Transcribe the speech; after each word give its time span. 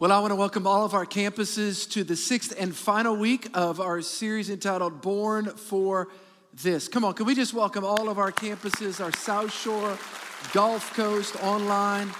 Well, 0.00 0.12
I 0.12 0.20
want 0.20 0.30
to 0.30 0.36
welcome 0.36 0.64
all 0.64 0.84
of 0.84 0.94
our 0.94 1.04
campuses 1.04 1.90
to 1.90 2.04
the 2.04 2.14
sixth 2.14 2.54
and 2.56 2.72
final 2.72 3.16
week 3.16 3.48
of 3.52 3.80
our 3.80 4.00
series 4.00 4.48
entitled 4.48 5.00
Born 5.00 5.46
for 5.46 6.06
This. 6.62 6.86
Come 6.86 7.04
on, 7.04 7.14
can 7.14 7.26
we 7.26 7.34
just 7.34 7.52
welcome 7.52 7.84
all 7.84 8.08
of 8.08 8.16
our 8.16 8.30
campuses, 8.30 9.02
our 9.04 9.10
South 9.16 9.52
Shore, 9.52 9.98
Gulf 10.52 10.94
Coast, 10.94 11.34
online. 11.42 12.12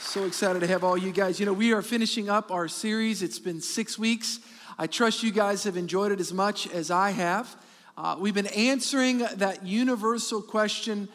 So 0.00 0.24
excited 0.24 0.60
to 0.60 0.66
have 0.66 0.82
all 0.82 0.96
you 0.96 1.12
guys. 1.12 1.38
You 1.38 1.44
know, 1.44 1.52
we 1.52 1.74
are 1.74 1.82
finishing 1.82 2.30
up 2.30 2.50
our 2.50 2.68
series, 2.68 3.22
it's 3.22 3.38
been 3.38 3.60
six 3.60 3.98
weeks. 3.98 4.40
I 4.78 4.86
trust 4.86 5.22
you 5.22 5.30
guys 5.30 5.64
have 5.64 5.76
enjoyed 5.76 6.10
it 6.10 6.20
as 6.20 6.32
much 6.32 6.66
as 6.68 6.90
I 6.90 7.10
have. 7.10 7.54
Uh, 7.98 8.16
we've 8.18 8.32
been 8.32 8.46
answering 8.46 9.18
that 9.18 9.66
universal 9.66 10.40
question 10.40 11.10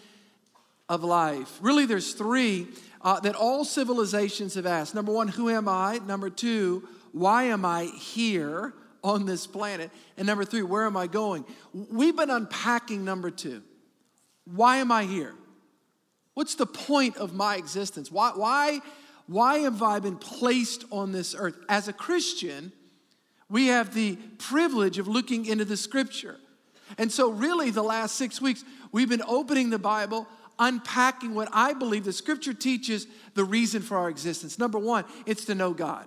of 0.87 1.03
life. 1.03 1.57
Really, 1.61 1.87
there's 1.87 2.13
three 2.13 2.67
uh, 3.01 3.19
that 3.21 3.35
all 3.35 3.65
civilizations 3.65 4.55
have 4.55 4.65
asked. 4.65 4.95
Number 4.95 5.11
one, 5.11 5.27
who 5.27 5.49
am 5.49 5.67
I? 5.67 5.99
Number 6.05 6.29
two, 6.29 6.87
why 7.11 7.43
am 7.43 7.65
I 7.65 7.85
here 7.85 8.73
on 9.03 9.25
this 9.25 9.47
planet? 9.47 9.91
And 10.17 10.27
number 10.27 10.45
three, 10.45 10.61
where 10.61 10.85
am 10.85 10.97
I 10.97 11.07
going? 11.07 11.45
We've 11.73 12.15
been 12.15 12.29
unpacking 12.29 13.05
number 13.05 13.31
two. 13.31 13.63
Why 14.45 14.77
am 14.77 14.91
I 14.91 15.05
here? 15.05 15.35
What's 16.33 16.55
the 16.55 16.65
point 16.65 17.17
of 17.17 17.33
my 17.33 17.57
existence? 17.57 18.11
Why, 18.11 18.31
why, 18.33 18.79
why 19.27 19.59
have 19.59 19.83
I 19.83 19.99
been 19.99 20.17
placed 20.17 20.85
on 20.91 21.11
this 21.11 21.35
earth? 21.37 21.55
As 21.67 21.87
a 21.87 21.93
Christian, 21.93 22.71
we 23.49 23.67
have 23.67 23.93
the 23.93 24.15
privilege 24.37 24.97
of 24.99 25.07
looking 25.07 25.45
into 25.45 25.65
the 25.65 25.77
scripture. 25.77 26.37
And 26.97 27.11
so, 27.11 27.29
really, 27.29 27.69
the 27.69 27.83
last 27.83 28.15
six 28.15 28.41
weeks, 28.41 28.63
we've 28.91 29.09
been 29.09 29.23
opening 29.27 29.69
the 29.69 29.79
Bible, 29.79 30.27
unpacking 30.59 31.33
what 31.33 31.49
I 31.53 31.73
believe 31.73 32.03
the 32.03 32.13
scripture 32.13 32.53
teaches 32.53 33.07
the 33.33 33.43
reason 33.43 33.81
for 33.81 33.97
our 33.97 34.09
existence. 34.09 34.59
Number 34.59 34.77
one, 34.77 35.05
it's 35.25 35.45
to 35.45 35.55
know 35.55 35.73
God. 35.73 36.05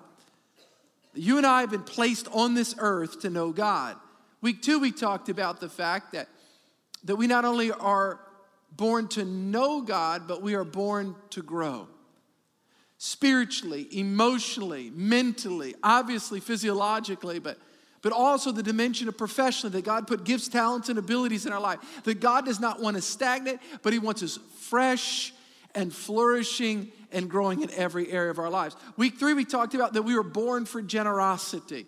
You 1.14 1.38
and 1.38 1.46
I 1.46 1.60
have 1.60 1.70
been 1.70 1.82
placed 1.82 2.28
on 2.32 2.54
this 2.54 2.74
earth 2.78 3.20
to 3.20 3.30
know 3.30 3.52
God. 3.52 3.96
Week 4.40 4.62
two, 4.62 4.78
we 4.78 4.92
talked 4.92 5.28
about 5.28 5.60
the 5.60 5.68
fact 5.68 6.12
that, 6.12 6.28
that 7.04 7.16
we 7.16 7.26
not 7.26 7.44
only 7.44 7.70
are 7.70 8.20
born 8.76 9.08
to 9.08 9.24
know 9.24 9.82
God, 9.82 10.26
but 10.26 10.42
we 10.42 10.54
are 10.54 10.64
born 10.64 11.14
to 11.30 11.42
grow 11.42 11.88
spiritually, 13.04 13.88
emotionally, 13.90 14.92
mentally, 14.94 15.74
obviously 15.82 16.38
physiologically, 16.38 17.40
but 17.40 17.58
but 18.02 18.12
also 18.12 18.52
the 18.52 18.62
dimension 18.62 19.08
of 19.08 19.16
professionally 19.16 19.72
that 19.72 19.84
God 19.84 20.06
put 20.06 20.24
gifts, 20.24 20.48
talents, 20.48 20.88
and 20.88 20.98
abilities 20.98 21.46
in 21.46 21.52
our 21.52 21.60
life. 21.60 21.78
That 22.04 22.20
God 22.20 22.44
does 22.44 22.60
not 22.60 22.80
want 22.80 22.96
us 22.96 23.06
stagnant, 23.06 23.60
but 23.82 23.92
He 23.92 23.98
wants 23.98 24.22
us 24.22 24.38
fresh 24.58 25.32
and 25.74 25.94
flourishing 25.94 26.90
and 27.12 27.30
growing 27.30 27.62
in 27.62 27.70
every 27.70 28.10
area 28.10 28.30
of 28.30 28.38
our 28.38 28.50
lives. 28.50 28.76
Week 28.96 29.18
three, 29.18 29.34
we 29.34 29.44
talked 29.44 29.74
about 29.74 29.94
that 29.94 30.02
we 30.02 30.16
were 30.16 30.22
born 30.22 30.64
for 30.64 30.82
generosity, 30.82 31.86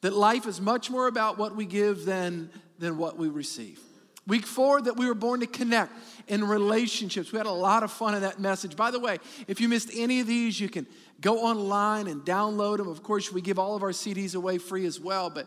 that 0.00 0.12
life 0.12 0.46
is 0.46 0.60
much 0.60 0.90
more 0.90 1.06
about 1.06 1.38
what 1.38 1.54
we 1.54 1.64
give 1.64 2.04
than, 2.04 2.50
than 2.78 2.98
what 2.98 3.16
we 3.16 3.28
receive. 3.28 3.80
Week 4.26 4.46
four, 4.46 4.80
that 4.80 4.96
we 4.96 5.06
were 5.06 5.14
born 5.14 5.40
to 5.40 5.46
connect 5.46 5.92
in 6.28 6.44
relationships. 6.44 7.30
We 7.30 7.36
had 7.36 7.46
a 7.46 7.52
lot 7.52 7.82
of 7.82 7.92
fun 7.92 8.14
in 8.14 8.22
that 8.22 8.40
message. 8.40 8.74
By 8.74 8.90
the 8.90 8.98
way, 8.98 9.18
if 9.46 9.60
you 9.60 9.68
missed 9.68 9.90
any 9.94 10.20
of 10.20 10.26
these, 10.26 10.58
you 10.58 10.68
can 10.70 10.86
go 11.20 11.40
online 11.40 12.06
and 12.06 12.22
download 12.22 12.78
them. 12.78 12.88
Of 12.88 13.02
course, 13.02 13.30
we 13.30 13.42
give 13.42 13.58
all 13.58 13.76
of 13.76 13.82
our 13.82 13.90
CDs 13.90 14.34
away 14.34 14.58
free 14.58 14.86
as 14.86 14.98
well. 14.98 15.28
But 15.28 15.46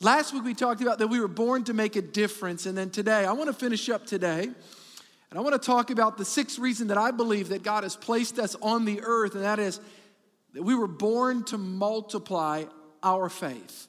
last 0.00 0.32
week 0.32 0.44
we 0.44 0.54
talked 0.54 0.80
about 0.80 0.98
that 0.98 1.08
we 1.08 1.18
were 1.18 1.28
born 1.28 1.64
to 1.64 1.74
make 1.74 1.96
a 1.96 2.02
difference. 2.02 2.66
And 2.66 2.78
then 2.78 2.90
today, 2.90 3.24
I 3.24 3.32
want 3.32 3.48
to 3.48 3.54
finish 3.54 3.88
up 3.88 4.06
today. 4.06 4.48
And 5.30 5.38
I 5.38 5.42
want 5.42 5.60
to 5.60 5.64
talk 5.64 5.90
about 5.90 6.18
the 6.18 6.24
sixth 6.24 6.58
reason 6.58 6.88
that 6.88 6.98
I 6.98 7.12
believe 7.12 7.50
that 7.50 7.62
God 7.62 7.84
has 7.84 7.94
placed 7.94 8.38
us 8.38 8.56
on 8.60 8.84
the 8.84 9.00
earth, 9.02 9.36
and 9.36 9.44
that 9.44 9.60
is 9.60 9.80
that 10.54 10.62
we 10.64 10.74
were 10.74 10.88
born 10.88 11.44
to 11.44 11.58
multiply 11.58 12.64
our 13.02 13.28
faith, 13.28 13.86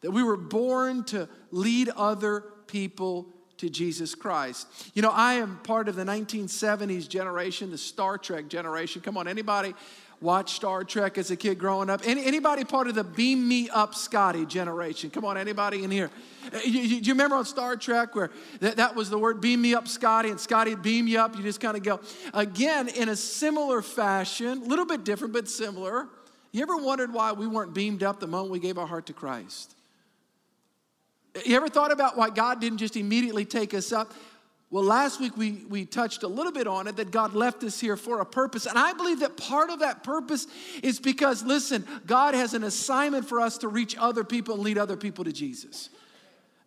that 0.00 0.10
we 0.10 0.22
were 0.22 0.38
born 0.38 1.04
to 1.04 1.28
lead 1.50 1.90
other 1.90 2.44
people 2.70 3.26
to 3.58 3.68
Jesus 3.68 4.14
Christ. 4.14 4.66
You 4.94 5.02
know, 5.02 5.10
I 5.10 5.34
am 5.34 5.58
part 5.64 5.88
of 5.88 5.96
the 5.96 6.04
1970s 6.04 7.08
generation, 7.08 7.70
the 7.70 7.78
Star 7.78 8.16
Trek 8.16 8.48
generation. 8.48 9.02
Come 9.02 9.16
on, 9.16 9.28
anybody 9.28 9.74
watch 10.20 10.54
Star 10.54 10.84
Trek 10.84 11.18
as 11.18 11.30
a 11.30 11.36
kid 11.36 11.58
growing 11.58 11.90
up? 11.90 12.02
Any, 12.04 12.24
anybody 12.24 12.64
part 12.64 12.86
of 12.86 12.94
the 12.94 13.04
beam 13.04 13.46
me 13.46 13.68
up 13.68 13.94
Scotty 13.94 14.46
generation? 14.46 15.10
Come 15.10 15.24
on, 15.24 15.36
anybody 15.36 15.82
in 15.82 15.90
here? 15.90 16.10
Uh, 16.54 16.58
you, 16.64 16.80
you, 16.80 17.00
do 17.00 17.08
you 17.08 17.14
remember 17.14 17.36
on 17.36 17.44
Star 17.44 17.76
Trek 17.76 18.14
where 18.14 18.30
that, 18.60 18.76
that 18.76 18.94
was 18.94 19.10
the 19.10 19.18
word 19.18 19.40
beam 19.40 19.60
me 19.60 19.74
up 19.74 19.88
Scotty 19.88 20.30
and 20.30 20.40
Scotty 20.40 20.74
beam 20.74 21.08
you 21.08 21.18
up? 21.18 21.36
You 21.36 21.42
just 21.42 21.60
kind 21.60 21.76
of 21.76 21.82
go. 21.82 22.00
Again, 22.32 22.88
in 22.88 23.08
a 23.08 23.16
similar 23.16 23.82
fashion, 23.82 24.62
a 24.62 24.64
little 24.64 24.86
bit 24.86 25.04
different, 25.04 25.34
but 25.34 25.48
similar. 25.48 26.06
You 26.52 26.62
ever 26.62 26.76
wondered 26.76 27.12
why 27.12 27.32
we 27.32 27.46
weren't 27.46 27.74
beamed 27.74 28.02
up 28.02 28.20
the 28.20 28.26
moment 28.26 28.52
we 28.52 28.58
gave 28.58 28.78
our 28.78 28.86
heart 28.86 29.06
to 29.06 29.12
Christ? 29.12 29.74
You 31.44 31.56
ever 31.56 31.68
thought 31.68 31.92
about 31.92 32.16
why 32.16 32.30
God 32.30 32.60
didn't 32.60 32.78
just 32.78 32.96
immediately 32.96 33.44
take 33.44 33.74
us 33.74 33.92
up? 33.92 34.12
Well, 34.70 34.84
last 34.84 35.20
week 35.20 35.36
we, 35.36 35.64
we 35.68 35.84
touched 35.84 36.22
a 36.22 36.28
little 36.28 36.52
bit 36.52 36.68
on 36.68 36.86
it 36.86 36.96
that 36.96 37.10
God 37.10 37.34
left 37.34 37.64
us 37.64 37.80
here 37.80 37.96
for 37.96 38.20
a 38.20 38.26
purpose. 38.26 38.66
And 38.66 38.78
I 38.78 38.92
believe 38.92 39.20
that 39.20 39.36
part 39.36 39.68
of 39.68 39.80
that 39.80 40.04
purpose 40.04 40.46
is 40.82 41.00
because, 41.00 41.42
listen, 41.42 41.84
God 42.06 42.34
has 42.34 42.54
an 42.54 42.62
assignment 42.62 43.28
for 43.28 43.40
us 43.40 43.58
to 43.58 43.68
reach 43.68 43.96
other 43.98 44.22
people 44.22 44.54
and 44.54 44.62
lead 44.62 44.78
other 44.78 44.96
people 44.96 45.24
to 45.24 45.32
Jesus. 45.32 45.90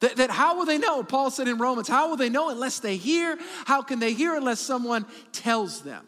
That, 0.01 0.17
that 0.17 0.29
how 0.31 0.57
will 0.57 0.65
they 0.65 0.77
know? 0.77 1.01
Paul 1.01 1.31
said 1.31 1.47
in 1.47 1.57
Romans, 1.57 1.87
how 1.87 2.09
will 2.09 2.17
they 2.17 2.29
know 2.29 2.49
unless 2.49 2.79
they 2.79 2.97
hear? 2.97 3.37
How 3.63 3.81
can 3.81 3.99
they 3.99 4.11
hear 4.11 4.35
unless 4.35 4.59
someone 4.59 5.05
tells 5.31 5.81
them? 5.81 6.05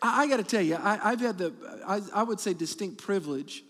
I, 0.00 0.22
I 0.22 0.28
got 0.28 0.38
to 0.38 0.44
tell 0.44 0.62
you, 0.62 0.76
I, 0.82 1.10
have 1.10 1.20
had 1.20 1.38
the, 1.38 1.52
I, 1.86 2.00
I 2.12 2.22
would 2.24 2.40
say, 2.40 2.54
distinct 2.54 2.98
privilege 2.98 3.62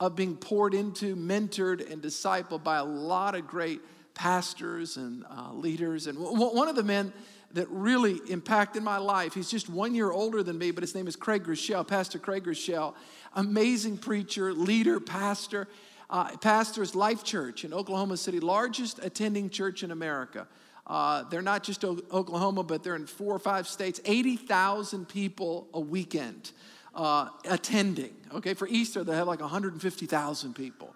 of 0.00 0.16
being 0.16 0.34
poured 0.34 0.72
into, 0.72 1.14
mentored, 1.14 1.92
and 1.92 2.02
discipled 2.02 2.64
by 2.64 2.78
a 2.78 2.84
lot 2.84 3.34
of 3.34 3.46
great 3.46 3.80
pastors 4.14 4.96
and 4.96 5.24
uh, 5.30 5.52
leaders. 5.52 6.06
And 6.06 6.18
w- 6.18 6.56
one 6.56 6.68
of 6.68 6.74
the 6.74 6.82
men 6.82 7.12
that 7.52 7.68
really 7.68 8.20
impacted 8.28 8.82
my 8.82 8.96
life, 8.96 9.34
he's 9.34 9.50
just 9.50 9.68
one 9.68 9.94
year 9.94 10.10
older 10.10 10.42
than 10.42 10.56
me, 10.56 10.70
but 10.70 10.82
his 10.82 10.94
name 10.94 11.06
is 11.06 11.16
Craig 11.16 11.44
Groeschel, 11.44 11.86
Pastor 11.86 12.18
Craig 12.18 12.44
Groeschel. 12.44 12.94
Amazing 13.34 13.98
preacher, 13.98 14.54
leader, 14.54 14.98
pastor. 14.98 15.68
Uh, 16.08 16.36
pastors 16.38 16.96
Life 16.96 17.22
Church 17.22 17.64
in 17.64 17.72
Oklahoma 17.72 18.16
City, 18.16 18.40
largest 18.40 18.98
attending 19.00 19.48
church 19.48 19.84
in 19.84 19.92
America. 19.92 20.48
Uh, 20.84 21.22
they're 21.30 21.40
not 21.40 21.62
just 21.62 21.84
o- 21.84 22.00
Oklahoma, 22.10 22.64
but 22.64 22.82
they're 22.82 22.96
in 22.96 23.06
four 23.06 23.32
or 23.32 23.38
five 23.38 23.68
states. 23.68 24.00
80,000 24.04 25.06
people 25.06 25.68
a 25.72 25.78
weekend 25.78 26.50
uh, 26.94 27.28
attending. 27.48 28.14
Okay, 28.34 28.54
for 28.54 28.68
Easter, 28.68 29.04
they 29.04 29.14
have 29.14 29.26
like 29.26 29.40
150,000 29.40 30.54
people. 30.54 30.94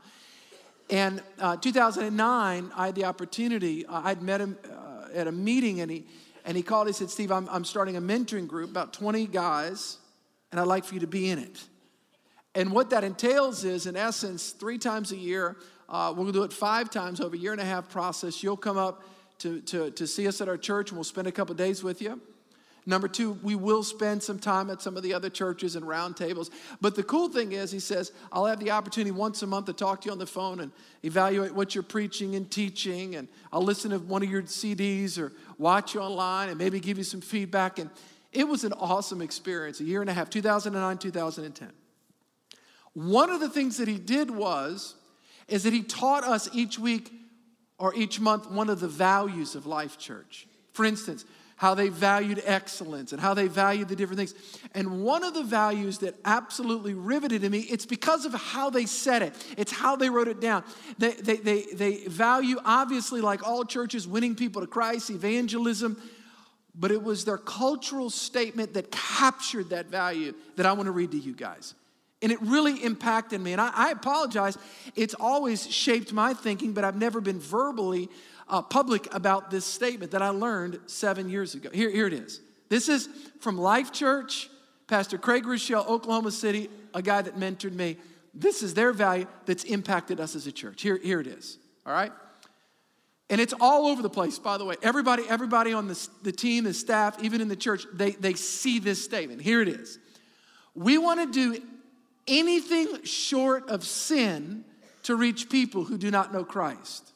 And 0.91 1.23
uh, 1.39 1.57
2009, 1.57 2.73
I 2.77 2.87
had 2.87 2.95
the 2.95 3.05
opportunity, 3.05 3.87
uh, 3.87 4.03
I'd 4.05 4.23
met 4.23 4.41
him 4.41 4.59
uh, 4.71 5.09
at 5.15 5.27
a 5.27 5.33
meeting, 5.33 5.81
and 5.81 5.91
he, 5.91 6.05
and 6.45 6.57
he 6.57 6.63
called. 6.63 6.87
He 6.87 6.93
said, 6.93 7.11
Steve, 7.11 7.33
I'm, 7.33 7.49
I'm 7.49 7.65
starting 7.65 7.97
a 7.97 8.01
mentoring 8.01 8.47
group, 8.47 8.71
about 8.71 8.93
20 8.93 9.27
guys, 9.29 9.99
and 10.53 10.61
I'd 10.61 10.67
like 10.67 10.85
for 10.85 10.95
you 10.95 11.01
to 11.01 11.07
be 11.07 11.31
in 11.31 11.39
it. 11.39 11.65
And 12.55 12.71
what 12.71 12.91
that 12.91 13.03
entails 13.03 13.65
is, 13.65 13.87
in 13.87 13.97
essence, 13.97 14.51
three 14.51 14.79
times 14.79 15.11
a 15.11 15.17
year, 15.17 15.57
uh, 15.89 16.13
we'll 16.17 16.31
do 16.33 16.45
it 16.45 16.53
five 16.53 16.91
times 16.91 17.21
over 17.21 17.35
a 17.35 17.39
year 17.39 17.53
and 17.53 17.61
a 17.61 17.65
half 17.65 17.89
process. 17.89 18.43
You'll 18.43 18.57
come 18.57 18.77
up 18.79 19.03
to, 19.39 19.61
to, 19.63 19.91
to 19.91 20.07
see 20.07 20.29
us 20.29 20.41
at 20.41 20.49
our 20.49 20.57
church, 20.57 20.91
and 20.91 20.97
we'll 20.97 21.05
spend 21.05 21.27
a 21.27 21.33
couple 21.33 21.55
days 21.55 21.83
with 21.83 22.01
you. 22.01 22.21
Number 22.87 23.09
two, 23.09 23.39
we 23.43 23.55
will 23.55 23.83
spend 23.83 24.23
some 24.23 24.39
time 24.39 24.69
at 24.69 24.83
some 24.83 24.97
of 24.97 25.03
the 25.03 25.15
other 25.15 25.31
churches 25.31 25.75
and 25.75 25.87
roundtables. 25.87 26.51
But 26.83 26.95
the 26.95 27.03
cool 27.03 27.31
thing 27.31 27.53
is, 27.53 27.71
he 27.71 27.81
says, 27.81 28.13
I'll 28.31 28.45
have 28.45 28.61
the 28.61 28.73
opportunity 28.73 29.11
once 29.11 29.43
a 29.43 29.47
month 29.47 29.67
to 29.67 29.73
talk 29.73 30.03
to 30.03 30.07
you 30.07 30.13
on 30.13 30.19
the 30.19 30.27
phone 30.27 30.61
and 30.61 30.71
evaluate 31.03 31.55
what 31.55 31.75
you're 31.75 31.83
preaching 31.83 32.35
and 32.35 32.51
teaching. 32.51 33.15
And 33.15 33.29
I'll 33.53 33.63
listen 33.63 33.91
to 33.93 33.99
one 33.99 34.23
of 34.23 34.31
your 34.31 34.43
CDs 34.43 35.19
or 35.19 35.33
watch 35.57 35.95
you 35.95 36.01
online 36.01 36.51
and 36.51 36.59
maybe 36.59 36.79
give 36.79 36.99
you 36.99 37.05
some 37.05 37.23
feedback. 37.23 37.79
And 37.79 37.89
it 38.33 38.47
was 38.47 38.65
an 38.65 38.75
awesome 38.75 39.23
experience, 39.23 39.81
a 39.81 39.85
year 39.85 40.03
and 40.03 40.11
a 40.11 40.13
half, 40.13 40.29
2009, 40.29 40.99
2010. 40.99 41.71
One 42.93 43.31
of 43.31 43.41
the 43.41 43.49
things 43.49 43.79
that 43.79 43.89
he 43.89 43.99
did 43.99 44.31
was, 44.31 44.95
is 45.49 45.63
that 45.63 45.73
he 45.73 45.83
taught 45.83 46.25
us 46.25 46.51
each 46.53 46.79
week 46.79 47.11
or 47.79 47.95
each 47.95 48.21
month 48.21 48.51
one 48.51 48.69
of 48.69 48.81
the 48.81 48.89
values 48.89 49.55
of 49.55 49.67
Life 49.67 49.99
Church. 49.99 50.47
For 50.73 50.85
instance, 50.85 51.25
how 51.57 51.75
they 51.75 51.89
valued 51.89 52.43
excellence 52.45 53.13
and 53.13 53.21
how 53.21 53.33
they 53.35 53.47
valued 53.47 53.89
the 53.89 53.97
different 53.97 54.19
things. 54.19 54.35
And 54.75 55.03
one 55.03 55.23
of 55.23 55.35
the 55.35 55.45
values 55.45 55.99
that 55.99 56.17
absolutely 56.25 56.95
riveted 56.95 57.45
in 57.45 57.53
me, 57.53 57.61
it's 57.61 57.87
because 57.87 58.25
of 58.25 58.35
how 58.35 58.71
they 58.71 58.87
said 58.87 59.23
it. 59.23 59.35
It's 59.57 59.71
how 59.73 59.97
they 59.97 60.11
wrote 60.11 60.29
it 60.29 60.41
down. 60.41 60.65
They, 60.99 61.13
they, 61.13 61.37
they, 61.37 61.63
they 61.73 62.07
value, 62.09 62.59
obviously, 62.65 63.21
like 63.21 63.47
all 63.47 63.65
churches, 63.65 64.07
winning 64.09 64.35
people 64.35 64.63
to 64.63 64.67
Christ, 64.67 65.11
evangelism, 65.11 66.01
but 66.75 66.91
it 66.91 67.03
was 67.03 67.25
their 67.25 67.39
cultural 67.39 68.11
statement 68.11 68.75
that 68.75 68.91
captured 68.91 69.71
that 69.71 69.87
value 69.87 70.35
that 70.57 70.67
I 70.67 70.73
want 70.73 70.87
to 70.87 70.93
read 70.93 71.13
to 71.13 71.19
you 71.19 71.35
guys. 71.35 71.75
And 72.21 72.33
it 72.33 72.41
really 72.41 72.83
impacted 72.83 73.41
me. 73.41 73.53
And 73.53 73.61
I, 73.61 73.71
I 73.75 73.91
apologize, 73.91 74.59
it's 74.97 75.15
always 75.15 75.71
shaped 75.71 76.13
my 76.13 76.35
thinking, 76.35 76.73
but 76.73 76.83
I've 76.83 76.97
never 76.97 77.21
been 77.21 77.39
verbally 77.39 78.09
uh, 78.49 78.63
public 78.63 79.13
about 79.15 79.51
this 79.51 79.65
statement 79.65 80.13
that 80.13 80.23
I 80.23 80.29
learned 80.29 80.81
seven 80.87 81.29
years 81.29 81.55
ago. 81.55 81.71
Here, 81.73 81.91
here 81.91 82.07
it 82.07 82.13
is. 82.13 82.41
This 82.69 82.89
is 82.89 83.09
from 83.41 83.59
Life 83.59 83.93
Church 83.93 84.49
Pastor 84.87 85.19
Craig 85.19 85.45
Groeschel, 85.45 85.87
Oklahoma 85.87 86.31
City, 86.31 86.69
a 86.93 87.03
guy 87.03 87.23
that 87.23 87.37
mentored 87.37 87.73
me. 87.73 87.97
This 88.35 88.63
is 88.63 88.75
their 88.75 88.93
value 88.93 89.27
that's 89.47 89.65
impacted 89.65 90.21
us 90.21 90.35
as 90.37 90.47
a 90.47 90.53
church. 90.53 90.83
Here, 90.83 90.99
here 90.99 91.21
it 91.21 91.27
is. 91.27 91.59
All 91.87 91.93
right? 91.93 92.13
And 93.31 93.41
it's 93.41 93.55
all 93.61 93.87
over 93.87 94.03
the 94.03 94.11
place, 94.11 94.39
by 94.39 94.59
the 94.59 94.65
way. 94.65 94.77
Everybody, 94.83 95.23
everybody 95.29 95.73
on 95.73 95.89
the, 95.89 96.09
the 96.23 96.33
team, 96.33 96.65
the 96.65 96.75
staff, 96.75 97.23
even 97.23 97.41
in 97.41 97.49
the 97.49 97.57
church, 97.57 97.87
they, 97.93 98.11
they 98.11 98.35
see 98.35 98.79
this 98.79 99.03
statement. 99.03 99.41
Here 99.41 99.63
it 99.63 99.69
is. 99.69 99.99
We 100.75 100.99
want 100.99 101.21
to 101.21 101.33
do 101.33 101.63
anything 102.27 103.05
short 103.05 103.71
of 103.71 103.85
sin 103.85 104.65
to 105.05 105.17
reach 105.17 105.49
people 105.49 105.85
who 105.85 105.97
do 105.97 106.11
not 106.11 106.33
know 106.33 106.45
Christ. 106.45 107.13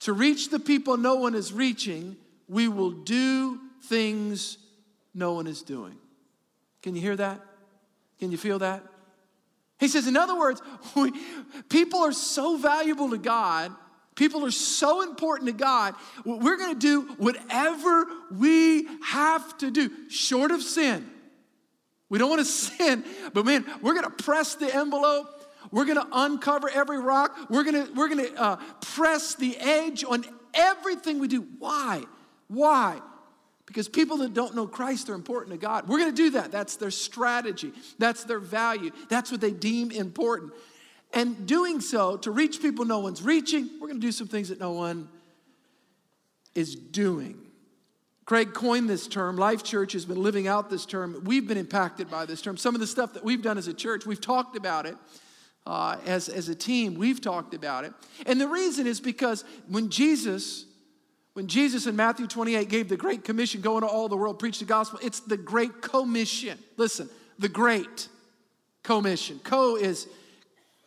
To 0.00 0.12
reach 0.12 0.50
the 0.50 0.58
people 0.58 0.96
no 0.96 1.14
one 1.16 1.34
is 1.34 1.52
reaching, 1.52 2.16
we 2.48 2.68
will 2.68 2.90
do 2.90 3.60
things 3.84 4.58
no 5.14 5.32
one 5.32 5.46
is 5.46 5.62
doing. 5.62 5.96
Can 6.82 6.94
you 6.94 7.00
hear 7.00 7.16
that? 7.16 7.40
Can 8.18 8.30
you 8.30 8.38
feel 8.38 8.58
that? 8.60 8.82
He 9.78 9.88
says, 9.88 10.06
in 10.06 10.16
other 10.16 10.36
words, 10.36 10.62
we, 10.96 11.12
people 11.68 12.00
are 12.00 12.12
so 12.12 12.56
valuable 12.56 13.10
to 13.10 13.18
God, 13.18 13.72
people 14.14 14.44
are 14.44 14.50
so 14.50 15.02
important 15.02 15.48
to 15.48 15.52
God, 15.52 15.94
we're 16.24 16.56
gonna 16.56 16.74
do 16.74 17.02
whatever 17.18 18.06
we 18.30 18.86
have 19.04 19.56
to 19.58 19.70
do, 19.70 19.90
short 20.08 20.50
of 20.50 20.62
sin. 20.62 21.10
We 22.08 22.18
don't 22.18 22.30
wanna 22.30 22.44
sin, 22.46 23.04
but 23.32 23.44
man, 23.44 23.64
we're 23.82 23.94
gonna 23.94 24.10
press 24.10 24.54
the 24.54 24.74
envelope. 24.74 25.32
We're 25.70 25.86
gonna 25.86 26.08
uncover 26.12 26.68
every 26.68 26.98
rock. 26.98 27.36
We're 27.50 27.64
gonna, 27.64 27.88
we're 27.94 28.08
gonna 28.08 28.28
uh, 28.36 28.56
press 28.80 29.34
the 29.34 29.56
edge 29.58 30.04
on 30.04 30.24
everything 30.54 31.18
we 31.18 31.28
do. 31.28 31.46
Why? 31.58 32.02
Why? 32.48 33.00
Because 33.66 33.88
people 33.88 34.18
that 34.18 34.32
don't 34.32 34.54
know 34.54 34.66
Christ 34.66 35.10
are 35.10 35.14
important 35.14 35.52
to 35.52 35.58
God. 35.58 35.88
We're 35.88 35.98
going 35.98 36.14
to 36.14 36.16
do 36.16 36.30
that. 36.30 36.52
That's 36.52 36.76
their 36.76 36.92
strategy, 36.92 37.72
that's 37.98 38.24
their 38.24 38.38
value, 38.38 38.90
that's 39.08 39.30
what 39.30 39.40
they 39.40 39.50
deem 39.50 39.90
important. 39.90 40.52
And 41.12 41.46
doing 41.46 41.80
so, 41.80 42.16
to 42.18 42.30
reach 42.30 42.60
people 42.60 42.84
no 42.84 42.98
one's 42.98 43.22
reaching, 43.22 43.70
we're 43.80 43.88
going 43.88 44.00
to 44.00 44.06
do 44.06 44.12
some 44.12 44.28
things 44.28 44.48
that 44.48 44.60
no 44.60 44.72
one 44.72 45.08
is 46.54 46.74
doing. 46.74 47.38
Craig 48.24 48.54
coined 48.54 48.90
this 48.90 49.06
term. 49.06 49.36
Life 49.36 49.62
Church 49.62 49.92
has 49.92 50.04
been 50.04 50.20
living 50.20 50.48
out 50.48 50.68
this 50.68 50.84
term. 50.84 51.22
We've 51.24 51.46
been 51.46 51.58
impacted 51.58 52.10
by 52.10 52.26
this 52.26 52.42
term. 52.42 52.56
Some 52.56 52.74
of 52.74 52.80
the 52.80 52.86
stuff 52.86 53.14
that 53.14 53.24
we've 53.24 53.42
done 53.42 53.56
as 53.56 53.68
a 53.68 53.74
church, 53.74 54.04
we've 54.04 54.20
talked 54.20 54.56
about 54.56 54.84
it. 54.84 54.96
Uh, 55.66 55.98
as, 56.06 56.28
as 56.28 56.48
a 56.48 56.54
team, 56.54 56.94
we've 56.94 57.20
talked 57.20 57.52
about 57.52 57.84
it. 57.84 57.92
And 58.24 58.40
the 58.40 58.46
reason 58.46 58.86
is 58.86 59.00
because 59.00 59.44
when 59.68 59.90
Jesus 59.90 60.64
when 61.34 61.48
Jesus 61.48 61.86
in 61.86 61.94
Matthew 61.96 62.26
28 62.26 62.66
gave 62.70 62.88
the 62.88 62.96
Great 62.96 63.22
Commission, 63.22 63.60
go 63.60 63.76
into 63.76 63.86
all 63.86 64.08
the 64.08 64.16
world, 64.16 64.38
preach 64.38 64.58
the 64.58 64.64
gospel, 64.64 64.98
it's 65.02 65.20
the 65.20 65.36
Great 65.36 65.82
Commission. 65.82 66.58
Listen, 66.78 67.10
the 67.38 67.50
Great 67.50 68.08
Commission. 68.82 69.38
Co 69.44 69.76
is, 69.76 70.08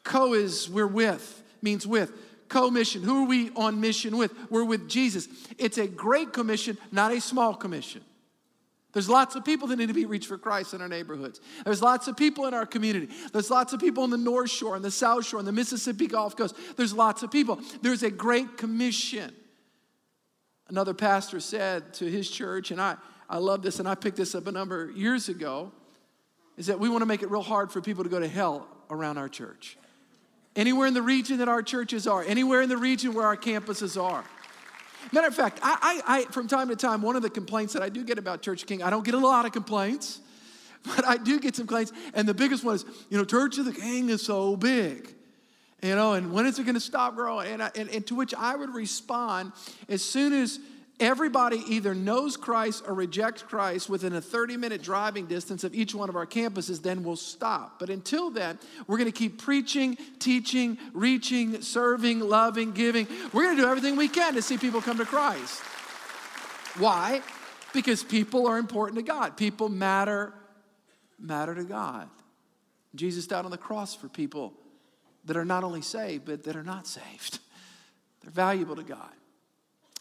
co 0.03 0.33
is 0.33 0.67
we're 0.67 0.87
with, 0.87 1.43
means 1.61 1.85
with. 1.85 2.11
Co-mission. 2.49 3.03
Who 3.03 3.23
are 3.23 3.27
we 3.27 3.51
on 3.55 3.79
mission 3.79 4.17
with? 4.17 4.33
We're 4.49 4.63
with 4.63 4.89
Jesus. 4.89 5.27
It's 5.59 5.77
a 5.77 5.87
great 5.87 6.33
commission, 6.33 6.79
not 6.91 7.11
a 7.11 7.21
small 7.21 7.53
commission. 7.53 8.01
There's 8.91 9.07
lots 9.07 9.35
of 9.35 9.45
people 9.45 9.67
that 9.67 9.75
need 9.75 9.87
to 9.87 9.93
be 9.93 10.05
reached 10.05 10.27
for 10.27 10.37
Christ 10.37 10.73
in 10.73 10.81
our 10.81 10.87
neighborhoods. 10.87 11.39
There's 11.63 11.81
lots 11.81 12.07
of 12.07 12.17
people 12.17 12.47
in 12.47 12.55
our 12.55 12.65
community. 12.65 13.09
There's 13.31 13.51
lots 13.51 13.71
of 13.71 13.79
people 13.79 14.03
on 14.03 14.09
the 14.09 14.17
North 14.17 14.49
Shore, 14.49 14.75
and 14.75 14.83
the 14.83 14.89
South 14.89 15.25
Shore, 15.25 15.39
and 15.39 15.47
the 15.47 15.51
Mississippi 15.51 16.07
Gulf 16.07 16.35
Coast. 16.35 16.55
There's 16.75 16.93
lots 16.93 17.21
of 17.21 17.29
people. 17.29 17.59
There's 17.81 18.01
a 18.01 18.09
great 18.09 18.57
commission. 18.57 19.31
Another 20.67 20.93
pastor 20.95 21.39
said 21.39 21.93
to 21.95 22.05
his 22.09 22.29
church, 22.29 22.71
and 22.71 22.81
I, 22.81 22.95
I 23.29 23.37
love 23.37 23.61
this, 23.61 23.79
and 23.79 23.87
I 23.87 23.93
picked 23.93 24.17
this 24.17 24.33
up 24.33 24.47
a 24.47 24.51
number 24.51 24.91
years 24.91 25.29
ago, 25.29 25.71
is 26.57 26.67
that 26.67 26.79
we 26.79 26.89
want 26.89 27.03
to 27.03 27.05
make 27.05 27.21
it 27.21 27.29
real 27.29 27.41
hard 27.41 27.71
for 27.71 27.81
people 27.81 28.03
to 28.03 28.09
go 28.09 28.19
to 28.19 28.27
hell 28.27 28.67
around 28.89 29.19
our 29.19 29.29
church. 29.29 29.77
Anywhere 30.55 30.87
in 30.87 30.95
the 30.95 31.01
region 31.01 31.37
that 31.37 31.47
our 31.47 31.61
churches 31.61 32.07
are, 32.07 32.23
anywhere 32.23 32.61
in 32.61 32.69
the 32.69 32.77
region 32.77 33.13
where 33.13 33.25
our 33.25 33.37
campuses 33.37 34.01
are. 34.01 34.23
Matter 35.11 35.27
of 35.27 35.35
fact, 35.35 35.59
I, 35.61 36.01
I, 36.07 36.17
I, 36.19 36.23
from 36.25 36.47
time 36.47 36.69
to 36.69 36.75
time, 36.75 37.01
one 37.01 37.15
of 37.15 37.21
the 37.21 37.29
complaints 37.29 37.73
that 37.73 37.81
I 37.81 37.89
do 37.89 38.03
get 38.03 38.17
about 38.17 38.41
Church 38.41 38.65
King, 38.65 38.83
I 38.83 38.89
don't 38.89 39.05
get 39.05 39.13
a 39.13 39.19
lot 39.19 39.45
of 39.45 39.51
complaints, 39.51 40.19
but 40.83 41.05
I 41.05 41.17
do 41.17 41.39
get 41.39 41.55
some 41.55 41.67
complaints. 41.67 41.91
And 42.13 42.27
the 42.27 42.33
biggest 42.33 42.63
one 42.63 42.75
is, 42.75 42.85
you 43.09 43.17
know, 43.17 43.25
Church 43.25 43.57
of 43.57 43.65
the 43.65 43.73
King 43.73 44.09
is 44.09 44.21
so 44.21 44.55
big. 44.55 45.15
You 45.81 45.95
know, 45.95 46.13
and 46.13 46.33
when 46.33 46.45
is 46.45 46.59
it 46.59 46.63
going 46.63 46.75
to 46.75 46.81
stop 46.81 47.15
growing? 47.15 47.47
And, 47.47 47.63
I, 47.63 47.71
and, 47.75 47.89
and 47.89 48.05
to 48.07 48.15
which 48.15 48.33
I 48.33 48.55
would 48.55 48.73
respond 48.73 49.53
as 49.87 50.03
soon 50.03 50.33
as 50.33 50.59
everybody 50.99 51.63
either 51.67 51.95
knows 51.95 52.37
Christ 52.37 52.83
or 52.87 52.93
rejects 52.93 53.41
Christ 53.41 53.89
within 53.89 54.13
a 54.13 54.21
30 54.21 54.57
minute 54.57 54.81
driving 54.81 55.25
distance 55.25 55.63
of 55.63 55.73
each 55.73 55.95
one 55.95 56.09
of 56.09 56.15
our 56.15 56.25
campuses, 56.25 56.81
then 56.81 57.03
we'll 57.03 57.15
stop. 57.15 57.79
But 57.79 57.89
until 57.89 58.29
then, 58.29 58.59
we're 58.87 58.97
going 58.97 59.11
to 59.11 59.17
keep 59.17 59.41
preaching, 59.41 59.97
teaching, 60.19 60.77
reaching, 60.93 61.61
serving, 61.61 62.19
loving, 62.19 62.71
giving. 62.71 63.07
We're 63.33 63.43
going 63.43 63.57
to 63.57 63.63
do 63.63 63.69
everything 63.69 63.95
we 63.95 64.07
can 64.07 64.33
to 64.35 64.41
see 64.41 64.57
people 64.57 64.81
come 64.81 64.97
to 64.97 65.05
Christ. 65.05 65.61
Why? 66.77 67.21
Because 67.73 68.03
people 68.03 68.47
are 68.47 68.57
important 68.57 68.97
to 68.97 69.03
God. 69.03 69.37
People 69.37 69.69
matter, 69.69 70.33
matter 71.19 71.55
to 71.55 71.63
God. 71.63 72.09
Jesus 72.95 73.27
died 73.27 73.45
on 73.45 73.51
the 73.51 73.57
cross 73.57 73.93
for 73.93 74.07
people 74.07 74.53
that 75.25 75.37
are 75.37 75.45
not 75.45 75.63
only 75.63 75.81
saved, 75.81 76.25
but 76.25 76.43
that 76.43 76.55
are 76.55 76.63
not 76.63 76.87
saved. 76.87 77.39
They're 78.21 78.31
valuable 78.31 78.75
to 78.75 78.83
God. 78.83 79.11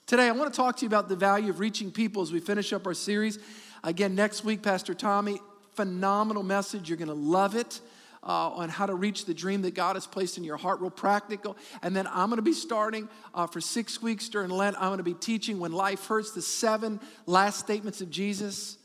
Today, 0.09 0.27
I 0.27 0.31
want 0.31 0.51
to 0.51 0.57
talk 0.57 0.79
to 0.79 0.83
you 0.85 0.87
about 0.87 1.11
the 1.11 1.17
value 1.17 1.51
of 1.51 1.61
reaching 1.61 1.91
people 1.91 2.23
as 2.23 2.33
we 2.33 2.41
finish 2.41 2.73
up 2.73 2.87
our 2.87 2.95
series. 2.95 3.39
Again, 3.85 4.15
next 4.15 4.43
week, 4.43 4.63
Pastor 4.63 4.95
Tommy, 4.95 5.39
phenomenal 5.75 6.43
message. 6.43 6.89
You're 6.89 6.97
going 6.97 7.09
to 7.09 7.15
love 7.15 7.55
it. 7.55 7.83
Uh, 8.21 8.51
on 8.51 8.69
how 8.69 8.85
to 8.85 8.95
reach 8.95 9.27
the 9.27 9.33
dream 9.33 9.63
that 9.63 9.75
God 9.75 9.95
has 9.95 10.05
placed 10.07 10.39
in 10.39 10.45
your 10.45 10.57
heart, 10.57 10.81
real 10.81 10.91
practical. 10.91 11.57
And 11.83 11.95
then 11.95 12.07
I'm 12.09 12.31
going 12.31 12.39
to 12.39 12.43
be 12.43 12.53
starting 12.53 13.09
uh, 13.33 13.47
for 13.47 13.61
six 13.61 14.03
weeks 14.03 14.29
during 14.29 14.51
Lent. 14.51 14.77
I'm 14.77 14.89
going 14.89 14.99
to 14.99 15.05
be 15.05 15.15
teaching 15.15 15.61
When 15.61 15.73
Life 15.73 16.05
Hurts, 16.07 16.33
the 16.33 16.43
seven 16.43 17.01
last 17.27 17.61
statements 17.61 18.01
of 18.01 18.11
Jesus 18.11 18.77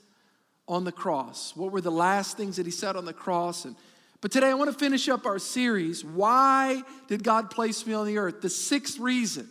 on 0.67 0.83
the 0.83 0.91
cross. 0.91 1.55
What 1.55 1.71
were 1.71 1.81
the 1.81 1.89
last 1.89 2.37
things 2.37 2.57
that 2.57 2.67
he 2.67 2.71
said 2.71 2.95
on 2.95 3.05
the 3.05 3.13
cross? 3.13 3.65
And 3.65 3.75
but 4.21 4.31
today 4.31 4.49
I 4.49 4.53
want 4.53 4.71
to 4.71 4.77
finish 4.77 5.09
up 5.09 5.25
our 5.25 5.39
series 5.39 6.05
Why 6.05 6.83
Did 7.07 7.23
God 7.23 7.49
Place 7.49 7.87
Me 7.87 7.93
on 7.93 8.05
the 8.05 8.19
Earth? 8.19 8.41
The 8.41 8.49
sixth 8.49 8.99
reason. 8.99 9.49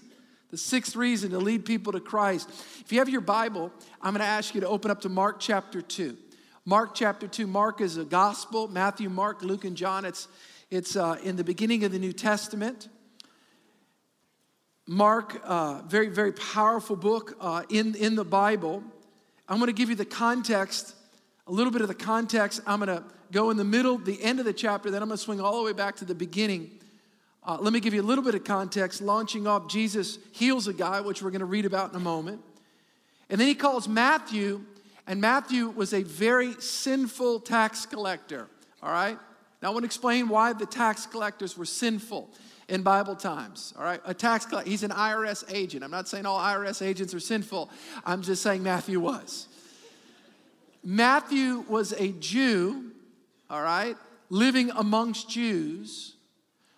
The 0.52 0.58
sixth 0.58 0.96
reason 0.96 1.30
to 1.30 1.38
lead 1.38 1.64
people 1.64 1.94
to 1.94 2.00
Christ. 2.00 2.46
If 2.80 2.92
you 2.92 2.98
have 2.98 3.08
your 3.08 3.22
Bible, 3.22 3.72
I'm 4.02 4.12
going 4.12 4.20
to 4.20 4.26
ask 4.26 4.54
you 4.54 4.60
to 4.60 4.68
open 4.68 4.90
up 4.90 5.00
to 5.00 5.08
Mark 5.08 5.40
chapter 5.40 5.80
2. 5.80 6.14
Mark 6.66 6.94
chapter 6.94 7.26
2. 7.26 7.46
Mark 7.46 7.80
is 7.80 7.96
a 7.96 8.04
gospel. 8.04 8.68
Matthew, 8.68 9.08
Mark, 9.08 9.42
Luke, 9.42 9.64
and 9.64 9.74
John. 9.74 10.04
It's, 10.04 10.28
it's 10.70 10.94
uh, 10.94 11.16
in 11.22 11.36
the 11.36 11.42
beginning 11.42 11.84
of 11.84 11.92
the 11.92 11.98
New 11.98 12.12
Testament. 12.12 12.90
Mark, 14.86 15.40
uh, 15.42 15.80
very, 15.86 16.08
very 16.08 16.32
powerful 16.34 16.96
book 16.96 17.34
uh, 17.40 17.62
in, 17.70 17.94
in 17.94 18.14
the 18.14 18.24
Bible. 18.24 18.84
I'm 19.48 19.56
going 19.56 19.68
to 19.68 19.72
give 19.72 19.88
you 19.88 19.96
the 19.96 20.04
context, 20.04 20.94
a 21.46 21.50
little 21.50 21.72
bit 21.72 21.80
of 21.80 21.88
the 21.88 21.94
context. 21.94 22.60
I'm 22.66 22.78
going 22.78 22.94
to 22.94 23.02
go 23.30 23.48
in 23.48 23.56
the 23.56 23.64
middle, 23.64 23.96
the 23.96 24.22
end 24.22 24.38
of 24.38 24.44
the 24.44 24.52
chapter, 24.52 24.90
then 24.90 25.00
I'm 25.00 25.08
going 25.08 25.16
to 25.16 25.24
swing 25.24 25.40
all 25.40 25.56
the 25.56 25.64
way 25.64 25.72
back 25.72 25.96
to 25.96 26.04
the 26.04 26.14
beginning. 26.14 26.81
Uh, 27.44 27.58
let 27.60 27.72
me 27.72 27.80
give 27.80 27.92
you 27.92 28.00
a 28.00 28.04
little 28.04 28.24
bit 28.24 28.34
of 28.34 28.44
context. 28.44 29.00
Launching 29.00 29.46
off, 29.46 29.68
Jesus 29.68 30.18
heals 30.32 30.68
a 30.68 30.72
guy, 30.72 31.00
which 31.00 31.22
we're 31.22 31.30
going 31.30 31.40
to 31.40 31.46
read 31.46 31.64
about 31.64 31.90
in 31.90 31.96
a 31.96 32.00
moment. 32.00 32.40
And 33.28 33.40
then 33.40 33.48
he 33.48 33.54
calls 33.54 33.88
Matthew, 33.88 34.62
and 35.06 35.20
Matthew 35.20 35.68
was 35.68 35.92
a 35.92 36.02
very 36.02 36.54
sinful 36.60 37.40
tax 37.40 37.86
collector. 37.86 38.48
All 38.82 38.92
right? 38.92 39.18
Now 39.60 39.68
I 39.68 39.70
want 39.72 39.82
to 39.82 39.86
explain 39.86 40.28
why 40.28 40.52
the 40.52 40.66
tax 40.66 41.06
collectors 41.06 41.56
were 41.56 41.64
sinful 41.64 42.30
in 42.68 42.82
Bible 42.82 43.16
times. 43.16 43.74
All 43.76 43.84
right? 43.84 44.00
A 44.04 44.14
tax 44.14 44.46
collector, 44.46 44.70
he's 44.70 44.82
an 44.82 44.90
IRS 44.90 45.44
agent. 45.52 45.82
I'm 45.82 45.90
not 45.90 46.08
saying 46.08 46.26
all 46.26 46.38
IRS 46.38 46.80
agents 46.84 47.12
are 47.14 47.20
sinful, 47.20 47.70
I'm 48.04 48.22
just 48.22 48.42
saying 48.42 48.62
Matthew 48.62 49.00
was. 49.00 49.48
Matthew 50.84 51.64
was 51.68 51.92
a 51.92 52.08
Jew 52.12 52.92
all 53.52 53.62
right, 53.62 53.98
living 54.30 54.70
amongst 54.70 55.28
Jews. 55.28 56.14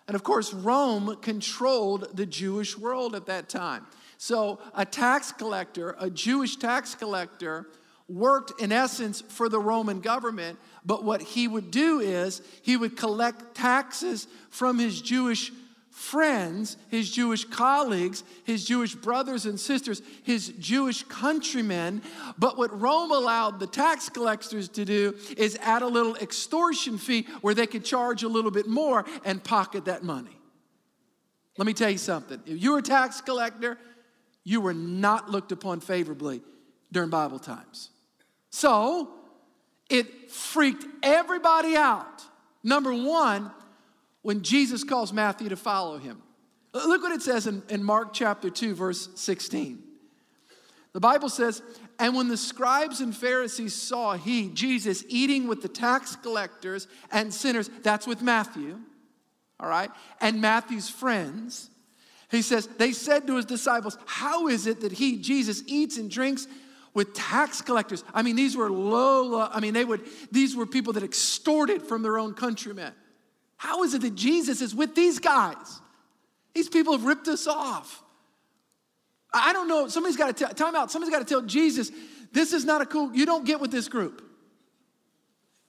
And 0.07 0.15
of 0.15 0.23
course, 0.23 0.53
Rome 0.53 1.17
controlled 1.21 2.15
the 2.15 2.25
Jewish 2.25 2.77
world 2.77 3.15
at 3.15 3.25
that 3.25 3.49
time. 3.49 3.85
So, 4.17 4.59
a 4.73 4.85
tax 4.85 5.31
collector, 5.31 5.95
a 5.99 6.09
Jewish 6.09 6.55
tax 6.57 6.95
collector, 6.95 7.67
worked 8.07 8.61
in 8.61 8.71
essence 8.71 9.21
for 9.21 9.49
the 9.49 9.59
Roman 9.59 9.99
government, 9.99 10.59
but 10.85 11.03
what 11.03 11.21
he 11.21 11.47
would 11.47 11.71
do 11.71 11.99
is 11.99 12.41
he 12.61 12.77
would 12.77 12.95
collect 12.95 13.55
taxes 13.55 14.27
from 14.49 14.77
his 14.77 15.01
Jewish 15.01 15.51
friends, 15.95 16.75
his 16.89 17.09
Jewish 17.09 17.45
colleagues, 17.45 18.25
his 18.43 18.65
Jewish 18.65 18.93
brothers 18.93 19.45
and 19.45 19.57
sisters, 19.57 20.01
his 20.23 20.49
Jewish 20.59 21.03
countrymen. 21.03 22.01
But 22.37 22.57
what 22.57 22.79
Rome 22.79 23.11
allowed 23.11 23.61
the 23.61 23.65
tax 23.67 24.09
collectors 24.09 24.67
to 24.69 24.83
do 24.83 25.15
is 25.37 25.57
add 25.61 25.83
a 25.83 25.87
little 25.87 26.17
extortion 26.17 26.97
fee 26.97 27.25
where 27.39 27.53
they 27.53 27.65
could 27.65 27.85
charge 27.85 28.23
a 28.23 28.27
little 28.27 28.51
bit 28.51 28.67
more 28.67 29.05
and 29.23 29.41
pocket 29.41 29.85
that 29.85 30.03
money. 30.03 30.37
Let 31.57 31.65
me 31.65 31.73
tell 31.73 31.89
you 31.89 31.97
something. 31.97 32.41
If 32.45 32.61
you 32.61 32.73
were 32.73 32.79
a 32.79 32.83
tax 32.83 33.21
collector, 33.21 33.77
you 34.43 34.59
were 34.59 34.73
not 34.73 35.31
looked 35.31 35.53
upon 35.53 35.79
favorably 35.79 36.41
during 36.91 37.09
Bible 37.09 37.39
times. 37.39 37.89
So, 38.49 39.11
It 39.89 40.31
freaked 40.31 40.83
everybody 41.03 41.75
out. 41.77 42.23
Number 42.63 42.91
one, 42.91 43.51
when 44.25 44.41
Jesus 44.41 44.83
calls 44.83 45.13
Matthew 45.13 45.49
to 45.49 45.55
follow 45.55 45.99
him. 45.99 46.19
Look 46.73 47.03
what 47.03 47.11
it 47.11 47.21
says 47.21 47.45
in, 47.45 47.61
in 47.69 47.83
Mark 47.83 48.11
chapter 48.11 48.49
2, 48.49 48.73
verse 48.73 49.07
16. 49.13 49.83
The 50.93 50.99
Bible 50.99 51.29
says, 51.29 51.61
And 51.99 52.15
when 52.15 52.27
the 52.27 52.35
scribes 52.35 53.01
and 53.01 53.15
Pharisees 53.15 53.75
saw 53.75 54.17
he, 54.17 54.49
Jesus, 54.49 55.03
eating 55.09 55.47
with 55.47 55.61
the 55.61 55.67
tax 55.67 56.15
collectors 56.15 56.87
and 57.11 57.31
sinners, 57.31 57.69
that's 57.83 58.07
with 58.07 58.23
Matthew, 58.23 58.79
all 59.59 59.69
right, 59.69 59.91
and 60.19 60.41
Matthew's 60.41 60.89
friends, 60.89 61.69
he 62.31 62.41
says, 62.41 62.65
they 62.79 62.93
said 62.93 63.27
to 63.27 63.35
his 63.35 63.45
disciples, 63.45 63.95
How 64.07 64.47
is 64.47 64.65
it 64.65 64.81
that 64.81 64.93
he, 64.93 65.17
Jesus, 65.17 65.61
eats 65.67 65.99
and 65.99 66.09
drinks 66.09 66.47
with 66.95 67.13
tax 67.13 67.61
collectors? 67.61 68.03
I 68.11 68.23
mean, 68.23 68.35
these 68.35 68.57
were 68.57 68.71
low, 68.71 69.39
I 69.39 69.59
mean, 69.59 69.75
they 69.75 69.85
would, 69.85 70.01
these 70.31 70.55
were 70.55 70.65
people 70.65 70.93
that 70.93 71.03
extorted 71.03 71.83
from 71.83 72.01
their 72.01 72.17
own 72.17 72.33
countrymen. 72.33 72.91
How 73.57 73.83
is 73.83 73.93
it 73.93 74.01
that 74.01 74.15
Jesus 74.15 74.61
is 74.61 74.75
with 74.75 74.95
these 74.95 75.19
guys? 75.19 75.81
These 76.53 76.69
people 76.69 76.93
have 76.93 77.05
ripped 77.05 77.27
us 77.27 77.47
off. 77.47 78.03
I 79.33 79.53
don't 79.53 79.67
know. 79.67 79.87
Somebody's 79.87 80.17
got 80.17 80.35
to 80.35 80.45
tell, 80.45 80.53
time 80.53 80.75
out. 80.75 80.91
Somebody's 80.91 81.13
got 81.13 81.19
to 81.19 81.25
tell 81.25 81.41
Jesus, 81.41 81.91
this 82.31 82.53
is 82.53 82.63
not 82.65 82.81
a 82.81 82.85
cool, 82.85 83.13
you 83.13 83.25
don't 83.25 83.45
get 83.45 83.59
with 83.59 83.71
this 83.71 83.87
group. 83.87 84.23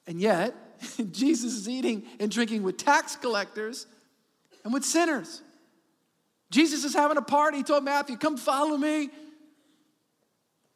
And 0.07 0.21
yet, 0.21 0.55
Jesus 1.11 1.55
is 1.55 1.69
eating 1.69 2.05
and 2.21 2.31
drinking 2.31 2.62
with 2.62 2.76
tax 2.76 3.16
collectors 3.16 3.87
and 4.64 4.73
with 4.73 4.85
sinners. 4.85 5.43
Jesus 6.50 6.85
is 6.85 6.95
having 6.95 7.16
a 7.16 7.23
party. 7.23 7.59
He 7.59 7.62
told 7.64 7.85
Matthew, 7.85 8.16
Come 8.16 8.37
follow 8.37 8.76
me. 8.76 9.11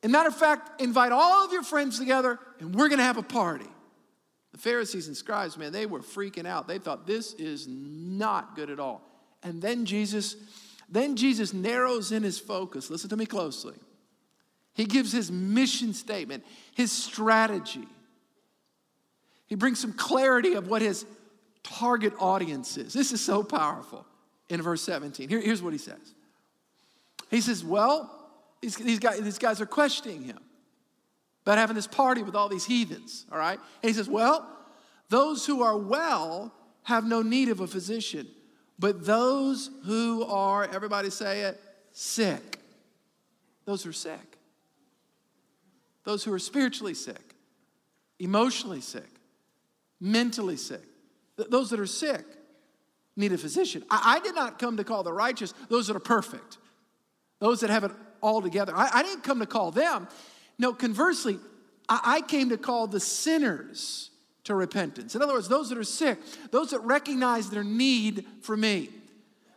And 0.02 0.10
matter 0.10 0.28
of 0.28 0.36
fact, 0.36 0.80
invite 0.80 1.12
all 1.12 1.44
of 1.44 1.52
your 1.52 1.62
friends 1.62 1.98
together 1.98 2.38
and 2.58 2.74
we're 2.74 2.88
going 2.88 2.98
to 2.98 3.04
have 3.04 3.18
a 3.18 3.22
party. 3.22 3.68
The 4.52 4.58
Pharisees 4.58 5.06
and 5.06 5.16
scribes, 5.16 5.56
man, 5.56 5.72
they 5.72 5.86
were 5.86 6.00
freaking 6.00 6.46
out. 6.46 6.66
They 6.66 6.78
thought 6.78 7.06
this 7.06 7.34
is 7.34 7.66
not 7.68 8.56
good 8.56 8.70
at 8.70 8.80
all. 8.80 9.02
And 9.42 9.62
then 9.62 9.84
Jesus, 9.84 10.36
then 10.88 11.16
Jesus 11.16 11.52
narrows 11.52 12.12
in 12.12 12.22
his 12.22 12.38
focus. 12.38 12.90
Listen 12.90 13.10
to 13.10 13.16
me 13.16 13.26
closely. 13.26 13.76
He 14.74 14.84
gives 14.84 15.12
his 15.12 15.30
mission 15.30 15.94
statement, 15.94 16.44
his 16.74 16.90
strategy. 16.90 17.86
He 19.46 19.54
brings 19.54 19.80
some 19.80 19.92
clarity 19.92 20.54
of 20.54 20.68
what 20.68 20.82
his 20.82 21.06
target 21.62 22.12
audience 22.18 22.76
is. 22.76 22.92
This 22.92 23.12
is 23.12 23.20
so 23.20 23.42
powerful 23.42 24.06
in 24.48 24.62
verse 24.62 24.82
17. 24.82 25.28
Here, 25.28 25.40
here's 25.40 25.62
what 25.62 25.72
he 25.72 25.78
says 25.78 26.14
He 27.30 27.40
says, 27.40 27.64
Well, 27.64 28.10
these, 28.60 28.76
these, 28.76 28.98
guys, 28.98 29.20
these 29.20 29.38
guys 29.38 29.60
are 29.60 29.66
questioning 29.66 30.24
him 30.24 30.38
about 31.42 31.58
having 31.58 31.76
this 31.76 31.86
party 31.86 32.22
with 32.22 32.34
all 32.34 32.48
these 32.48 32.64
heathens, 32.64 33.26
all 33.32 33.38
right? 33.38 33.58
And 33.82 33.90
he 33.90 33.92
says, 33.92 34.08
Well, 34.08 34.46
those 35.08 35.46
who 35.46 35.62
are 35.62 35.76
well 35.76 36.54
have 36.84 37.04
no 37.04 37.22
need 37.22 37.48
of 37.48 37.60
a 37.60 37.66
physician, 37.66 38.26
but 38.78 39.04
those 39.04 39.70
who 39.84 40.24
are, 40.24 40.64
everybody 40.64 41.10
say 41.10 41.42
it, 41.42 41.60
sick. 41.92 42.58
Those 43.64 43.82
who 43.82 43.90
are 43.90 43.94
sick. 43.94 44.38
Those 46.04 46.24
who 46.24 46.32
are 46.32 46.38
spiritually 46.38 46.94
sick, 46.94 47.34
emotionally 48.18 48.80
sick, 48.80 49.08
mentally 50.00 50.56
sick. 50.56 50.82
Th- 51.36 51.48
those 51.48 51.70
that 51.70 51.78
are 51.78 51.86
sick 51.86 52.24
need 53.16 53.32
a 53.32 53.38
physician. 53.38 53.84
I, 53.90 54.16
I, 54.16 54.20
did 54.20 54.34
not 54.34 54.58
come 54.58 54.78
to 54.78 54.84
call 54.84 55.02
the 55.02 55.12
righteous 55.12 55.52
those 55.68 55.86
that 55.88 55.96
are 55.96 56.00
perfect, 56.00 56.58
those 57.38 57.60
that 57.60 57.70
have 57.70 57.84
it 57.84 57.92
all 58.22 58.40
together. 58.40 58.72
I, 58.74 58.90
I 58.94 59.02
didn't 59.02 59.24
come 59.24 59.40
to 59.40 59.46
call 59.46 59.70
them. 59.70 60.08
No, 60.60 60.74
conversely, 60.74 61.38
I, 61.88 62.20
came 62.20 62.50
to 62.50 62.58
call 62.58 62.86
the 62.86 63.00
sinners 63.00 64.10
to 64.44 64.54
repentance. 64.54 65.14
In 65.14 65.22
other 65.22 65.32
words, 65.32 65.48
those 65.48 65.70
that 65.70 65.78
are 65.78 65.84
sick, 65.84 66.18
those 66.50 66.70
that 66.70 66.80
recognize 66.80 67.48
their 67.48 67.64
need 67.64 68.26
for 68.42 68.58
me, 68.58 68.90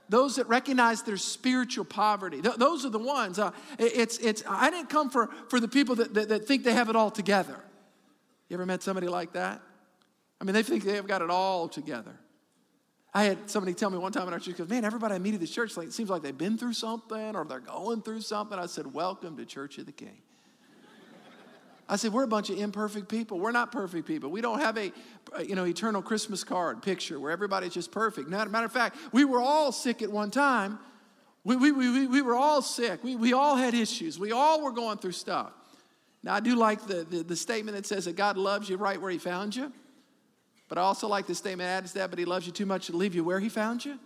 those 0.08 0.38
that 0.38 0.48
recognize 0.48 1.04
their 1.04 1.18
spiritual 1.18 1.84
poverty. 1.84 2.42
Th- 2.42 2.56
those 2.56 2.86
are 2.86 2.90
the 2.90 3.00
ones. 3.00 3.38
Uh, 3.38 3.52
it's, 3.78 4.18
it's, 4.20 4.44
I 4.48 4.70
didn't 4.70 4.88
come 4.88 5.10
for, 5.10 5.30
for 5.50 5.60
the 5.60 5.68
people 5.68 5.96
that, 5.96 6.14
that, 6.14 6.30
that 6.30 6.48
think 6.48 6.64
they 6.64 6.72
have 6.72 6.88
it 6.90 6.96
all 6.96 7.12
together. 7.12 7.60
You 8.48 8.54
ever 8.54 8.66
met 8.66 8.82
somebody 8.82 9.10
like 9.10 9.34
that? 9.34 9.62
I 10.40 10.46
mean, 10.46 10.54
they 10.54 10.64
think 10.64 10.86
they've 10.86 11.06
got 11.06 11.22
it 11.22 11.30
all 11.30 11.68
together. 11.68 12.18
I 13.14 13.26
had 13.26 13.50
somebody 13.50 13.74
tell 13.74 13.90
me 13.90 13.98
one 13.98 14.14
time 14.14 14.28
in 14.30 14.34
our 14.34 14.40
church, 14.40 14.56
goes, 14.56 14.70
man, 14.70 14.86
everybody 14.86 15.16
I 15.16 15.20
meet 15.20 15.34
at 15.34 15.42
the 15.42 15.48
church, 15.48 15.76
like, 15.76 15.88
it 15.88 15.94
seems 15.94 16.10
like 16.10 16.22
they've 16.22 16.38
been 16.38 16.58
through 16.58 16.74
something 16.74 17.36
or 17.36 17.44
they're 17.44 17.60
going 17.60 18.04
through 18.04 18.22
something. 18.22 18.58
I 18.58 18.68
said, 18.68 18.94
welcome 18.94 19.36
to 19.36 19.46
Church 19.46 19.78
of 19.80 19.86
the 19.86 19.92
King. 19.92 20.22
I 21.88 21.98
said, 21.98 22.14
we're 22.14 22.24
a 22.24 22.28
bunch 22.28 22.50
of 22.50 22.58
imperfect 22.58 23.10
people. 23.10 23.40
We're 23.40 23.52
not 23.52 23.72
perfect 23.72 24.08
people. 24.08 24.30
We 24.30 24.42
don't 24.42 24.60
have 24.60 24.78
a, 24.78 24.92
you 25.46 25.56
know, 25.56 25.66
eternal 25.66 26.02
Christmas 26.02 26.44
card 26.44 26.82
picture 26.82 27.20
where 27.20 27.32
everybody's 27.32 27.74
just 27.74 27.92
perfect. 27.92 28.30
Now, 28.30 28.46
Matter 28.46 28.66
of 28.66 28.72
fact, 28.72 28.98
we 29.12 29.26
were 29.26 29.42
all 29.42 29.72
sick 29.72 30.02
at 30.02 30.10
one 30.10 30.32
time. 30.32 30.80
We, 31.44 31.58
we, 31.58 31.72
we, 31.72 32.08
we 32.08 32.22
were 32.22 32.36
all 32.36 32.62
sick. 32.62 33.04
We, 33.04 33.18
we 33.18 33.34
all 33.34 33.58
had 33.58 33.74
issues. 33.74 34.18
We 34.18 34.32
all 34.32 34.62
were 34.64 34.72
going 34.72 34.98
through 34.98 35.12
stuff. 35.12 35.52
Now, 36.24 36.36
I 36.36 36.40
do 36.40 36.56
like 36.56 36.88
the, 36.88 37.04
the, 37.04 37.22
the 37.24 37.36
statement 37.36 37.76
that 37.76 37.86
says 37.86 38.06
that 38.06 38.16
God 38.16 38.38
loves 38.38 38.70
you 38.70 38.78
right 38.78 39.00
where 39.00 39.12
he 39.12 39.18
found 39.18 39.54
you. 39.56 39.74
But 40.70 40.78
I 40.78 40.82
also 40.82 41.10
like 41.10 41.28
the 41.28 41.36
statement 41.36 41.68
that 41.68 41.78
adds 41.78 41.94
that, 41.94 42.10
but 42.10 42.18
he 42.18 42.24
loves 42.24 42.46
you 42.48 42.54
too 42.54 42.66
much 42.66 42.88
to 42.88 42.96
leave 42.96 43.14
you 43.14 43.26
where 43.26 43.42
he 43.42 43.50
found 43.50 43.84
you. 43.84 44.00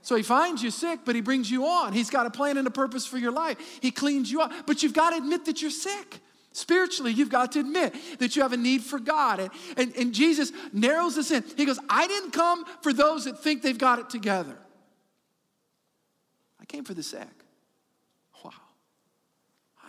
So 0.00 0.16
he 0.16 0.22
finds 0.22 0.62
you 0.62 0.70
sick, 0.70 1.00
but 1.04 1.14
he 1.14 1.20
brings 1.20 1.50
you 1.50 1.66
on. 1.66 1.92
He's 1.92 2.10
got 2.10 2.26
a 2.26 2.30
plan 2.30 2.56
and 2.56 2.66
a 2.66 2.70
purpose 2.70 3.06
for 3.06 3.18
your 3.18 3.32
life. 3.32 3.58
He 3.80 3.90
cleans 3.90 4.32
you 4.32 4.40
up. 4.40 4.52
But 4.66 4.82
you've 4.82 4.92
got 4.94 5.10
to 5.10 5.16
admit 5.16 5.44
that 5.44 5.62
you're 5.62 5.70
sick. 5.70 6.20
Spiritually, 6.54 7.10
you've 7.10 7.30
got 7.30 7.50
to 7.52 7.58
admit 7.58 7.96
that 8.20 8.36
you 8.36 8.42
have 8.42 8.52
a 8.52 8.56
need 8.56 8.80
for 8.80 9.00
God. 9.00 9.40
And, 9.40 9.50
and, 9.76 9.96
and 9.96 10.14
Jesus 10.14 10.52
narrows 10.72 11.16
this 11.16 11.32
in. 11.32 11.42
He 11.56 11.64
goes, 11.64 11.80
I 11.90 12.06
didn't 12.06 12.30
come 12.30 12.64
for 12.80 12.92
those 12.92 13.24
that 13.24 13.42
think 13.42 13.60
they've 13.60 13.76
got 13.76 13.98
it 13.98 14.08
together. 14.08 14.56
I 16.60 16.64
came 16.64 16.84
for 16.84 16.94
the 16.94 17.02
sick. 17.02 17.26
Wow. 18.44 18.52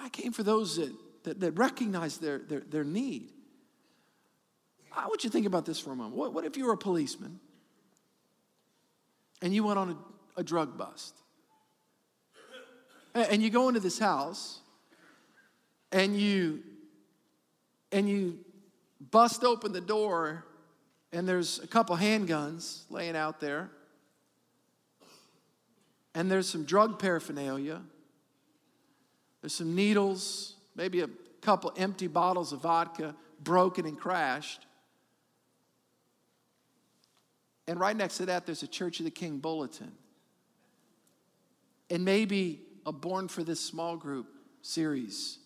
I 0.01 0.09
came 0.09 0.31
for 0.31 0.41
those 0.41 0.77
that, 0.77 0.91
that, 1.25 1.39
that 1.39 1.51
recognize 1.51 2.17
their, 2.17 2.39
their, 2.39 2.61
their 2.61 2.83
need. 2.83 3.29
I 4.91 5.05
want 5.05 5.23
you 5.23 5.29
to 5.29 5.33
think 5.33 5.45
about 5.45 5.67
this 5.67 5.79
for 5.79 5.91
a 5.91 5.95
moment. 5.95 6.15
What, 6.15 6.33
what 6.33 6.45
if 6.45 6.57
you 6.57 6.65
were 6.65 6.73
a 6.73 6.77
policeman 6.77 7.39
and 9.39 9.53
you 9.53 9.63
went 9.63 9.77
on 9.77 9.91
a, 9.91 10.39
a 10.39 10.43
drug 10.43 10.79
bust? 10.79 11.15
And 13.13 13.43
you 13.43 13.51
go 13.51 13.67
into 13.67 13.79
this 13.79 13.99
house 13.99 14.61
and 15.91 16.19
you 16.19 16.61
and 17.91 18.09
you 18.09 18.39
bust 19.11 19.43
open 19.43 19.71
the 19.71 19.81
door 19.81 20.45
and 21.11 21.27
there's 21.27 21.59
a 21.59 21.67
couple 21.67 21.95
handguns 21.95 22.83
laying 22.89 23.15
out 23.15 23.39
there 23.39 23.69
and 26.13 26.29
there's 26.31 26.49
some 26.49 26.63
drug 26.63 26.97
paraphernalia. 26.99 27.81
There's 29.41 29.53
some 29.53 29.75
needles 29.75 30.55
maybe 30.75 31.01
a 31.01 31.09
couple 31.41 31.73
empty 31.77 32.07
bottles 32.07 32.51
of 32.51 32.61
vodka 32.61 33.15
broken 33.41 33.85
and 33.85 33.97
crashed. 33.97 34.65
And 37.67 37.79
right 37.79 37.95
next 37.95 38.17
to 38.17 38.27
that 38.27 38.45
there's 38.45 38.63
a 38.63 38.67
church 38.67 38.99
of 38.99 39.05
the 39.05 39.11
king 39.11 39.39
bulletin. 39.39 39.91
And 41.89 42.03
maybe 42.03 42.61
a 42.85 42.91
born 42.91 43.27
for 43.27 43.43
this 43.43 43.59
small 43.59 43.95
group 43.95 44.27
series. 44.61 45.39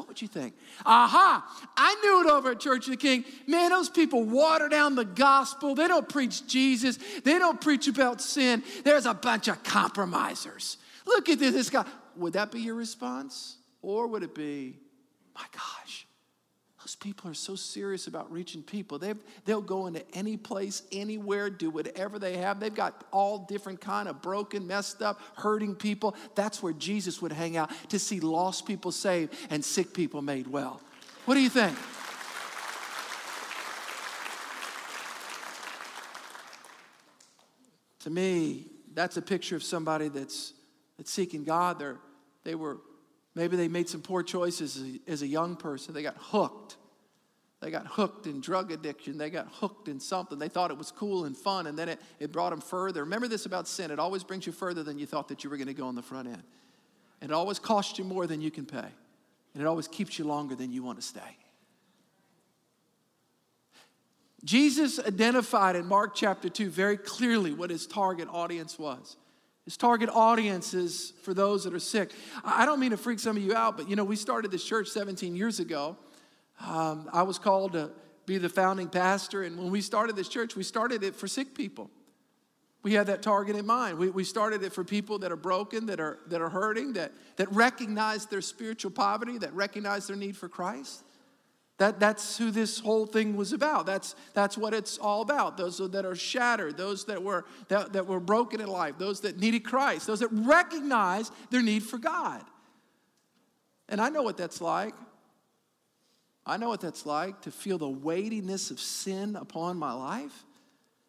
What 0.00 0.08
would 0.08 0.22
you 0.22 0.28
think? 0.28 0.54
Aha! 0.86 1.70
I 1.76 1.94
knew 2.02 2.26
it 2.26 2.32
over 2.32 2.52
at 2.52 2.60
Church 2.60 2.86
of 2.86 2.92
the 2.92 2.96
King. 2.96 3.22
Man, 3.46 3.68
those 3.68 3.90
people 3.90 4.24
water 4.24 4.66
down 4.66 4.94
the 4.94 5.04
gospel. 5.04 5.74
They 5.74 5.88
don't 5.88 6.08
preach 6.08 6.46
Jesus. 6.46 6.98
They 7.22 7.38
don't 7.38 7.60
preach 7.60 7.86
about 7.86 8.22
sin. 8.22 8.62
There's 8.82 9.04
a 9.04 9.12
bunch 9.12 9.48
of 9.48 9.62
compromisers. 9.62 10.78
Look 11.06 11.28
at 11.28 11.38
this, 11.38 11.52
this 11.52 11.68
guy. 11.68 11.84
Would 12.16 12.32
that 12.32 12.50
be 12.50 12.62
your 12.62 12.76
response? 12.76 13.58
Or 13.82 14.06
would 14.06 14.22
it 14.22 14.34
be, 14.34 14.78
my 15.34 15.44
gosh, 15.52 16.06
those 16.90 16.96
people 16.96 17.30
are 17.30 17.34
so 17.34 17.54
serious 17.54 18.08
about 18.08 18.32
reaching 18.32 18.64
people. 18.64 18.98
they 18.98 19.14
they'll 19.44 19.62
go 19.62 19.86
into 19.86 20.02
any 20.12 20.36
place, 20.36 20.82
anywhere, 20.90 21.48
do 21.48 21.70
whatever 21.70 22.18
they 22.18 22.38
have. 22.38 22.58
They've 22.58 22.74
got 22.74 23.04
all 23.12 23.46
different 23.48 23.80
kind 23.80 24.08
of 24.08 24.20
broken, 24.20 24.66
messed 24.66 25.00
up, 25.00 25.20
hurting 25.36 25.76
people. 25.76 26.16
That's 26.34 26.64
where 26.64 26.72
Jesus 26.72 27.22
would 27.22 27.30
hang 27.30 27.56
out 27.56 27.70
to 27.90 27.98
see 28.00 28.18
lost 28.18 28.66
people 28.66 28.90
saved 28.90 29.32
and 29.50 29.64
sick 29.64 29.94
people 29.94 30.20
made 30.20 30.48
well. 30.48 30.80
What 31.26 31.36
do 31.36 31.40
you 31.40 31.48
think? 31.48 31.78
to 38.00 38.10
me, 38.10 38.64
that's 38.94 39.16
a 39.16 39.22
picture 39.22 39.54
of 39.54 39.62
somebody 39.62 40.08
that's, 40.08 40.54
that's 40.96 41.12
seeking 41.12 41.44
God. 41.44 41.78
They're, 41.78 41.98
they 42.42 42.56
were 42.56 42.78
Maybe 43.34 43.56
they 43.56 43.68
made 43.68 43.88
some 43.88 44.02
poor 44.02 44.22
choices 44.22 44.76
as 44.76 44.82
a, 44.82 45.10
as 45.10 45.22
a 45.22 45.26
young 45.26 45.56
person. 45.56 45.94
They 45.94 46.02
got 46.02 46.16
hooked. 46.18 46.76
They 47.60 47.70
got 47.70 47.86
hooked 47.86 48.26
in 48.26 48.40
drug 48.40 48.72
addiction. 48.72 49.18
They 49.18 49.28
got 49.28 49.48
hooked 49.52 49.88
in 49.88 50.00
something. 50.00 50.38
They 50.38 50.48
thought 50.48 50.70
it 50.70 50.78
was 50.78 50.90
cool 50.90 51.26
and 51.26 51.36
fun, 51.36 51.66
and 51.66 51.78
then 51.78 51.90
it, 51.90 52.00
it 52.18 52.32
brought 52.32 52.50
them 52.50 52.60
further. 52.60 53.04
Remember 53.04 53.28
this 53.28 53.44
about 53.44 53.68
sin 53.68 53.90
it 53.90 53.98
always 53.98 54.24
brings 54.24 54.46
you 54.46 54.52
further 54.52 54.82
than 54.82 54.98
you 54.98 55.06
thought 55.06 55.28
that 55.28 55.44
you 55.44 55.50
were 55.50 55.56
going 55.56 55.66
to 55.66 55.74
go 55.74 55.86
on 55.86 55.94
the 55.94 56.02
front 56.02 56.28
end. 56.28 56.42
And 57.20 57.30
it 57.30 57.34
always 57.34 57.58
costs 57.58 57.98
you 57.98 58.04
more 58.04 58.26
than 58.26 58.40
you 58.40 58.50
can 58.50 58.64
pay. 58.64 58.88
And 59.52 59.62
it 59.62 59.66
always 59.66 59.88
keeps 59.88 60.18
you 60.18 60.24
longer 60.24 60.54
than 60.54 60.72
you 60.72 60.82
want 60.82 61.00
to 61.00 61.06
stay. 61.06 61.36
Jesus 64.42 64.98
identified 64.98 65.76
in 65.76 65.84
Mark 65.84 66.14
chapter 66.14 66.48
2 66.48 66.70
very 66.70 66.96
clearly 66.96 67.52
what 67.52 67.68
his 67.68 67.86
target 67.86 68.26
audience 68.30 68.78
was. 68.78 69.16
His 69.66 69.76
target 69.76 70.08
audience 70.08 70.72
is 70.72 71.12
for 71.22 71.34
those 71.34 71.64
that 71.64 71.74
are 71.74 71.78
sick. 71.78 72.10
I 72.42 72.64
don't 72.64 72.80
mean 72.80 72.90
to 72.90 72.96
freak 72.96 73.18
some 73.18 73.36
of 73.36 73.42
you 73.42 73.54
out, 73.54 73.76
but 73.76 73.90
you 73.90 73.96
know, 73.96 74.04
we 74.04 74.16
started 74.16 74.50
this 74.50 74.64
church 74.64 74.88
17 74.88 75.36
years 75.36 75.60
ago. 75.60 75.96
Um, 76.66 77.08
I 77.12 77.22
was 77.22 77.38
called 77.38 77.72
to 77.72 77.90
be 78.26 78.38
the 78.38 78.48
founding 78.48 78.88
pastor, 78.88 79.42
and 79.42 79.58
when 79.58 79.70
we 79.70 79.80
started 79.80 80.16
this 80.16 80.28
church, 80.28 80.54
we 80.56 80.62
started 80.62 81.02
it 81.02 81.16
for 81.16 81.26
sick 81.26 81.54
people. 81.54 81.90
We 82.82 82.94
had 82.94 83.08
that 83.08 83.22
target 83.22 83.56
in 83.56 83.66
mind. 83.66 83.98
We, 83.98 84.08
we 84.08 84.24
started 84.24 84.62
it 84.62 84.72
for 84.72 84.84
people 84.84 85.18
that 85.18 85.30
are 85.30 85.36
broken, 85.36 85.86
that 85.86 86.00
are, 86.00 86.18
that 86.28 86.40
are 86.40 86.48
hurting, 86.48 86.94
that, 86.94 87.12
that 87.36 87.52
recognize 87.52 88.26
their 88.26 88.40
spiritual 88.40 88.90
poverty, 88.90 89.36
that 89.38 89.52
recognize 89.52 90.06
their 90.06 90.16
need 90.16 90.36
for 90.36 90.48
Christ. 90.48 91.04
That, 91.76 91.98
that's 91.98 92.36
who 92.36 92.50
this 92.50 92.78
whole 92.78 93.06
thing 93.06 93.36
was 93.36 93.52
about. 93.52 93.86
That's, 93.86 94.14
that's 94.34 94.56
what 94.56 94.74
it's 94.74 94.98
all 94.98 95.22
about. 95.22 95.56
Those 95.56 95.78
that 95.78 96.04
are 96.04 96.14
shattered, 96.14 96.76
those 96.76 97.06
that 97.06 97.22
were, 97.22 97.46
that, 97.68 97.94
that 97.94 98.06
were 98.06 98.20
broken 98.20 98.60
in 98.60 98.68
life, 98.68 98.96
those 98.98 99.20
that 99.22 99.38
needed 99.38 99.60
Christ, 99.60 100.06
those 100.06 100.20
that 100.20 100.28
recognize 100.30 101.30
their 101.50 101.62
need 101.62 101.82
for 101.82 101.98
God. 101.98 102.42
And 103.88 104.00
I 104.00 104.10
know 104.10 104.22
what 104.22 104.36
that's 104.36 104.60
like. 104.60 104.94
I 106.50 106.56
know 106.56 106.68
what 106.68 106.80
that's 106.80 107.06
like 107.06 107.42
to 107.42 107.50
feel 107.50 107.78
the 107.78 107.88
weightiness 107.88 108.70
of 108.70 108.80
sin 108.80 109.36
upon 109.36 109.76
my 109.78 109.92
life. 109.92 110.44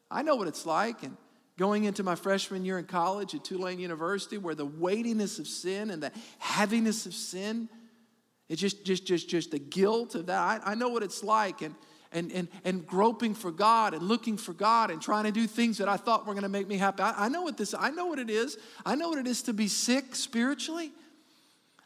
I 0.10 0.22
know 0.22 0.36
what 0.36 0.48
it's 0.48 0.66
like. 0.66 1.04
And 1.04 1.18
going 1.58 1.84
into 1.84 2.04
my 2.04 2.16
freshman 2.16 2.64
year 2.64 2.80
in 2.80 2.86
college 2.86 3.36
at 3.36 3.44
Tulane 3.44 3.80
University, 3.80 4.38
where 4.38 4.56
the 4.56 4.66
weightiness 4.66 5.40
of 5.40 5.48
sin 5.48 5.90
and 5.90 6.02
the 6.02 6.12
heaviness 6.40 7.06
of 7.06 7.14
sin 7.14 7.70
it's 8.52 8.60
just, 8.60 8.84
just, 8.84 9.06
just, 9.06 9.30
just 9.30 9.52
the 9.52 9.60
guilt 9.60 10.14
of 10.14 10.26
that. 10.26 10.38
I, 10.38 10.72
I 10.72 10.76
know 10.76 10.90
what 10.90 11.04
it's 11.04 11.24
like, 11.24 11.62
and, 11.62 11.74
and, 12.12 12.30
and, 12.34 12.50
and 12.66 12.86
groping 12.86 13.34
for 13.34 13.50
God 13.50 13.94
and 13.94 14.04
looking 14.04 14.36
for 14.36 14.52
God 14.52 14.92
and 14.92 15.02
trying 15.02 15.24
to 15.24 15.32
do 15.32 15.48
things 15.48 15.78
that 15.78 15.88
I 15.88 15.96
thought 15.96 16.28
were 16.28 16.34
going 16.34 16.44
to 16.44 16.50
make 16.50 16.68
me 16.68 16.76
happy. 16.76 17.02
I, 17.02 17.28
I 17.28 17.30
know 17.30 17.44
what 17.44 17.56
this. 17.56 17.74
I 17.74 17.92
know 17.92 18.08
what 18.08 18.20
it 18.20 18.30
is. 18.30 18.58
I 18.86 18.96
know 18.96 19.08
what 19.08 19.20
it 19.20 19.26
is 19.26 19.42
to 19.44 19.54
be 19.54 19.70
sick 19.70 20.16
spiritually. 20.16 20.92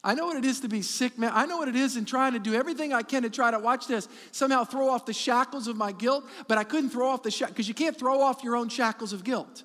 I 0.06 0.14
know 0.14 0.28
what 0.28 0.38
it 0.38 0.46
is 0.46 0.60
to 0.60 0.68
be 0.68 0.84
sick, 0.84 1.18
man. 1.18 1.32
I 1.34 1.48
know 1.48 1.58
what 1.58 1.68
it 1.68 1.76
is 1.76 1.98
in 1.98 2.06
trying 2.06 2.34
to 2.34 2.40
do 2.40 2.54
everything 2.54 2.94
I 2.94 3.02
can 3.02 3.24
to 3.24 3.30
try 3.32 3.50
to 3.50 3.58
watch 3.58 3.88
this, 3.88 4.08
somehow 4.32 4.64
throw 4.64 4.88
off 4.88 5.08
the 5.08 5.14
shackles 5.14 5.68
of 5.68 5.78
my 5.78 5.92
guilt, 5.92 6.26
but 6.48 6.60
I 6.60 6.64
couldn't 6.64 6.92
throw 6.92 7.10
off 7.10 7.24
the 7.24 7.32
shackles 7.32 7.54
because 7.54 7.68
you 7.68 7.74
can't 7.74 7.98
throw 7.98 8.22
off 8.22 8.44
your 8.44 8.56
own 8.56 8.70
shackles 8.70 9.14
of 9.14 9.24
guilt. 9.24 9.64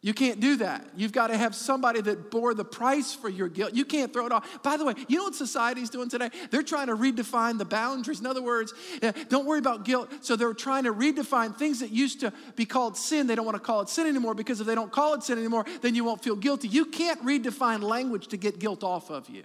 You 0.00 0.14
can't 0.14 0.38
do 0.38 0.56
that. 0.58 0.86
You've 0.96 1.10
got 1.10 1.26
to 1.26 1.36
have 1.36 1.56
somebody 1.56 2.00
that 2.02 2.30
bore 2.30 2.54
the 2.54 2.64
price 2.64 3.12
for 3.12 3.28
your 3.28 3.48
guilt. 3.48 3.74
You 3.74 3.84
can't 3.84 4.12
throw 4.12 4.26
it 4.26 4.32
off. 4.32 4.62
By 4.62 4.76
the 4.76 4.84
way, 4.84 4.94
you 5.08 5.18
know 5.18 5.24
what 5.24 5.34
society's 5.34 5.90
doing 5.90 6.08
today? 6.08 6.30
They're 6.52 6.62
trying 6.62 6.86
to 6.86 6.96
redefine 6.96 7.58
the 7.58 7.64
boundaries. 7.64 8.20
In 8.20 8.26
other 8.26 8.40
words, 8.40 8.72
eh, 9.02 9.10
don't 9.28 9.44
worry 9.44 9.58
about 9.58 9.84
guilt. 9.84 10.12
So 10.20 10.36
they're 10.36 10.54
trying 10.54 10.84
to 10.84 10.94
redefine 10.94 11.56
things 11.56 11.80
that 11.80 11.90
used 11.90 12.20
to 12.20 12.32
be 12.54 12.64
called 12.64 12.96
sin. 12.96 13.26
They 13.26 13.34
don't 13.34 13.44
want 13.44 13.56
to 13.56 13.62
call 13.62 13.80
it 13.80 13.88
sin 13.88 14.06
anymore 14.06 14.34
because 14.34 14.60
if 14.60 14.68
they 14.68 14.76
don't 14.76 14.92
call 14.92 15.14
it 15.14 15.24
sin 15.24 15.36
anymore, 15.36 15.64
then 15.82 15.96
you 15.96 16.04
won't 16.04 16.22
feel 16.22 16.36
guilty. 16.36 16.68
You 16.68 16.84
can't 16.84 17.20
redefine 17.24 17.82
language 17.82 18.28
to 18.28 18.36
get 18.36 18.60
guilt 18.60 18.84
off 18.84 19.10
of 19.10 19.28
you. 19.28 19.42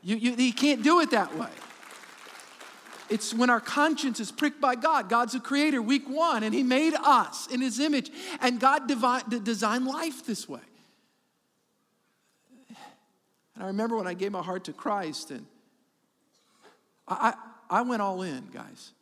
You, 0.00 0.14
you, 0.14 0.34
you 0.36 0.52
can't 0.52 0.84
do 0.84 1.00
it 1.00 1.10
that 1.10 1.36
way. 1.36 1.50
It's 3.08 3.32
when 3.32 3.50
our 3.50 3.60
conscience 3.60 4.20
is 4.20 4.32
pricked 4.32 4.60
by 4.60 4.74
God. 4.74 5.08
God's 5.08 5.34
a 5.34 5.40
creator, 5.40 5.80
week 5.80 6.08
one, 6.08 6.42
and 6.42 6.54
He 6.54 6.62
made 6.62 6.94
us 6.94 7.46
in 7.46 7.60
His 7.60 7.78
image. 7.80 8.10
And 8.40 8.58
God 8.58 8.88
devi- 8.88 9.40
designed 9.42 9.86
life 9.86 10.26
this 10.26 10.48
way. 10.48 10.60
And 12.68 13.64
I 13.64 13.66
remember 13.68 13.96
when 13.96 14.06
I 14.06 14.14
gave 14.14 14.32
my 14.32 14.42
heart 14.42 14.64
to 14.64 14.72
Christ, 14.72 15.30
and 15.30 15.46
I, 17.08 17.34
I, 17.70 17.78
I 17.78 17.82
went 17.82 18.02
all 18.02 18.22
in, 18.22 18.48
guys. 18.52 18.92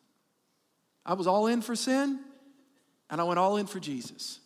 I 1.04 1.14
was 1.14 1.26
all 1.26 1.48
in 1.48 1.60
for 1.60 1.74
sin, 1.74 2.20
and 3.10 3.20
I 3.20 3.24
went 3.24 3.38
all 3.38 3.56
in 3.56 3.66
for 3.66 3.80
Jesus. 3.80 4.38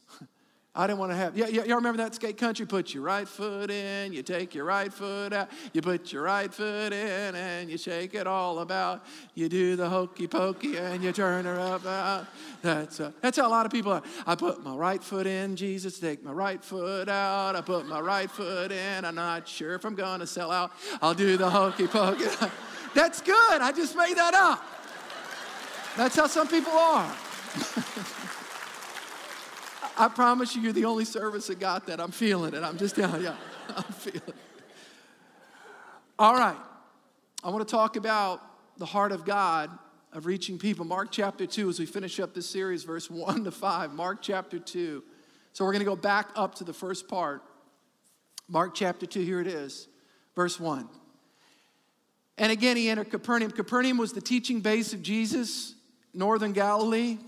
I 0.78 0.86
didn't 0.86 1.00
want 1.00 1.10
to 1.10 1.16
have, 1.16 1.36
yeah, 1.36 1.48
y'all 1.48 1.74
remember 1.74 2.00
that 2.04 2.14
skate 2.14 2.38
country? 2.38 2.64
Put 2.64 2.94
your 2.94 3.02
right 3.02 3.26
foot 3.26 3.68
in, 3.68 4.12
you 4.12 4.22
take 4.22 4.54
your 4.54 4.64
right 4.64 4.92
foot 4.92 5.32
out, 5.32 5.50
you 5.72 5.82
put 5.82 6.12
your 6.12 6.22
right 6.22 6.54
foot 6.54 6.92
in, 6.92 7.34
and 7.34 7.68
you 7.68 7.76
shake 7.76 8.14
it 8.14 8.28
all 8.28 8.60
about. 8.60 9.04
You 9.34 9.48
do 9.48 9.74
the 9.74 9.88
hokey 9.88 10.28
pokey 10.28 10.76
and 10.76 11.02
you 11.02 11.10
turn 11.10 11.46
her 11.46 11.58
up 11.58 11.84
out. 11.84 12.28
That's, 12.62 13.00
uh, 13.00 13.10
that's 13.20 13.38
how 13.38 13.48
a 13.48 13.50
lot 13.50 13.66
of 13.66 13.72
people 13.72 13.90
are. 13.90 14.04
I 14.24 14.36
put 14.36 14.62
my 14.62 14.76
right 14.76 15.02
foot 15.02 15.26
in, 15.26 15.56
Jesus, 15.56 15.98
take 15.98 16.22
my 16.22 16.30
right 16.30 16.62
foot 16.62 17.08
out. 17.08 17.56
I 17.56 17.60
put 17.60 17.88
my 17.88 17.98
right 17.98 18.30
foot 18.30 18.70
in, 18.70 19.04
I'm 19.04 19.16
not 19.16 19.48
sure 19.48 19.74
if 19.74 19.84
I'm 19.84 19.96
to 19.96 20.26
sell 20.28 20.52
out. 20.52 20.70
I'll 21.02 21.12
do 21.12 21.36
the 21.36 21.50
hokey 21.50 21.88
pokey. 21.88 22.26
that's 22.94 23.20
good, 23.20 23.60
I 23.60 23.72
just 23.72 23.96
made 23.96 24.16
that 24.16 24.34
up. 24.34 24.64
That's 25.96 26.14
how 26.14 26.28
some 26.28 26.46
people 26.46 26.70
are. 26.70 27.12
I 29.98 30.06
promise 30.06 30.54
you, 30.54 30.62
you're 30.62 30.72
the 30.72 30.84
only 30.84 31.04
service 31.04 31.48
that 31.48 31.58
got 31.58 31.86
that. 31.88 32.00
I'm 32.00 32.12
feeling 32.12 32.54
it. 32.54 32.62
I'm 32.62 32.78
just 32.78 32.94
telling 32.94 33.22
you, 33.22 33.32
I'm 33.76 33.82
feeling 33.84 34.22
it. 34.28 34.34
All 36.18 36.34
right. 36.34 36.56
I 37.42 37.50
want 37.50 37.66
to 37.66 37.70
talk 37.70 37.96
about 37.96 38.40
the 38.78 38.86
heart 38.86 39.10
of 39.10 39.24
God 39.24 39.70
of 40.12 40.26
reaching 40.26 40.56
people. 40.56 40.84
Mark 40.84 41.08
chapter 41.10 41.46
2, 41.46 41.68
as 41.68 41.80
we 41.80 41.86
finish 41.86 42.20
up 42.20 42.32
this 42.32 42.48
series, 42.48 42.84
verse 42.84 43.10
1 43.10 43.44
to 43.44 43.50
5. 43.50 43.92
Mark 43.92 44.18
chapter 44.22 44.60
2. 44.60 45.02
So 45.52 45.64
we're 45.64 45.72
going 45.72 45.84
to 45.84 45.90
go 45.90 45.96
back 45.96 46.28
up 46.36 46.54
to 46.56 46.64
the 46.64 46.72
first 46.72 47.08
part. 47.08 47.42
Mark 48.48 48.74
chapter 48.74 49.04
2, 49.04 49.20
here 49.20 49.40
it 49.40 49.48
is, 49.48 49.88
verse 50.36 50.60
1. 50.60 50.88
And 52.38 52.52
again, 52.52 52.76
he 52.76 52.88
entered 52.88 53.10
Capernaum. 53.10 53.50
Capernaum 53.50 53.98
was 53.98 54.12
the 54.12 54.20
teaching 54.20 54.60
base 54.60 54.92
of 54.92 55.02
Jesus, 55.02 55.74
northern 56.14 56.52
Galilee, 56.52 57.18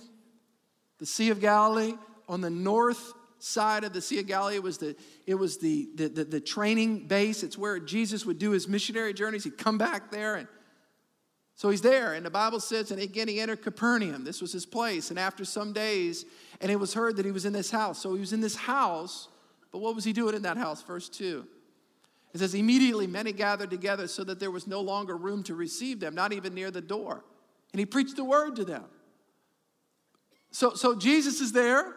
the 0.99 1.07
Sea 1.07 1.31
of 1.31 1.41
Galilee 1.41 1.95
on 2.31 2.41
the 2.41 2.49
north 2.49 3.13
side 3.41 3.83
of 3.83 3.93
the 3.93 4.01
Sea 4.01 4.21
of 4.21 4.27
Galilee. 4.29 4.55
It 4.55 4.63
was 4.63 4.79
the, 4.79 4.97
it 5.27 5.35
was 5.35 5.59
the, 5.59 5.89
the, 5.97 6.09
the, 6.09 6.25
the 6.25 6.41
training 6.41 7.09
base. 7.09 7.43
It's 7.43 7.59
where 7.59 7.81
Jesus 7.81 8.25
would 8.25 8.39
do 8.39 8.53
his 8.53 8.69
missionary 8.69 9.13
journeys. 9.13 9.45
He'd 9.45 9.59
come 9.59 9.79
back 9.79 10.13
there. 10.13 10.37
And 10.37 10.49
so 11.57 11.71
he's 11.71 11.81
there. 11.83 12.15
And 12.15 12.25
the 12.25 12.31
Bible 12.31 12.61
says, 12.61 12.93
and 12.93 13.03
again, 13.03 13.27
he 13.27 13.41
entered 13.41 13.63
Capernaum. 13.63 14.23
This 14.23 14.41
was 14.41 14.53
his 14.53 14.65
place. 14.65 15.11
And 15.11 15.19
after 15.19 15.45
some 15.45 15.73
days, 15.73 16.25
and 16.61 16.71
it 16.71 16.77
was 16.77 16.95
heard 16.95 17.17
that 17.17 17.27
he 17.27 17.33
was 17.33 17.45
in 17.45 17.53
this 17.53 17.73
house. 17.73 18.01
So 18.01 18.15
he 18.15 18.21
was 18.21 18.33
in 18.33 18.41
this 18.41 18.55
house. 18.55 19.29
But 19.73 19.81
what 19.81 19.97
was 19.97 20.05
he 20.05 20.13
doing 20.13 20.37
in 20.37 20.43
that 20.43 20.57
house? 20.57 20.83
Verse 20.83 21.09
2. 21.09 21.45
It 22.33 22.39
says, 22.39 22.55
immediately 22.55 23.09
many 23.09 23.33
gathered 23.33 23.71
together 23.71 24.07
so 24.07 24.23
that 24.23 24.39
there 24.39 24.53
was 24.53 24.69
no 24.69 24.81
longer 24.81 25.17
room 25.17 25.43
to 25.45 25.57
receive 25.57 25.99
them, 25.99 26.15
not 26.15 26.33
even 26.33 26.55
near 26.55 26.71
the 26.71 26.81
door. 26.81 27.25
And 27.73 27.81
he 27.81 27.87
preached 27.87 28.15
the 28.15 28.25
word 28.25 28.55
to 28.57 28.65
them. 28.65 28.85
So, 30.53 30.75
so 30.75 30.95
Jesus 30.95 31.41
is 31.41 31.53
there. 31.53 31.97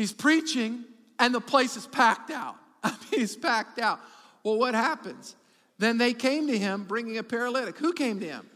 He's 0.00 0.14
preaching, 0.14 0.84
and 1.18 1.34
the 1.34 1.42
place 1.42 1.76
is 1.76 1.86
packed 1.86 2.30
out. 2.30 2.56
I 2.82 2.88
mean, 2.88 3.20
it's 3.20 3.36
packed 3.36 3.78
out. 3.78 4.00
Well, 4.42 4.56
what 4.56 4.74
happens? 4.74 5.36
Then 5.76 5.98
they 5.98 6.14
came 6.14 6.46
to 6.46 6.56
him 6.56 6.84
bringing 6.84 7.18
a 7.18 7.22
paralytic. 7.22 7.76
Who 7.76 7.92
came 7.92 8.18
to 8.20 8.26
him? 8.26 8.48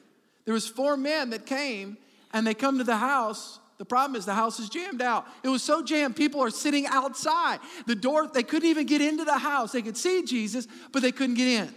There 0.46 0.54
was 0.54 0.66
four 0.66 0.96
men 0.96 1.28
that 1.30 1.44
came, 1.44 1.98
and 2.32 2.46
they 2.46 2.54
come 2.54 2.78
to 2.78 2.84
the 2.84 2.96
house. 2.96 3.58
The 3.76 3.84
problem 3.84 4.16
is 4.16 4.24
the 4.24 4.32
house 4.32 4.58
is 4.58 4.70
jammed 4.70 5.02
out. 5.02 5.26
It 5.42 5.50
was 5.50 5.62
so 5.62 5.82
jammed, 5.82 6.16
people 6.16 6.40
are 6.40 6.48
sitting 6.48 6.86
outside. 6.86 7.60
The 7.86 7.94
door, 7.94 8.26
they 8.26 8.42
couldn't 8.42 8.70
even 8.70 8.86
get 8.86 9.02
into 9.02 9.26
the 9.26 9.36
house. 9.36 9.72
They 9.72 9.82
could 9.82 9.98
see 9.98 10.24
Jesus, 10.24 10.66
but 10.92 11.02
they 11.02 11.12
couldn't 11.12 11.34
get 11.34 11.48
in. 11.48 11.74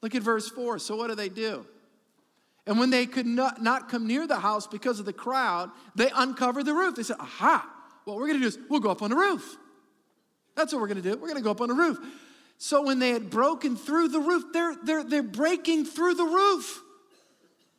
Look 0.00 0.14
at 0.14 0.22
verse 0.22 0.48
4. 0.48 0.78
So 0.78 0.94
what 0.94 1.08
do 1.08 1.16
they 1.16 1.28
do? 1.28 1.66
And 2.68 2.78
when 2.78 2.90
they 2.90 3.06
could 3.06 3.26
not, 3.26 3.60
not 3.60 3.88
come 3.88 4.06
near 4.06 4.28
the 4.28 4.38
house 4.38 4.68
because 4.68 5.00
of 5.00 5.06
the 5.06 5.12
crowd, 5.12 5.72
they 5.96 6.12
uncovered 6.14 6.66
the 6.66 6.74
roof. 6.74 6.94
They 6.94 7.02
said, 7.02 7.16
Aha, 7.18 7.68
what 8.04 8.16
we're 8.16 8.26
to 8.34 8.40
do 8.40 8.46
is 8.46 8.58
we'll 8.68 8.80
go 8.80 8.90
up 8.90 9.02
on 9.02 9.10
the 9.10 9.16
roof. 9.16 9.56
That's 10.54 10.72
what 10.72 10.80
we're 10.80 10.88
to 11.02 11.10
do. 11.10 11.16
We're 11.16 11.28
to 11.38 11.44
go 11.44 11.50
up 11.50 11.60
on 11.60 11.68
the 11.68 11.74
roof. 11.74 11.98
So 12.58 12.82
when 12.82 12.98
they 12.98 13.10
had 13.10 13.30
broken 13.30 13.76
through 13.76 14.08
the 14.08 14.20
roof, 14.20 14.44
they're, 14.52 14.76
they're, 14.84 15.02
they're 15.02 15.22
breaking 15.22 15.84
through 15.84 16.14
the 16.14 16.24
roof. 16.24 16.80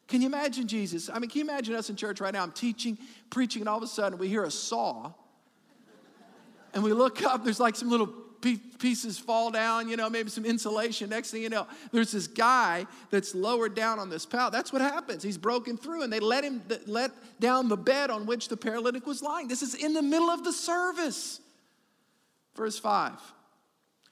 Can 0.07 0.21
you 0.21 0.27
imagine 0.27 0.67
Jesus? 0.67 1.09
I 1.09 1.19
mean, 1.19 1.29
can 1.29 1.39
you 1.39 1.45
imagine 1.45 1.75
us 1.75 1.89
in 1.89 1.95
church 1.95 2.19
right 2.19 2.33
now? 2.33 2.43
I'm 2.43 2.51
teaching, 2.51 2.97
preaching, 3.29 3.61
and 3.61 3.69
all 3.69 3.77
of 3.77 3.83
a 3.83 3.87
sudden 3.87 4.17
we 4.17 4.27
hear 4.27 4.43
a 4.43 4.51
saw. 4.51 5.11
And 6.73 6.83
we 6.83 6.91
look 6.91 7.23
up, 7.23 7.43
there's 7.43 7.59
like 7.59 7.75
some 7.75 7.89
little 7.89 8.07
pieces 8.43 9.17
fall 9.17 9.49
down, 9.51 9.87
you 9.87 9.95
know, 9.95 10.09
maybe 10.09 10.29
some 10.29 10.45
insulation. 10.45 11.09
Next 11.09 11.31
thing 11.31 11.41
you 11.41 11.49
know, 11.49 11.67
there's 11.91 12.11
this 12.11 12.27
guy 12.27 12.85
that's 13.09 13.33
lowered 13.33 13.75
down 13.75 13.99
on 13.99 14.09
this 14.09 14.25
pallet. 14.25 14.51
That's 14.51 14.73
what 14.73 14.81
happens. 14.81 15.23
He's 15.23 15.37
broken 15.37 15.77
through, 15.77 16.03
and 16.03 16.11
they 16.11 16.19
let 16.19 16.43
him 16.43 16.61
let 16.85 17.11
down 17.39 17.69
the 17.69 17.77
bed 17.77 18.09
on 18.09 18.25
which 18.25 18.49
the 18.49 18.57
paralytic 18.57 19.07
was 19.07 19.21
lying. 19.21 19.47
This 19.47 19.61
is 19.61 19.75
in 19.75 19.93
the 19.93 20.01
middle 20.01 20.29
of 20.29 20.43
the 20.43 20.53
service. 20.53 21.39
Verse 22.55 22.77
5. 22.77 23.13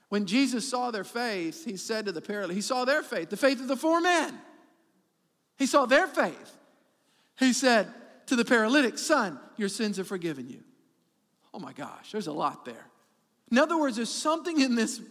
When 0.10 0.26
Jesus 0.26 0.70
saw 0.70 0.92
their 0.92 1.06
faith, 1.06 1.64
he 1.64 1.78
said 1.78 2.06
to 2.06 2.12
the 2.12 2.22
paralytic, 2.22 2.56
he 2.56 2.62
saw 2.62 2.84
their 2.84 3.04
faith, 3.04 3.30
the 3.30 3.38
faith 3.38 3.62
of 3.62 3.68
the 3.68 3.78
four 3.78 4.02
men. 4.02 4.38
He 5.58 5.66
saw 5.66 5.86
their 5.86 6.08
faith. 6.08 6.58
He 7.40 7.54
said 7.54 7.88
to 8.28 8.36
the 8.36 8.44
paralytic, 8.46 8.98
Son, 8.98 9.40
your 9.58 9.70
sins 9.70 10.00
are 10.00 10.04
forgiven 10.04 10.50
you. 10.50 10.64
Oh 11.54 11.60
my 11.60 11.74
gosh, 11.74 12.12
there's 12.12 12.28
a 12.28 12.34
lot 12.34 12.66
there. 12.66 12.91
In 13.52 13.58
other 13.58 13.78
words, 13.78 13.98
there's 13.98 14.10
something 14.10 14.60
in 14.62 14.76
this. 14.76 15.02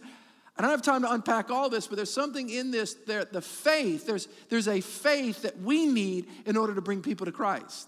I 0.57 0.61
don't 0.61 0.71
have 0.71 0.81
time 0.81 1.03
to 1.03 1.11
unpack 1.11 1.49
all 1.49 1.69
this, 1.69 1.87
but 1.87 1.95
there's 1.95 2.13
something 2.13 2.49
in 2.49 2.71
this, 2.71 2.95
there, 3.05 3.23
the 3.25 3.41
faith, 3.41 4.05
there's, 4.05 4.27
there's 4.49 4.67
a 4.67 4.81
faith 4.81 5.43
that 5.43 5.59
we 5.61 5.85
need 5.85 6.27
in 6.45 6.57
order 6.57 6.75
to 6.75 6.81
bring 6.81 7.01
people 7.01 7.25
to 7.25 7.31
Christ. 7.31 7.87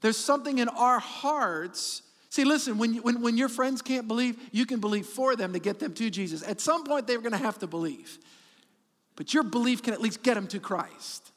There's 0.00 0.16
something 0.16 0.58
in 0.58 0.68
our 0.68 0.98
hearts. 0.98 2.02
See, 2.30 2.44
listen, 2.44 2.78
when, 2.78 2.96
when, 2.96 3.20
when 3.20 3.36
your 3.36 3.48
friends 3.48 3.82
can't 3.82 4.08
believe, 4.08 4.38
you 4.52 4.66
can 4.66 4.80
believe 4.80 5.06
for 5.06 5.36
them 5.36 5.52
to 5.52 5.58
get 5.58 5.78
them 5.78 5.94
to 5.94 6.10
Jesus. 6.10 6.42
At 6.42 6.60
some 6.60 6.84
point, 6.84 7.06
they're 7.06 7.20
going 7.20 7.32
to 7.32 7.38
have 7.38 7.58
to 7.60 7.66
believe. 7.66 8.18
But 9.16 9.34
your 9.34 9.42
belief 9.42 9.82
can 9.82 9.94
at 9.94 10.00
least 10.00 10.22
get 10.22 10.34
them 10.34 10.46
to 10.48 10.60
Christ. 10.60 11.32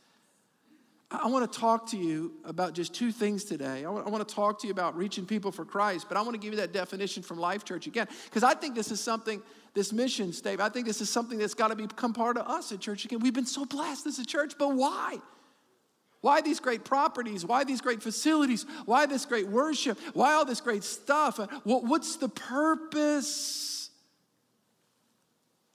I 1.12 1.28
want 1.28 1.52
to 1.52 1.60
talk 1.60 1.90
to 1.90 1.98
you 1.98 2.32
about 2.46 2.74
just 2.74 2.94
two 2.94 3.12
things 3.12 3.44
today. 3.44 3.84
I 3.84 3.90
want, 3.90 4.28
to 4.28 4.34
talk 4.34 4.62
to 4.62 4.68
you 4.68 4.72
about 4.72 4.96
reaching 4.96 5.26
people 5.26 5.52
for 5.52 5.66
Christ, 5.66 6.06
but 6.08 6.16
I 6.18 6.22
want 6.22 6.34
to 6.34 6.40
give 6.40 6.54
you 6.54 6.60
that 6.62 6.72
definition 6.72 7.22
from 7.22 7.38
Life 7.38 7.66
Church 7.66 7.86
again, 7.86 8.08
because 8.26 8.44
I 8.44 8.54
think 8.54 8.76
this 8.76 8.92
is 8.92 9.02
something, 9.02 9.42
this 9.74 9.92
mission 9.92 10.32
statement, 10.32 10.62
I 10.62 10.74
think 10.74 10.88
this 10.88 11.02
is 11.02 11.10
something 11.10 11.38
that's 11.38 11.54
got 11.54 11.68
to 11.68 11.76
become 11.76 12.14
part 12.14 12.38
of 12.38 12.48
us 12.48 12.72
at 12.72 12.80
church 12.80 13.04
again. 13.04 13.20
We've 13.20 13.34
been 13.34 13.46
so 13.46 13.66
blessed 13.66 14.08
as 14.08 14.20
a 14.20 14.26
church, 14.26 14.54
but 14.58 14.74
why? 14.74 15.18
Why 16.22 16.40
these 16.40 16.62
great 16.62 16.86
properties? 16.86 17.46
Why 17.46 17.66
these 17.66 17.82
great 17.82 18.02
facilities? 18.02 18.66
Why 18.86 19.06
this 19.06 19.26
great 19.26 19.48
worship? 19.48 20.00
Why 20.14 20.34
all 20.34 20.46
this 20.46 20.62
great 20.62 20.84
stuff? 20.84 21.40
What's 21.66 22.16
the 22.16 22.30
purpose? 22.30 23.90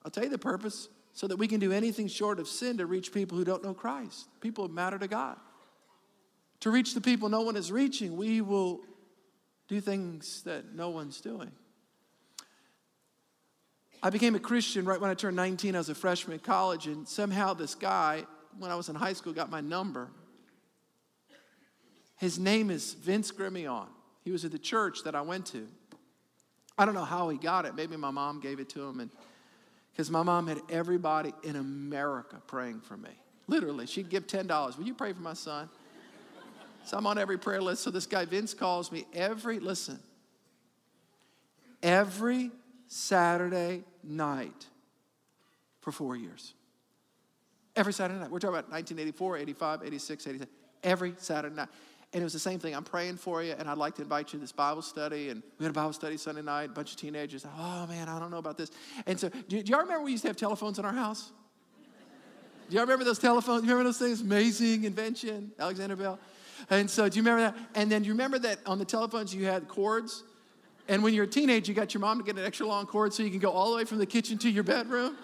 I'll 0.03 0.11
tell 0.11 0.25
you 0.25 0.31
the 0.31 0.39
purpose 0.39 0.89
so 1.17 1.27
that 1.27 1.39
we 1.39 1.49
can 1.49 1.59
do 1.59 1.73
anything 1.73 2.09
short 2.09 2.39
of 2.39 2.47
sin 2.47 2.77
to 2.77 2.85
reach 2.85 3.11
people 3.11 3.39
who 3.39 3.45
don't 3.45 3.65
know 3.65 3.73
Christ, 3.73 4.29
people 4.43 4.69
who 4.69 4.75
matter 4.75 4.99
to 4.99 5.09
God. 5.09 5.39
To 6.61 6.71
reach 6.71 6.93
the 6.93 7.01
people 7.01 7.31
no 7.31 7.41
one 7.41 7.57
is 7.57 7.73
reaching, 7.73 8.19
we 8.19 8.43
will 8.43 8.83
do 9.67 9.81
things 9.81 10.43
that 10.43 10.75
no 10.75 10.91
one's 10.91 11.23
doing. 11.23 11.51
I 14.03 14.11
became 14.11 14.35
a 14.35 14.39
Christian 14.39 14.85
right 14.85 15.01
when 15.01 15.11
I 15.11 15.15
turned 15.15 15.37
19. 15.37 15.75
I 15.75 15.79
was 15.79 15.89
a 15.89 15.95
freshman 15.95 16.35
in 16.35 16.41
college, 16.41 16.87
and 16.87 17.09
somehow 17.09 17.55
this 17.55 17.75
guy, 17.75 18.27
when 18.59 18.71
I 18.71 18.75
was 18.75 18.91
in 18.91 18.95
high 18.95 19.15
school, 19.15 19.33
got 19.33 19.51
my 19.51 19.63
number. 19.63 20.11
His 22.19 22.39
name 22.39 22.71
is 22.71 22.93
Vince 22.93 23.33
Grimion. 23.33 23.87
He 24.23 24.33
was 24.33 24.45
at 24.45 24.53
the 24.53 24.59
church 24.59 24.99
that 25.05 25.15
I 25.15 25.23
went 25.23 25.47
to. 25.47 25.67
I 26.77 26.85
don't 26.85 26.95
know 26.95 27.05
how 27.05 27.31
he 27.31 27.39
got 27.39 27.65
it. 27.65 27.75
Maybe 27.75 27.97
my 27.97 28.11
mom 28.11 28.39
gave 28.39 28.61
it 28.61 28.69
to 28.71 28.83
him, 28.83 29.01
and 29.01 29.11
because 29.97 30.11
my 30.11 30.23
mom 30.23 30.47
had 30.47 30.61
everybody 30.69 31.33
in 31.43 31.57
America 31.57 32.37
praying 32.47 32.83
for 32.83 32.99
me. 32.99 33.09
Literally, 33.47 33.87
she'd 33.87 34.11
give 34.11 34.27
$10. 34.27 34.77
Will 34.77 34.85
you 34.85 34.93
pray 34.93 35.15
for 35.15 35.23
my 35.23 35.33
son? 35.33 35.71
So 36.85 36.99
I'm 36.99 37.07
on 37.07 37.17
every 37.17 37.39
prayer 37.39 37.63
list. 37.63 37.83
So 37.83 37.91
this 37.91 38.05
guy, 38.05 38.27
Vince, 38.27 38.53
calls 38.53 38.93
me 38.93 39.07
every, 39.15 39.59
listen, 39.59 39.99
every 41.83 42.51
Saturday 42.89 43.85
night 44.05 44.67
for 45.81 45.93
four 45.93 46.15
years. 46.15 46.53
Every 47.75 47.95
Saturday 47.95 48.21
night. 48.21 48.31
We're 48.31 48.39
talking 48.39 48.59
about 48.59 48.71
1984, 48.71 49.39
85, 49.39 49.81
86, 49.83 50.27
87. 50.27 50.49
Every 50.83 51.15
Saturday 51.17 51.57
night. 51.57 51.69
And 52.17 52.23
it 52.23 52.25
was 52.25 52.33
the 52.33 52.39
same 52.39 52.59
thing. 52.59 52.75
I'm 52.75 52.83
praying 52.83 53.19
for 53.19 53.43
you, 53.43 53.55
and 53.59 53.69
I'd 53.69 53.77
like 53.77 53.97
to 53.97 54.03
invite 54.03 54.33
you 54.33 54.39
to 54.39 54.41
this 54.41 54.51
Bible 54.51 54.81
study. 54.81 55.29
And 55.29 55.43
we 55.59 55.65
had 55.67 55.71
a 55.71 55.75
Bible 55.75 55.93
study 55.93 56.17
Sunday 56.17 56.41
night, 56.41 56.71
a 56.71 56.73
bunch 56.73 56.93
of 56.93 56.97
teenagers. 56.97 57.45
Oh, 57.45 57.87
man, 57.87 58.09
I 58.09 58.19
don't 58.19 58.31
know 58.31 58.39
about 58.39 58.57
this. 58.57 58.71
And 59.05 59.21
so, 59.21 59.29
do, 59.29 59.63
do 59.63 59.71
y'all 59.71 59.83
remember 59.83 60.03
we 60.03 60.13
used 60.13 60.23
to 60.23 60.31
have 60.31 60.37
telephones 60.39 60.79
in 60.79 60.87
our 60.87 60.95
house? 60.95 61.31
Do 62.71 62.75
y'all 62.75 62.85
remember 62.85 63.05
those 63.05 63.19
telephones? 63.19 63.65
You 63.65 63.69
remember 63.69 63.91
those 63.91 63.99
things? 63.99 64.23
Amazing 64.23 64.85
invention, 64.85 65.53
Alexander 65.59 65.95
Bell. 65.95 66.19
And 66.71 66.89
so, 66.89 67.07
do 67.07 67.19
you 67.19 67.23
remember 67.23 67.53
that? 67.53 67.69
And 67.75 67.93
then, 67.93 68.01
do 68.01 68.07
you 68.07 68.15
remember 68.15 68.39
that 68.39 68.61
on 68.65 68.79
the 68.79 68.87
telephones 68.87 69.35
you 69.35 69.45
had 69.45 69.69
cords? 69.69 70.23
And 70.89 71.03
when 71.03 71.13
you're 71.13 71.25
a 71.25 71.29
teenager, 71.29 71.71
you 71.71 71.77
got 71.77 71.93
your 71.93 72.01
mom 72.01 72.17
to 72.17 72.25
get 72.25 72.39
an 72.39 72.47
extra 72.47 72.67
long 72.67 72.87
cord 72.87 73.13
so 73.13 73.25
you 73.25 73.31
can 73.31 73.41
go 73.41 73.51
all 73.51 73.73
the 73.73 73.77
way 73.77 73.85
from 73.85 73.99
the 73.99 74.07
kitchen 74.07 74.39
to 74.39 74.49
your 74.49 74.65
bedroom. 74.65 75.19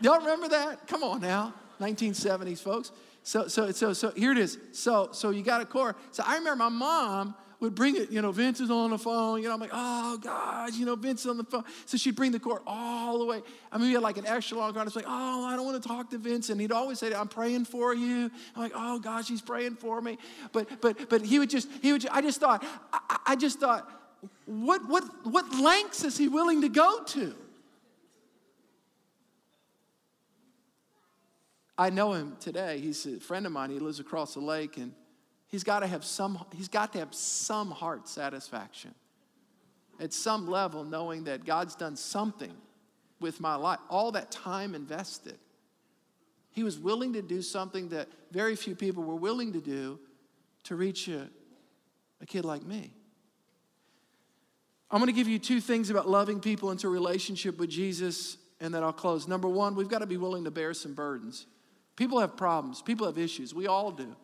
Y'all 0.00 0.20
remember 0.20 0.46
that? 0.46 0.86
Come 0.86 1.02
on 1.02 1.20
now, 1.20 1.54
1970s, 1.80 2.60
folks. 2.60 2.92
So, 3.28 3.46
so, 3.46 3.70
so, 3.72 3.92
so 3.92 4.10
here 4.12 4.32
it 4.32 4.38
is. 4.38 4.56
So, 4.72 5.10
so 5.12 5.28
you 5.28 5.42
got 5.42 5.60
a 5.60 5.66
core. 5.66 5.94
So 6.12 6.22
I 6.26 6.38
remember 6.38 6.64
my 6.64 6.70
mom 6.70 7.34
would 7.60 7.74
bring 7.74 7.94
it, 7.94 8.10
you 8.10 8.22
know, 8.22 8.32
Vince 8.32 8.58
is 8.58 8.70
on 8.70 8.88
the 8.88 8.96
phone. 8.96 9.42
You 9.42 9.48
know, 9.48 9.54
I'm 9.54 9.60
like, 9.60 9.68
oh, 9.70 10.16
God, 10.16 10.72
you 10.72 10.86
know, 10.86 10.96
Vince 10.96 11.26
on 11.26 11.36
the 11.36 11.44
phone. 11.44 11.62
So 11.84 11.98
she'd 11.98 12.16
bring 12.16 12.32
the 12.32 12.40
cord 12.40 12.62
all 12.66 13.18
the 13.18 13.26
way. 13.26 13.42
I 13.70 13.76
mean, 13.76 13.88
we 13.88 13.92
had 13.92 14.02
like 14.02 14.16
an 14.16 14.26
extra 14.26 14.56
long 14.56 14.72
cord. 14.72 14.86
It's 14.86 14.96
like, 14.96 15.04
oh, 15.06 15.44
I 15.44 15.56
don't 15.56 15.66
want 15.66 15.82
to 15.82 15.86
talk 15.86 16.08
to 16.12 16.16
Vince. 16.16 16.48
And 16.48 16.58
he'd 16.58 16.72
always 16.72 17.00
say, 17.00 17.12
I'm 17.12 17.28
praying 17.28 17.66
for 17.66 17.92
you. 17.92 18.30
I'm 18.56 18.62
like, 18.62 18.72
oh, 18.74 18.98
gosh, 18.98 19.28
he's 19.28 19.42
praying 19.42 19.76
for 19.76 20.00
me. 20.00 20.16
But, 20.52 20.80
but, 20.80 21.10
but 21.10 21.22
he 21.22 21.38
would 21.38 21.50
just, 21.50 21.68
he 21.82 21.92
would, 21.92 22.00
just, 22.00 22.14
I 22.14 22.22
just 22.22 22.40
thought, 22.40 22.64
I, 22.94 23.18
I 23.26 23.36
just 23.36 23.60
thought, 23.60 23.90
what, 24.46 24.88
what, 24.88 25.04
what 25.24 25.54
lengths 25.54 26.02
is 26.02 26.16
he 26.16 26.28
willing 26.28 26.62
to 26.62 26.70
go 26.70 27.02
to? 27.02 27.34
I 31.78 31.90
know 31.90 32.12
him 32.12 32.36
today. 32.40 32.80
He's 32.80 33.06
a 33.06 33.20
friend 33.20 33.46
of 33.46 33.52
mine. 33.52 33.70
He 33.70 33.78
lives 33.78 34.00
across 34.00 34.34
the 34.34 34.40
lake, 34.40 34.76
and 34.78 34.92
he's 35.46 35.62
got 35.62 35.80
to 35.80 35.86
have 35.86 36.04
some. 36.04 36.44
He's 36.56 36.68
got 36.68 36.92
to 36.94 36.98
have 36.98 37.14
some 37.14 37.70
heart 37.70 38.08
satisfaction 38.08 38.94
at 40.00 40.12
some 40.12 40.48
level, 40.48 40.84
knowing 40.84 41.24
that 41.24 41.44
God's 41.44 41.76
done 41.76 41.94
something 41.94 42.52
with 43.20 43.40
my 43.40 43.54
life. 43.54 43.78
All 43.88 44.12
that 44.12 44.32
time 44.32 44.74
invested, 44.74 45.38
he 46.50 46.64
was 46.64 46.78
willing 46.78 47.12
to 47.12 47.22
do 47.22 47.42
something 47.42 47.90
that 47.90 48.08
very 48.32 48.56
few 48.56 48.74
people 48.74 49.04
were 49.04 49.16
willing 49.16 49.52
to 49.52 49.60
do 49.60 50.00
to 50.64 50.74
reach 50.74 51.06
a, 51.06 51.28
a 52.20 52.26
kid 52.26 52.44
like 52.44 52.64
me. 52.64 52.92
I'm 54.90 54.98
going 54.98 55.08
to 55.08 55.16
give 55.16 55.28
you 55.28 55.38
two 55.38 55.60
things 55.60 55.90
about 55.90 56.08
loving 56.08 56.40
people 56.40 56.70
into 56.70 56.88
relationship 56.88 57.58
with 57.58 57.70
Jesus, 57.70 58.36
and 58.60 58.74
then 58.74 58.82
I'll 58.82 58.92
close. 58.92 59.28
Number 59.28 59.48
one, 59.48 59.76
we've 59.76 59.88
got 59.88 59.98
to 60.00 60.06
be 60.06 60.16
willing 60.16 60.44
to 60.44 60.50
bear 60.50 60.74
some 60.74 60.94
burdens. 60.94 61.46
People 61.98 62.20
have 62.20 62.36
problems, 62.36 62.80
people 62.80 63.06
have 63.06 63.18
issues. 63.18 63.52
We 63.52 63.66
all 63.66 63.90
do. 63.90 64.14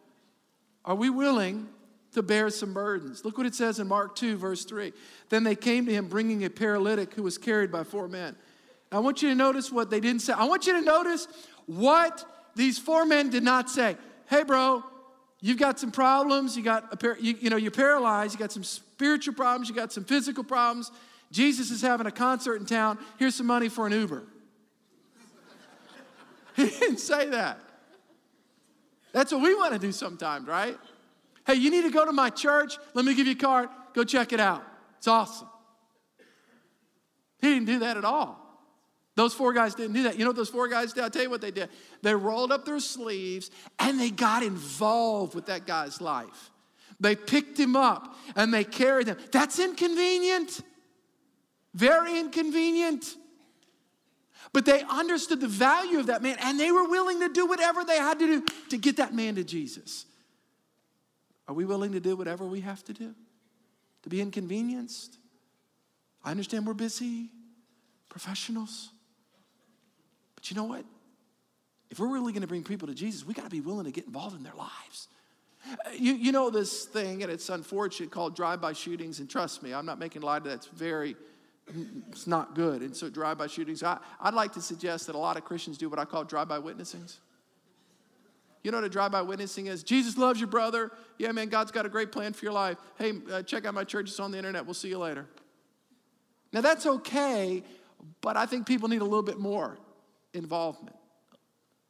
Are 0.84 0.94
we 0.94 1.10
willing 1.10 1.68
to 2.12 2.22
bear 2.22 2.48
some 2.50 2.72
burdens? 2.72 3.24
Look 3.24 3.36
what 3.36 3.48
it 3.48 3.54
says 3.56 3.80
in 3.80 3.88
Mark 3.88 4.14
2, 4.14 4.36
verse 4.36 4.64
3. 4.64 4.92
Then 5.28 5.42
they 5.42 5.56
came 5.56 5.84
to 5.86 5.92
him 5.92 6.06
bringing 6.06 6.44
a 6.44 6.50
paralytic 6.50 7.14
who 7.14 7.24
was 7.24 7.36
carried 7.36 7.72
by 7.72 7.82
four 7.82 8.06
men. 8.06 8.36
I 8.92 9.00
want 9.00 9.22
you 9.22 9.28
to 9.28 9.34
notice 9.34 9.72
what 9.72 9.90
they 9.90 9.98
didn't 9.98 10.22
say. 10.22 10.32
I 10.34 10.44
want 10.44 10.68
you 10.68 10.74
to 10.74 10.82
notice 10.82 11.26
what 11.66 12.24
these 12.54 12.78
four 12.78 13.04
men 13.04 13.28
did 13.28 13.42
not 13.42 13.68
say. 13.68 13.96
Hey, 14.30 14.44
bro, 14.44 14.84
you've 15.40 15.58
got 15.58 15.80
some 15.80 15.90
problems. 15.90 16.56
You 16.56 16.62
got 16.62 16.92
a 16.92 16.96
par- 16.96 17.18
you, 17.20 17.34
you 17.40 17.50
know 17.50 17.56
you're 17.56 17.72
paralyzed. 17.72 18.34
You 18.34 18.38
got 18.38 18.52
some 18.52 18.62
spiritual 18.62 19.34
problems. 19.34 19.68
You 19.68 19.74
got 19.74 19.92
some 19.92 20.04
physical 20.04 20.44
problems. 20.44 20.92
Jesus 21.32 21.72
is 21.72 21.82
having 21.82 22.06
a 22.06 22.12
concert 22.12 22.60
in 22.60 22.66
town. 22.66 23.00
Here's 23.18 23.34
some 23.34 23.48
money 23.48 23.68
for 23.68 23.88
an 23.88 23.92
Uber. 23.94 24.22
He 26.56 26.66
didn't 26.66 26.98
say 26.98 27.30
that. 27.30 27.58
That's 29.12 29.32
what 29.32 29.42
we 29.42 29.54
want 29.54 29.72
to 29.72 29.78
do 29.78 29.92
sometimes, 29.92 30.46
right? 30.46 30.78
Hey, 31.46 31.54
you 31.54 31.70
need 31.70 31.82
to 31.82 31.90
go 31.90 32.04
to 32.04 32.12
my 32.12 32.30
church. 32.30 32.78
Let 32.94 33.04
me 33.04 33.14
give 33.14 33.26
you 33.26 33.34
a 33.34 33.36
card. 33.36 33.68
Go 33.92 34.04
check 34.04 34.32
it 34.32 34.40
out. 34.40 34.64
It's 34.98 35.08
awesome. 35.08 35.48
He 37.40 37.48
didn't 37.48 37.66
do 37.66 37.78
that 37.80 37.96
at 37.96 38.04
all. 38.04 38.40
Those 39.16 39.34
four 39.34 39.52
guys 39.52 39.74
didn't 39.74 39.94
do 39.94 40.04
that. 40.04 40.14
You 40.18 40.24
know 40.24 40.30
what 40.30 40.36
those 40.36 40.48
four 40.48 40.66
guys 40.66 40.92
did? 40.92 41.04
I'll 41.04 41.10
tell 41.10 41.22
you 41.22 41.30
what 41.30 41.40
they 41.40 41.50
did. 41.50 41.68
They 42.02 42.14
rolled 42.14 42.50
up 42.50 42.64
their 42.64 42.80
sleeves 42.80 43.50
and 43.78 44.00
they 44.00 44.10
got 44.10 44.42
involved 44.42 45.34
with 45.34 45.46
that 45.46 45.66
guy's 45.66 46.00
life. 46.00 46.50
They 46.98 47.14
picked 47.14 47.58
him 47.58 47.76
up 47.76 48.16
and 48.34 48.52
they 48.52 48.64
carried 48.64 49.06
him. 49.06 49.16
That's 49.30 49.58
inconvenient. 49.58 50.60
Very 51.74 52.18
inconvenient. 52.18 53.16
But 54.54 54.64
they 54.64 54.82
understood 54.88 55.40
the 55.40 55.48
value 55.48 55.98
of 55.98 56.06
that 56.06 56.22
man 56.22 56.36
and 56.40 56.58
they 56.58 56.70
were 56.70 56.88
willing 56.88 57.18
to 57.20 57.28
do 57.28 57.44
whatever 57.44 57.84
they 57.84 57.98
had 57.98 58.20
to 58.20 58.26
do 58.26 58.46
to 58.70 58.78
get 58.78 58.96
that 58.98 59.12
man 59.12 59.34
to 59.34 59.42
Jesus. 59.42 60.06
Are 61.48 61.54
we 61.54 61.64
willing 61.64 61.92
to 61.92 62.00
do 62.00 62.14
whatever 62.14 62.46
we 62.46 62.60
have 62.60 62.84
to 62.84 62.92
do? 62.92 63.14
To 64.04 64.08
be 64.08 64.20
inconvenienced? 64.20 65.18
I 66.24 66.30
understand 66.30 66.66
we're 66.66 66.74
busy, 66.74 67.30
professionals. 68.08 68.90
But 70.36 70.50
you 70.50 70.56
know 70.56 70.64
what? 70.64 70.84
If 71.90 71.98
we're 71.98 72.12
really 72.12 72.32
going 72.32 72.42
to 72.42 72.48
bring 72.48 72.62
people 72.62 72.86
to 72.86 72.94
Jesus, 72.94 73.26
we 73.26 73.34
got 73.34 73.44
to 73.44 73.50
be 73.50 73.60
willing 73.60 73.86
to 73.86 73.90
get 73.90 74.06
involved 74.06 74.36
in 74.36 74.44
their 74.44 74.54
lives. 74.54 75.08
You, 75.98 76.14
you 76.14 76.30
know 76.30 76.50
this 76.50 76.84
thing, 76.84 77.24
and 77.24 77.32
it's 77.32 77.48
unfortunate, 77.48 78.12
called 78.12 78.36
drive-by 78.36 78.74
shootings. 78.74 79.18
And 79.18 79.28
trust 79.28 79.64
me, 79.64 79.74
I'm 79.74 79.84
not 79.84 79.98
making 79.98 80.22
light 80.22 80.38
of 80.38 80.44
that. 80.44 80.54
It's 80.54 80.66
very 80.66 81.16
it's 81.66 82.26
not 82.26 82.54
good. 82.54 82.82
And 82.82 82.94
so 82.94 83.08
drive-by 83.08 83.46
shootings, 83.46 83.82
I, 83.82 83.98
would 84.24 84.34
like 84.34 84.52
to 84.52 84.60
suggest 84.60 85.06
that 85.06 85.14
a 85.14 85.18
lot 85.18 85.36
of 85.36 85.44
Christians 85.44 85.78
do 85.78 85.88
what 85.88 85.98
I 85.98 86.04
call 86.04 86.24
drive-by 86.24 86.58
witnessings. 86.58 87.20
You 88.62 88.70
know 88.70 88.78
what 88.78 88.84
a 88.84 88.88
drive-by 88.88 89.22
witnessing 89.22 89.66
is? 89.66 89.82
Jesus 89.82 90.16
loves 90.16 90.40
your 90.40 90.48
brother. 90.48 90.90
Yeah, 91.18 91.32
man, 91.32 91.48
God's 91.48 91.70
got 91.70 91.84
a 91.84 91.88
great 91.88 92.12
plan 92.12 92.32
for 92.32 92.44
your 92.44 92.54
life. 92.54 92.78
Hey, 92.96 93.12
uh, 93.30 93.42
check 93.42 93.66
out 93.66 93.74
my 93.74 93.84
church. 93.84 94.08
It's 94.08 94.20
on 94.20 94.30
the 94.30 94.38
internet. 94.38 94.64
We'll 94.64 94.74
see 94.74 94.88
you 94.88 94.98
later. 94.98 95.26
Now, 96.52 96.60
that's 96.60 96.86
okay, 96.86 97.62
but 98.20 98.36
I 98.36 98.46
think 98.46 98.66
people 98.66 98.88
need 98.88 99.02
a 99.02 99.04
little 99.04 99.22
bit 99.22 99.38
more 99.38 99.78
involvement. 100.32 100.96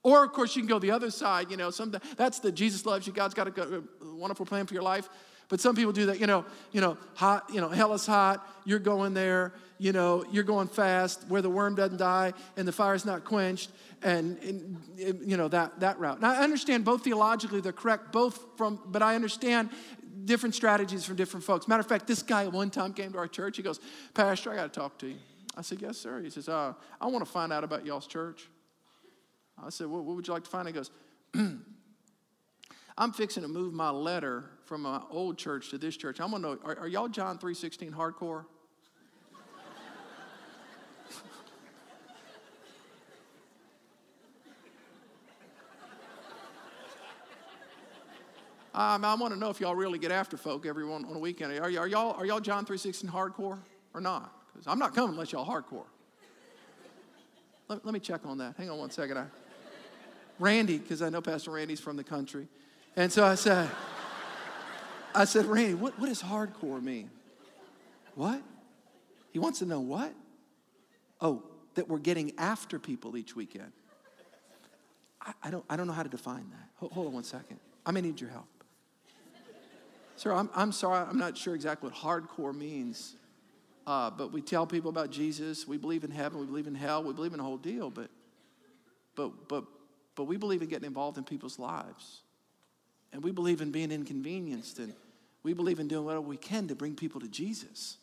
Or, 0.02 0.24
of 0.24 0.32
course, 0.32 0.56
you 0.56 0.62
can 0.62 0.68
go 0.68 0.78
the 0.78 0.90
other 0.90 1.10
side. 1.10 1.50
You 1.50 1.56
know, 1.56 1.70
some, 1.70 1.94
that's 2.16 2.38
the 2.40 2.50
Jesus 2.50 2.84
loves 2.84 3.06
you. 3.06 3.12
God's 3.12 3.34
got 3.34 3.56
a, 3.56 3.76
a 3.76 3.82
wonderful 4.14 4.44
plan 4.44 4.66
for 4.66 4.74
your 4.74 4.82
life. 4.82 5.08
But 5.48 5.60
some 5.60 5.76
people 5.76 5.92
do 5.92 6.06
that, 6.06 6.20
you 6.20 6.26
know, 6.26 6.44
you 6.72 6.80
know, 6.80 6.96
hot, 7.14 7.48
you 7.52 7.60
know, 7.60 7.68
hell 7.68 7.92
is 7.92 8.06
hot, 8.06 8.46
you're 8.64 8.78
going 8.78 9.14
there, 9.14 9.52
you 9.78 9.92
know, 9.92 10.24
you're 10.30 10.44
going 10.44 10.68
fast 10.68 11.24
where 11.28 11.42
the 11.42 11.50
worm 11.50 11.74
doesn't 11.74 11.98
die 11.98 12.32
and 12.56 12.66
the 12.66 12.72
fire's 12.72 13.04
not 13.04 13.24
quenched, 13.24 13.70
and, 14.02 14.38
and 14.38 15.20
you 15.24 15.36
know, 15.36 15.48
that, 15.48 15.80
that 15.80 15.98
route. 15.98 16.20
Now 16.20 16.32
I 16.32 16.38
understand 16.38 16.84
both 16.84 17.04
theologically 17.04 17.60
they're 17.60 17.72
correct, 17.72 18.12
both 18.12 18.42
from, 18.56 18.80
but 18.86 19.02
I 19.02 19.14
understand 19.14 19.70
different 20.24 20.54
strategies 20.54 21.04
from 21.04 21.16
different 21.16 21.44
folks. 21.44 21.68
Matter 21.68 21.80
of 21.80 21.86
fact, 21.86 22.06
this 22.06 22.22
guy 22.22 22.46
one 22.46 22.70
time 22.70 22.92
came 22.92 23.12
to 23.12 23.18
our 23.18 23.28
church. 23.28 23.56
He 23.56 23.62
goes, 23.62 23.80
Pastor, 24.14 24.52
I 24.52 24.56
got 24.56 24.72
to 24.72 24.80
talk 24.80 24.98
to 24.98 25.08
you. 25.08 25.16
I 25.56 25.62
said, 25.62 25.80
Yes, 25.80 25.98
sir. 25.98 26.20
He 26.20 26.30
says, 26.30 26.48
uh, 26.48 26.72
I 27.00 27.06
want 27.06 27.24
to 27.24 27.30
find 27.30 27.52
out 27.52 27.64
about 27.64 27.86
y'all's 27.86 28.06
church. 28.06 28.48
I 29.62 29.70
said, 29.70 29.86
well, 29.86 30.02
What 30.02 30.16
would 30.16 30.26
you 30.26 30.32
like 30.32 30.44
to 30.44 30.50
find? 30.50 30.66
He 30.66 30.72
goes, 30.72 30.90
I'm 32.96 33.12
fixing 33.12 33.42
to 33.42 33.48
move 33.48 33.74
my 33.74 33.90
letter 33.90 34.44
from 34.64 34.82
my 34.82 35.00
old 35.10 35.36
church 35.36 35.70
to 35.70 35.78
this 35.78 35.96
church. 35.96 36.20
I'm 36.20 36.30
to 36.30 36.38
know, 36.38 36.58
are, 36.64 36.78
are 36.78 36.88
y'all 36.88 37.08
John 37.08 37.38
3.16 37.38 37.92
hardcore? 37.92 38.44
Um, 48.74 49.04
I 49.04 49.14
want 49.14 49.32
to 49.32 49.38
know 49.38 49.50
if 49.50 49.60
y'all 49.60 49.76
really 49.76 50.00
get 50.00 50.10
after 50.10 50.36
folk 50.36 50.66
every 50.66 50.84
one 50.84 51.04
on 51.04 51.14
a 51.14 51.18
weekend. 51.20 51.52
Are, 51.52 51.70
y- 51.70 51.76
are 51.76 51.86
y'all 51.86 52.14
are 52.14 52.26
y'all 52.26 52.40
John 52.40 52.66
3:16 52.66 53.08
hardcore 53.08 53.60
or 53.94 54.00
not? 54.00 54.32
Because 54.52 54.66
I'm 54.66 54.80
not 54.80 54.96
coming 54.96 55.10
unless 55.12 55.30
y'all 55.30 55.46
hardcore. 55.46 55.86
Let, 57.68 57.84
let 57.84 57.94
me 57.94 58.00
check 58.00 58.26
on 58.26 58.38
that. 58.38 58.56
Hang 58.56 58.70
on 58.70 58.78
one 58.78 58.90
second. 58.90 59.18
I, 59.18 59.26
Randy, 60.40 60.78
because 60.78 61.02
I 61.02 61.08
know 61.08 61.20
Pastor 61.20 61.52
Randy's 61.52 61.78
from 61.78 61.96
the 61.96 62.02
country, 62.02 62.48
and 62.96 63.12
so 63.12 63.24
I 63.24 63.34
said, 63.34 63.70
I 65.14 65.24
said, 65.24 65.46
Randy, 65.46 65.74
what, 65.74 65.98
what 65.98 66.08
does 66.08 66.22
hardcore 66.22 66.82
mean? 66.82 67.10
What? 68.14 68.42
He 69.32 69.38
wants 69.38 69.58
to 69.60 69.66
know 69.66 69.80
what? 69.80 70.12
Oh, 71.20 71.42
that 71.74 71.88
we're 71.88 71.98
getting 71.98 72.32
after 72.38 72.78
people 72.78 73.16
each 73.16 73.34
weekend. 73.34 73.72
I, 75.20 75.32
I 75.42 75.50
don't 75.50 75.64
I 75.68 75.76
don't 75.76 75.86
know 75.86 75.92
how 75.92 76.02
to 76.02 76.08
define 76.08 76.48
that. 76.50 76.68
Hold, 76.76 76.92
hold 76.92 77.06
on 77.08 77.12
one 77.12 77.24
second. 77.24 77.58
I 77.84 77.90
may 77.90 78.00
need 78.00 78.20
your 78.20 78.30
help. 78.30 78.46
Sir, 80.16 80.32
I'm, 80.32 80.48
I'm 80.54 80.70
sorry, 80.70 81.04
I'm 81.08 81.18
not 81.18 81.36
sure 81.36 81.54
exactly 81.54 81.90
what 81.90 81.98
hardcore 81.98 82.54
means, 82.54 83.16
uh, 83.86 84.10
but 84.10 84.32
we 84.32 84.40
tell 84.40 84.66
people 84.66 84.88
about 84.88 85.10
Jesus. 85.10 85.66
We 85.66 85.76
believe 85.76 86.04
in 86.04 86.10
heaven, 86.12 86.38
we 86.38 86.46
believe 86.46 86.68
in 86.68 86.74
hell, 86.74 87.02
we 87.02 87.12
believe 87.12 87.32
in 87.32 87.38
the 87.38 87.44
whole 87.44 87.56
deal, 87.56 87.90
but, 87.90 88.10
but, 89.16 89.48
but, 89.48 89.64
but 90.14 90.24
we 90.24 90.36
believe 90.36 90.62
in 90.62 90.68
getting 90.68 90.86
involved 90.86 91.18
in 91.18 91.24
people's 91.24 91.58
lives. 91.58 92.22
And 93.14 93.22
we 93.22 93.30
believe 93.30 93.60
in 93.60 93.70
being 93.70 93.92
inconvenienced, 93.92 94.80
and 94.80 94.92
we 95.44 95.52
believe 95.52 95.78
in 95.78 95.86
doing 95.86 96.04
whatever 96.04 96.22
we 96.22 96.36
can 96.36 96.66
to 96.66 96.74
bring 96.74 96.96
people 96.96 97.20
to 97.20 97.28
Jesus. 97.28 97.96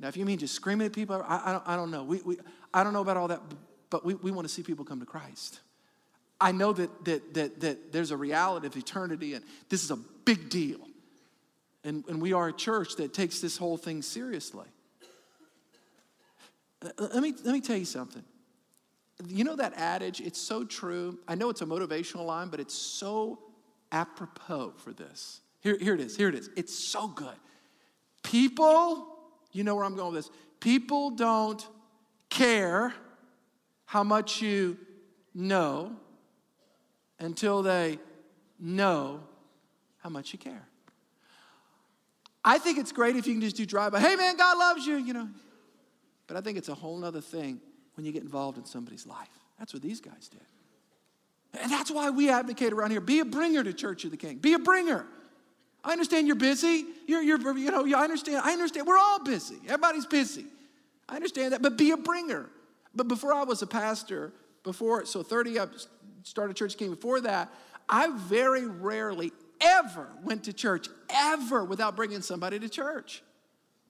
Now, 0.00 0.08
if 0.08 0.16
you 0.16 0.24
mean 0.24 0.38
just 0.38 0.54
screaming 0.54 0.86
at 0.86 0.94
people, 0.94 1.22
I, 1.28 1.42
I, 1.44 1.52
don't, 1.52 1.68
I 1.68 1.76
don't 1.76 1.90
know. 1.90 2.02
We, 2.02 2.22
we, 2.22 2.38
I 2.72 2.82
don't 2.82 2.94
know 2.94 3.02
about 3.02 3.18
all 3.18 3.28
that, 3.28 3.42
but 3.90 4.02
we, 4.02 4.14
we 4.14 4.30
want 4.30 4.48
to 4.48 4.52
see 4.52 4.62
people 4.62 4.86
come 4.86 4.98
to 5.00 5.06
Christ. 5.06 5.60
I 6.40 6.52
know 6.52 6.72
that, 6.72 7.04
that, 7.04 7.34
that, 7.34 7.60
that 7.60 7.92
there's 7.92 8.10
a 8.10 8.16
reality 8.16 8.66
of 8.66 8.74
eternity, 8.78 9.34
and 9.34 9.44
this 9.68 9.84
is 9.84 9.90
a 9.90 9.98
big 10.24 10.48
deal. 10.48 10.80
And, 11.84 12.02
and 12.08 12.22
we 12.22 12.32
are 12.32 12.48
a 12.48 12.52
church 12.52 12.96
that 12.96 13.12
takes 13.12 13.40
this 13.42 13.58
whole 13.58 13.76
thing 13.76 14.00
seriously. 14.00 14.66
Uh, 16.82 16.88
Let 16.98 17.22
me, 17.22 17.34
let 17.44 17.52
me 17.52 17.60
tell 17.60 17.76
you 17.76 17.84
something. 17.84 18.24
You 19.28 19.44
know 19.44 19.56
that 19.56 19.74
adage? 19.76 20.22
It's 20.22 20.40
so 20.40 20.64
true. 20.64 21.18
I 21.28 21.34
know 21.34 21.50
it's 21.50 21.60
a 21.60 21.66
motivational 21.66 22.24
line, 22.24 22.48
but 22.48 22.58
it's 22.58 22.74
so 22.74 23.38
apropos 23.92 24.72
for 24.78 24.92
this. 24.92 25.40
Here, 25.60 25.78
here 25.78 25.94
it 25.94 26.00
is. 26.00 26.16
Here 26.16 26.28
it 26.28 26.34
is. 26.34 26.50
It's 26.56 26.74
so 26.74 27.06
good. 27.06 27.36
People, 28.22 29.06
you 29.52 29.62
know 29.62 29.76
where 29.76 29.84
I'm 29.84 29.94
going 29.94 30.14
with 30.14 30.24
this. 30.24 30.34
People 30.60 31.10
don't 31.10 31.64
care 32.30 32.94
how 33.84 34.02
much 34.02 34.40
you 34.40 34.78
know 35.34 35.92
until 37.18 37.62
they 37.62 37.98
know 38.58 39.20
how 39.98 40.08
much 40.08 40.32
you 40.32 40.38
care. 40.38 40.66
I 42.44 42.58
think 42.58 42.78
it's 42.78 42.90
great 42.90 43.14
if 43.14 43.26
you 43.26 43.34
can 43.34 43.40
just 43.40 43.56
do 43.56 43.64
drive 43.64 43.92
by, 43.92 44.00
hey 44.00 44.16
man, 44.16 44.36
God 44.36 44.58
loves 44.58 44.86
you, 44.86 44.96
you 44.96 45.12
know. 45.12 45.28
But 46.26 46.36
I 46.36 46.40
think 46.40 46.58
it's 46.58 46.68
a 46.68 46.74
whole 46.74 47.04
other 47.04 47.20
thing 47.20 47.60
when 47.94 48.04
you 48.04 48.12
get 48.12 48.22
involved 48.22 48.58
in 48.58 48.64
somebody's 48.64 49.06
life. 49.06 49.28
That's 49.58 49.72
what 49.72 49.82
these 49.82 50.00
guys 50.00 50.28
did. 50.28 50.40
And 51.60 51.70
that's 51.70 51.90
why 51.90 52.10
we 52.10 52.30
advocate 52.30 52.72
around 52.72 52.90
here 52.90 53.00
be 53.00 53.20
a 53.20 53.24
bringer 53.24 53.62
to 53.62 53.72
Church 53.72 54.04
of 54.04 54.10
the 54.10 54.16
King. 54.16 54.38
Be 54.38 54.54
a 54.54 54.58
bringer. 54.58 55.04
I 55.84 55.92
understand 55.92 56.26
you're 56.26 56.36
busy. 56.36 56.86
You're, 57.06 57.22
you're, 57.22 57.58
you 57.58 57.70
know, 57.70 57.84
I 57.96 58.04
understand. 58.04 58.42
I 58.44 58.52
understand. 58.52 58.86
We're 58.86 58.98
all 58.98 59.22
busy. 59.22 59.56
Everybody's 59.66 60.06
busy. 60.06 60.46
I 61.08 61.16
understand 61.16 61.52
that, 61.52 61.60
but 61.60 61.76
be 61.76 61.90
a 61.90 61.96
bringer. 61.96 62.48
But 62.94 63.08
before 63.08 63.34
I 63.34 63.42
was 63.42 63.62
a 63.62 63.66
pastor, 63.66 64.32
before, 64.62 65.04
so 65.04 65.22
30, 65.22 65.58
I 65.58 65.66
started 66.22 66.56
Church 66.56 66.76
King. 66.76 66.90
Before 66.90 67.20
that, 67.22 67.52
I 67.88 68.08
very 68.16 68.66
rarely 68.66 69.32
ever 69.60 70.08
went 70.22 70.44
to 70.44 70.52
church, 70.52 70.88
ever 71.10 71.64
without 71.64 71.96
bringing 71.96 72.22
somebody 72.22 72.58
to 72.58 72.68
church. 72.68 73.22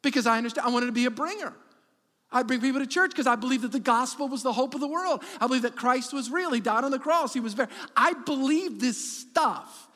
Because 0.00 0.26
I 0.26 0.38
understand, 0.38 0.66
I 0.66 0.70
wanted 0.70 0.86
to 0.86 0.92
be 0.92 1.04
a 1.04 1.10
bringer. 1.10 1.52
I 2.32 2.42
bring 2.42 2.60
people 2.60 2.80
to 2.80 2.86
church 2.86 3.10
because 3.10 3.26
I 3.26 3.36
believe 3.36 3.62
that 3.62 3.72
the 3.72 3.80
gospel 3.80 4.28
was 4.28 4.42
the 4.42 4.52
hope 4.52 4.74
of 4.74 4.80
the 4.80 4.88
world. 4.88 5.22
I 5.40 5.46
believe 5.46 5.62
that 5.62 5.76
Christ 5.76 6.12
was 6.12 6.30
real. 6.30 6.52
He 6.52 6.60
died 6.60 6.84
on 6.84 6.90
the 6.90 6.98
cross. 6.98 7.34
He 7.34 7.40
was 7.40 7.54
very, 7.54 7.68
I 7.96 8.14
believe 8.14 8.80
this 8.80 9.20
stuff. 9.20 9.88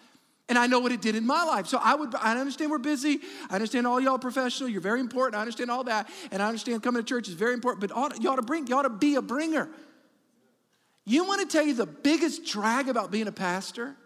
And 0.48 0.56
I 0.56 0.68
know 0.68 0.78
what 0.78 0.92
it 0.92 1.02
did 1.02 1.16
in 1.16 1.26
my 1.26 1.42
life. 1.42 1.66
So 1.66 1.78
I 1.82 1.96
would, 1.96 2.14
I 2.14 2.38
understand 2.38 2.70
we're 2.70 2.78
busy. 2.78 3.20
I 3.50 3.54
understand 3.54 3.86
all 3.86 4.00
y'all 4.00 4.18
professional. 4.18 4.68
You're 4.68 4.80
very 4.80 5.00
important. 5.00 5.34
I 5.36 5.40
understand 5.40 5.70
all 5.70 5.82
that. 5.84 6.08
And 6.30 6.40
I 6.40 6.46
understand 6.46 6.82
coming 6.84 7.02
to 7.02 7.06
church 7.06 7.26
is 7.26 7.34
very 7.34 7.52
important. 7.52 7.80
But 7.80 7.96
ought, 7.96 8.22
you 8.22 8.30
ought 8.30 8.36
to 8.36 8.42
bring, 8.42 8.68
you 8.68 8.76
ought 8.76 8.82
to 8.82 8.90
be 8.90 9.16
a 9.16 9.22
bringer. 9.22 9.68
You 11.04 11.24
want 11.24 11.40
to 11.40 11.56
tell 11.56 11.66
you 11.66 11.74
the 11.74 11.86
biggest 11.86 12.44
drag 12.44 12.88
about 12.88 13.10
being 13.10 13.26
a 13.26 13.32
pastor? 13.32 13.96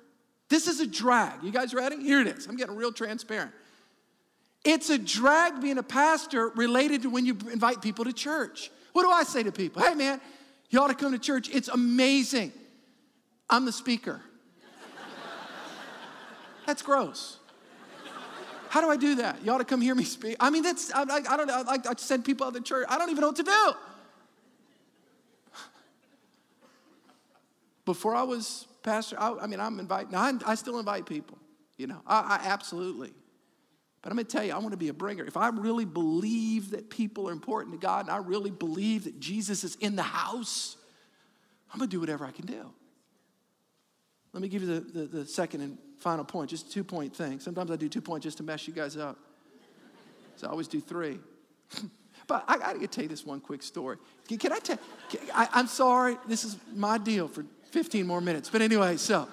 This 0.48 0.66
is 0.66 0.80
a 0.80 0.86
drag. 0.86 1.42
You 1.42 1.50
guys 1.50 1.74
ready? 1.74 2.02
Here 2.02 2.20
it 2.20 2.26
is. 2.26 2.46
I'm 2.46 2.56
getting 2.56 2.74
real 2.74 2.92
transparent. 2.92 3.52
It's 4.64 4.90
a 4.90 4.98
drag 4.98 5.60
being 5.60 5.78
a 5.78 5.82
pastor 5.82 6.48
related 6.50 7.02
to 7.02 7.10
when 7.10 7.24
you 7.24 7.36
invite 7.50 7.80
people 7.80 8.04
to 8.04 8.12
church. 8.12 8.70
What 8.92 9.02
do 9.02 9.10
I 9.10 9.22
say 9.24 9.42
to 9.42 9.52
people? 9.52 9.82
Hey, 9.82 9.94
man, 9.94 10.20
you 10.68 10.80
ought 10.80 10.88
to 10.88 10.94
come 10.94 11.12
to 11.12 11.18
church. 11.18 11.48
It's 11.50 11.68
amazing. 11.68 12.52
I'm 13.48 13.64
the 13.64 13.72
speaker. 13.72 14.20
That's 16.66 16.82
gross. 16.82 17.38
How 18.68 18.80
do 18.80 18.88
I 18.88 18.96
do 18.96 19.16
that? 19.16 19.44
You 19.44 19.50
ought 19.50 19.58
to 19.58 19.64
come 19.64 19.80
hear 19.80 19.96
me 19.96 20.04
speak. 20.04 20.36
I 20.38 20.50
mean, 20.50 20.62
that's, 20.62 20.92
I, 20.94 21.02
I, 21.02 21.36
don't 21.36 21.48
know. 21.48 21.64
I 21.66 21.78
send 21.96 22.24
people 22.24 22.46
out 22.46 22.54
to 22.54 22.60
church. 22.60 22.86
I 22.88 22.98
don't 22.98 23.10
even 23.10 23.22
know 23.22 23.28
what 23.28 23.36
to 23.36 23.42
do. 23.42 23.72
Before 27.84 28.14
I 28.14 28.22
was 28.22 28.68
pastor, 28.84 29.16
I, 29.18 29.34
I 29.42 29.46
mean, 29.48 29.58
I'm 29.58 29.80
inviting, 29.80 30.14
I, 30.14 30.32
I 30.46 30.54
still 30.54 30.78
invite 30.78 31.06
people, 31.06 31.38
you 31.76 31.88
know, 31.88 32.00
I, 32.06 32.38
I 32.40 32.48
absolutely. 32.48 33.12
But 34.02 34.10
I'm 34.10 34.16
going 34.16 34.26
to 34.26 34.32
tell 34.32 34.44
you, 34.44 34.52
I 34.52 34.58
want 34.58 34.70
to 34.70 34.78
be 34.78 34.88
a 34.88 34.94
bringer. 34.94 35.24
If 35.24 35.36
I 35.36 35.48
really 35.48 35.84
believe 35.84 36.70
that 36.70 36.88
people 36.88 37.28
are 37.28 37.32
important 37.32 37.74
to 37.74 37.86
God 37.86 38.06
and 38.06 38.10
I 38.10 38.18
really 38.18 38.50
believe 38.50 39.04
that 39.04 39.20
Jesus 39.20 39.62
is 39.62 39.76
in 39.76 39.94
the 39.94 40.02
house, 40.02 40.76
I'm 41.72 41.78
going 41.78 41.90
to 41.90 41.94
do 41.94 42.00
whatever 42.00 42.24
I 42.24 42.30
can 42.30 42.46
do. 42.46 42.72
Let 44.32 44.42
me 44.42 44.48
give 44.48 44.62
you 44.62 44.80
the, 44.80 44.80
the, 44.80 45.06
the 45.06 45.26
second 45.26 45.60
and 45.60 45.78
final 45.98 46.24
point, 46.24 46.50
just 46.50 46.72
two 46.72 46.84
point 46.84 47.14
thing. 47.14 47.40
Sometimes 47.40 47.70
I 47.70 47.76
do 47.76 47.88
two 47.88 48.00
point 48.00 48.22
just 48.22 48.38
to 48.38 48.42
mess 48.42 48.66
you 48.66 48.72
guys 48.72 48.96
up. 48.96 49.18
So 50.36 50.46
I 50.46 50.50
always 50.50 50.68
do 50.68 50.80
three. 50.80 51.18
but 52.26 52.44
I 52.48 52.56
got 52.56 52.80
to 52.80 52.86
tell 52.86 53.02
you 53.02 53.08
this 53.08 53.26
one 53.26 53.40
quick 53.40 53.62
story. 53.62 53.98
Can, 54.28 54.38
can 54.38 54.52
I 54.52 54.58
tell? 54.58 54.78
I, 55.34 55.48
I'm 55.52 55.66
sorry, 55.66 56.16
this 56.26 56.44
is 56.44 56.56
my 56.74 56.96
deal 56.96 57.28
for 57.28 57.44
15 57.72 58.06
more 58.06 58.20
minutes. 58.20 58.48
But 58.48 58.62
anyway, 58.62 58.96
so 58.96 59.28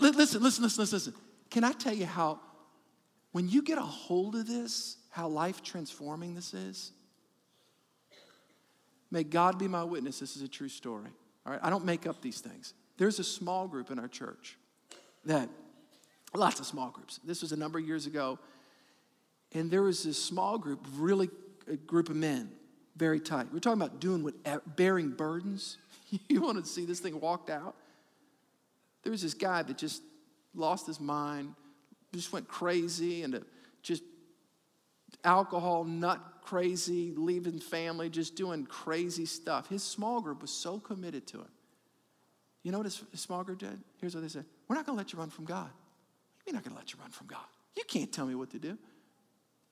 listen, 0.00 0.18
listen, 0.18 0.42
listen, 0.42 0.64
listen, 0.64 0.86
listen. 0.90 1.14
Can 1.50 1.62
I 1.62 1.72
tell 1.72 1.94
you 1.94 2.06
how, 2.06 2.40
when 3.34 3.48
you 3.48 3.62
get 3.62 3.78
a 3.78 3.82
hold 3.82 4.36
of 4.36 4.46
this, 4.46 4.96
how 5.10 5.26
life 5.26 5.60
transforming 5.60 6.36
this 6.36 6.54
is? 6.54 6.92
May 9.10 9.24
God 9.24 9.58
be 9.58 9.66
my 9.66 9.82
witness, 9.82 10.20
this 10.20 10.36
is 10.36 10.42
a 10.42 10.46
true 10.46 10.68
story. 10.68 11.10
All 11.44 11.50
right, 11.50 11.60
I 11.60 11.68
don't 11.68 11.84
make 11.84 12.06
up 12.06 12.22
these 12.22 12.38
things. 12.38 12.74
There's 12.96 13.18
a 13.18 13.24
small 13.24 13.66
group 13.66 13.90
in 13.90 13.98
our 13.98 14.06
church 14.06 14.56
that, 15.24 15.48
lots 16.32 16.60
of 16.60 16.66
small 16.66 16.90
groups. 16.90 17.18
This 17.24 17.42
was 17.42 17.50
a 17.50 17.56
number 17.56 17.80
of 17.80 17.84
years 17.84 18.06
ago. 18.06 18.38
And 19.50 19.68
there 19.68 19.82
was 19.82 20.04
this 20.04 20.22
small 20.22 20.56
group, 20.56 20.86
really 20.94 21.28
a 21.66 21.74
group 21.74 22.10
of 22.10 22.14
men, 22.14 22.52
very 22.94 23.18
tight. 23.18 23.52
We're 23.52 23.58
talking 23.58 23.82
about 23.82 23.98
doing 23.98 24.22
what, 24.22 24.34
eh, 24.44 24.58
bearing 24.64 25.10
burdens. 25.10 25.78
you 26.28 26.40
want 26.40 26.64
to 26.64 26.70
see 26.70 26.84
this 26.84 27.00
thing 27.00 27.18
walked 27.18 27.50
out? 27.50 27.74
There 29.02 29.10
was 29.10 29.22
this 29.22 29.34
guy 29.34 29.64
that 29.64 29.76
just 29.76 30.02
lost 30.54 30.86
his 30.86 31.00
mind, 31.00 31.56
just 32.14 32.32
went 32.32 32.48
crazy 32.48 33.22
and 33.22 33.44
just 33.82 34.02
alcohol 35.22 35.84
nut 35.84 36.20
crazy, 36.42 37.14
leaving 37.16 37.58
family, 37.58 38.10
just 38.10 38.36
doing 38.36 38.66
crazy 38.66 39.26
stuff. 39.26 39.68
His 39.68 39.82
small 39.82 40.20
group 40.20 40.42
was 40.42 40.50
so 40.50 40.78
committed 40.78 41.26
to 41.28 41.38
him. 41.38 41.48
You 42.62 42.72
know 42.72 42.78
what 42.78 42.84
his, 42.84 43.02
small 43.14 43.44
group 43.44 43.58
did? 43.58 43.78
Here's 44.00 44.14
what 44.14 44.22
they 44.22 44.28
said 44.28 44.44
We're 44.68 44.76
not 44.76 44.86
going 44.86 44.96
to 44.96 45.02
let 45.02 45.12
you 45.12 45.18
run 45.18 45.30
from 45.30 45.44
God. 45.44 45.70
We're 46.46 46.52
not 46.52 46.64
going 46.64 46.74
to 46.74 46.78
let 46.78 46.92
you 46.92 46.98
run 47.00 47.10
from 47.10 47.26
God. 47.26 47.44
You 47.76 47.84
can't 47.88 48.12
tell 48.12 48.26
me 48.26 48.34
what 48.34 48.50
to 48.50 48.58
do. 48.58 48.78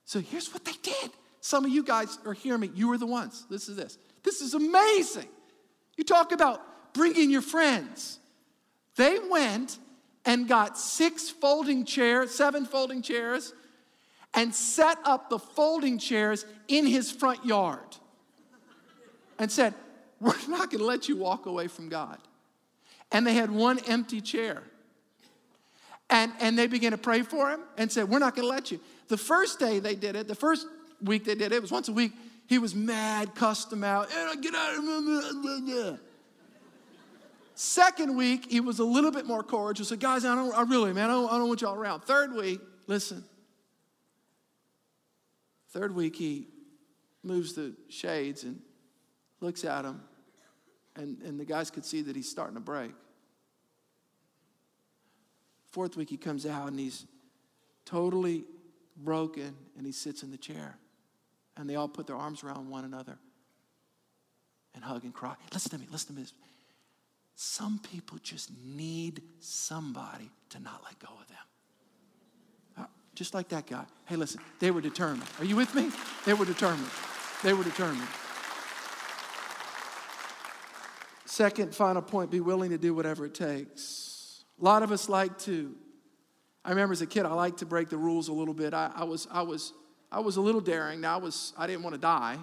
So 0.05 0.19
here's 0.19 0.51
what 0.53 0.65
they 0.65 0.73
did. 0.81 1.11
Some 1.39 1.65
of 1.65 1.71
you 1.71 1.83
guys 1.83 2.17
are 2.25 2.33
hearing 2.33 2.61
me. 2.61 2.71
You 2.73 2.89
were 2.89 2.97
the 2.97 3.05
ones. 3.05 3.45
This 3.49 3.69
is 3.69 3.75
this. 3.75 3.97
This 4.23 4.41
is 4.41 4.53
amazing. 4.53 5.27
You 5.97 6.03
talk 6.03 6.31
about 6.31 6.61
bringing 6.93 7.29
your 7.29 7.41
friends. 7.41 8.19
They 8.95 9.17
went 9.29 9.77
and 10.25 10.47
got 10.47 10.77
six 10.77 11.29
folding 11.29 11.85
chairs, 11.85 12.33
seven 12.33 12.65
folding 12.65 13.01
chairs, 13.01 13.53
and 14.33 14.53
set 14.53 14.97
up 15.03 15.29
the 15.29 15.39
folding 15.39 15.97
chairs 15.97 16.45
in 16.67 16.85
his 16.85 17.11
front 17.11 17.45
yard 17.45 17.97
and 19.37 19.51
said, 19.51 19.73
We're 20.19 20.33
not 20.47 20.71
going 20.71 20.79
to 20.79 20.85
let 20.85 21.07
you 21.07 21.17
walk 21.17 21.45
away 21.45 21.67
from 21.67 21.89
God. 21.89 22.17
And 23.11 23.27
they 23.27 23.33
had 23.33 23.51
one 23.51 23.79
empty 23.87 24.21
chair. 24.21 24.63
And, 26.09 26.31
and 26.39 26.57
they 26.57 26.67
began 26.67 26.91
to 26.91 26.97
pray 26.97 27.21
for 27.21 27.49
him 27.49 27.61
and 27.77 27.91
said, 27.91 28.09
We're 28.09 28.19
not 28.19 28.35
going 28.35 28.47
to 28.47 28.49
let 28.49 28.71
you. 28.71 28.79
The 29.07 29.17
first 29.17 29.59
day 29.59 29.79
they 29.79 29.95
did 29.95 30.15
it, 30.15 30.27
the 30.27 30.35
first 30.35 30.67
week 31.01 31.25
they 31.25 31.35
did 31.35 31.51
it, 31.51 31.55
it 31.55 31.61
was 31.61 31.71
once 31.71 31.89
a 31.89 31.93
week. 31.93 32.13
He 32.47 32.59
was 32.59 32.75
mad, 32.75 33.35
cussed 33.35 33.69
them 33.69 33.83
out. 33.83 34.09
Get 34.41 34.53
out 34.53 34.77
of 34.77 35.65
here. 35.65 35.99
Second 37.63 38.17
week, 38.17 38.51
he 38.51 38.59
was 38.59 38.79
a 38.79 38.83
little 38.83 39.09
bit 39.09 39.25
more 39.25 39.41
cordial. 39.41 39.85
Said, 39.85 40.01
guys, 40.01 40.25
I 40.25 40.35
don't, 40.35 40.53
I 40.53 40.63
really, 40.63 40.91
man, 40.91 41.09
I 41.09 41.13
don't, 41.13 41.31
I 41.31 41.37
don't 41.37 41.47
want 41.47 41.61
y'all 41.61 41.75
around. 41.75 42.01
Third 42.01 42.35
week, 42.35 42.59
listen. 42.87 43.23
Third 45.69 45.95
week, 45.95 46.13
he 46.17 46.49
moves 47.23 47.53
the 47.53 47.73
shades 47.87 48.43
and 48.43 48.59
looks 49.39 49.63
at 49.63 49.85
him, 49.85 50.01
and, 50.97 51.21
and 51.21 51.39
the 51.39 51.45
guys 51.45 51.71
could 51.71 51.85
see 51.85 52.01
that 52.01 52.17
he's 52.17 52.29
starting 52.29 52.55
to 52.55 52.59
break. 52.59 52.91
Fourth 55.71 55.95
week, 55.95 56.09
he 56.09 56.17
comes 56.17 56.45
out 56.45 56.67
and 56.67 56.77
he's 56.77 57.05
totally 57.85 58.43
broken 58.97 59.55
and 59.77 59.85
he 59.85 59.93
sits 59.93 60.21
in 60.21 60.31
the 60.31 60.37
chair. 60.37 60.77
And 61.55 61.69
they 61.69 61.77
all 61.77 61.87
put 61.87 62.07
their 62.07 62.17
arms 62.17 62.43
around 62.43 62.69
one 62.69 62.83
another 62.83 63.17
and 64.75 64.83
hug 64.83 65.05
and 65.05 65.13
cry. 65.13 65.35
Listen 65.53 65.71
to 65.71 65.77
me, 65.77 65.87
listen 65.89 66.13
to 66.13 66.21
me. 66.21 66.27
Some 67.35 67.79
people 67.79 68.19
just 68.21 68.51
need 68.63 69.21
somebody 69.39 70.29
to 70.49 70.59
not 70.59 70.81
let 70.83 70.99
go 70.99 71.09
of 71.19 71.27
them. 71.27 71.37
Uh, 72.77 72.85
just 73.15 73.33
like 73.33 73.49
that 73.49 73.65
guy. 73.65 73.85
Hey, 74.05 74.15
listen, 74.15 74.39
they 74.59 74.71
were 74.71 74.81
determined. 74.81 75.29
Are 75.39 75.45
you 75.45 75.55
with 75.55 75.73
me? 75.73 75.89
They 76.25 76.33
were 76.33 76.45
determined. 76.45 76.89
They 77.43 77.53
were 77.53 77.63
determined. 77.63 78.07
Second, 81.25 81.73
final 81.73 82.03
point 82.03 82.29
be 82.29 82.39
willing 82.39 82.69
to 82.69 82.77
do 82.77 82.93
whatever 82.93 83.25
it 83.25 83.33
takes. 83.33 84.45
A 84.61 84.63
lot 84.63 84.83
of 84.83 84.91
us 84.91 85.09
like 85.09 85.39
to. 85.39 85.73
I 86.63 86.69
remember 86.69 86.93
as 86.93 87.01
a 87.01 87.07
kid, 87.07 87.25
I 87.25 87.33
liked 87.33 87.59
to 87.59 87.65
break 87.65 87.89
the 87.89 87.97
rules 87.97 88.27
a 88.27 88.33
little 88.33 88.53
bit. 88.53 88.73
I, 88.73 88.91
I 88.95 89.03
was, 89.03 89.27
I 89.31 89.41
was, 89.41 89.73
I 90.11 90.19
was 90.19 90.37
a 90.37 90.41
little 90.41 90.61
daring. 90.61 91.01
Now 91.01 91.15
I 91.15 91.17
was, 91.17 91.53
I 91.57 91.65
didn't 91.65 91.81
want 91.81 91.95
to 91.95 91.99
die. 91.99 92.37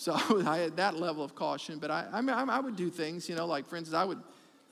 So 0.00 0.14
I 0.46 0.56
had 0.56 0.78
that 0.78 0.96
level 0.96 1.22
of 1.22 1.34
caution, 1.34 1.78
but 1.78 1.90
I, 1.90 2.06
I, 2.10 2.22
mean, 2.22 2.34
I 2.34 2.58
would 2.58 2.74
do 2.74 2.88
things, 2.88 3.28
you 3.28 3.34
know, 3.34 3.44
like 3.44 3.68
for 3.68 3.76
instance, 3.76 3.94
I 3.94 4.04
would, 4.04 4.18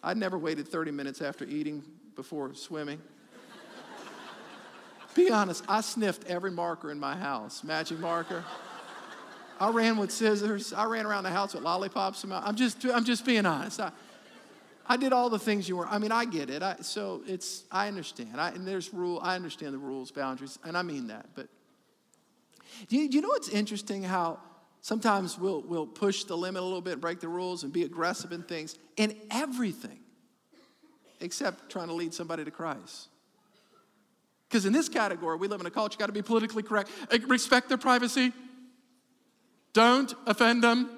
I 0.03 0.15
never 0.15 0.39
waited 0.39 0.67
30 0.67 0.91
minutes 0.91 1.21
after 1.21 1.45
eating 1.45 1.85
before 2.17 2.55
swimming. 2.55 2.99
Be 5.15 5.31
honest, 5.31 5.65
I 5.69 5.83
sniffed 5.83 6.25
every 6.29 6.51
marker 6.51 6.91
in 6.91 6.99
my 6.99 7.15
house, 7.15 7.63
magic 7.63 7.99
marker. 7.99 8.43
I 9.61 9.69
ran 9.69 9.99
with 9.99 10.13
scissors. 10.13 10.73
I 10.73 10.87
ran 10.87 11.05
around 11.05 11.25
the 11.25 11.31
house 11.31 11.53
with 11.53 11.63
lollipops. 11.63 12.25
I'm 12.31 12.57
just, 12.57 12.83
I'm 12.87 13.05
just 13.05 13.27
being 13.27 13.45
honest. 13.45 13.81
I, 13.81 13.91
I 14.87 14.97
did 14.97 15.13
all 15.13 15.29
the 15.29 15.39
things 15.39 15.69
you 15.69 15.77
were. 15.77 15.89
I 15.89 15.99
mean, 15.99 16.13
I 16.13 16.25
get 16.25 16.49
it. 16.49 16.63
I, 16.63 16.77
so 16.81 17.21
it's, 17.27 17.65
I 17.71 17.89
understand. 17.89 18.41
I, 18.41 18.51
and 18.51 18.67
there's 18.67 18.95
rule. 18.95 19.21
I 19.23 19.35
understand 19.35 19.75
the 19.75 19.79
rules, 19.79 20.11
boundaries, 20.11 20.59
and 20.65 20.75
I 20.75 20.83
mean 20.83 21.09
that. 21.09 21.27
But 21.35 21.49
do 22.89 22.97
you, 22.97 23.11
do 23.11 23.17
you 23.17 23.23
know 23.23 23.29
what's 23.29 23.51
interesting? 23.51 24.03
How 24.03 24.39
Sometimes 24.81 25.39
we'll, 25.39 25.63
we'll 25.63 25.87
push 25.87 26.25
the 26.25 26.37
limit 26.37 26.63
a 26.63 26.65
little 26.65 26.81
bit, 26.81 27.01
break 27.01 27.21
the 27.21 27.29
rules, 27.29 27.65
and 27.65 27.73
be 27.73 27.83
aggressive 27.83 28.33
in 28.33 28.43
things, 28.43 28.77
in 28.97 29.17
everything, 29.31 29.99
except 31.21 31.71
trying 31.71 31.89
to 31.89 31.95
lead 31.95 32.15
somebody 32.15 32.45
to 32.45 32.51
Christ. 32.51 33.09
Because 34.49 34.65
in 34.65 34.73
this 34.73 34.89
category, 34.89 35.37
we 35.37 35.47
live 35.47 35.61
in 35.61 35.67
a 35.67 35.71
culture, 35.71 35.95
you 35.95 35.99
got 35.99 36.07
to 36.07 36.13
be 36.13 36.23
politically 36.23 36.63
correct. 36.63 36.91
Eh, 37.11 37.19
respect 37.27 37.69
their 37.69 37.77
privacy. 37.77 38.33
Don't 39.75 40.15
offend 40.27 40.65
them. 40.65 40.91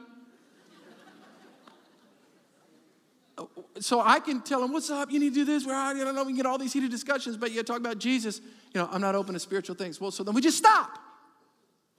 So 3.81 4.01
I 4.01 4.21
can 4.21 4.43
tell 4.43 4.61
them, 4.61 4.73
what's 4.73 4.91
up? 4.91 5.11
You 5.11 5.19
need 5.19 5.31
to 5.31 5.41
do 5.41 5.45
this. 5.45 5.67
Where 5.67 5.75
I 5.75 5.95
don't 5.95 6.15
know. 6.15 6.23
We 6.23 6.29
can 6.29 6.37
get 6.37 6.47
all 6.47 6.59
these 6.59 6.73
heated 6.73 6.91
discussions, 6.91 7.37
but 7.37 7.51
you 7.51 7.63
talk 7.63 7.79
about 7.79 7.99
Jesus. 7.99 8.41
You 8.75 8.81
know, 8.81 8.89
I'm 8.93 9.01
not 9.01 9.15
open 9.15 9.33
to 9.35 9.41
spiritual 9.41 9.75
things. 9.75 10.01
Well, 10.01 10.11
so 10.11 10.23
then 10.23 10.35
we 10.35 10.43
just 10.43 10.59
stop. 10.59 10.99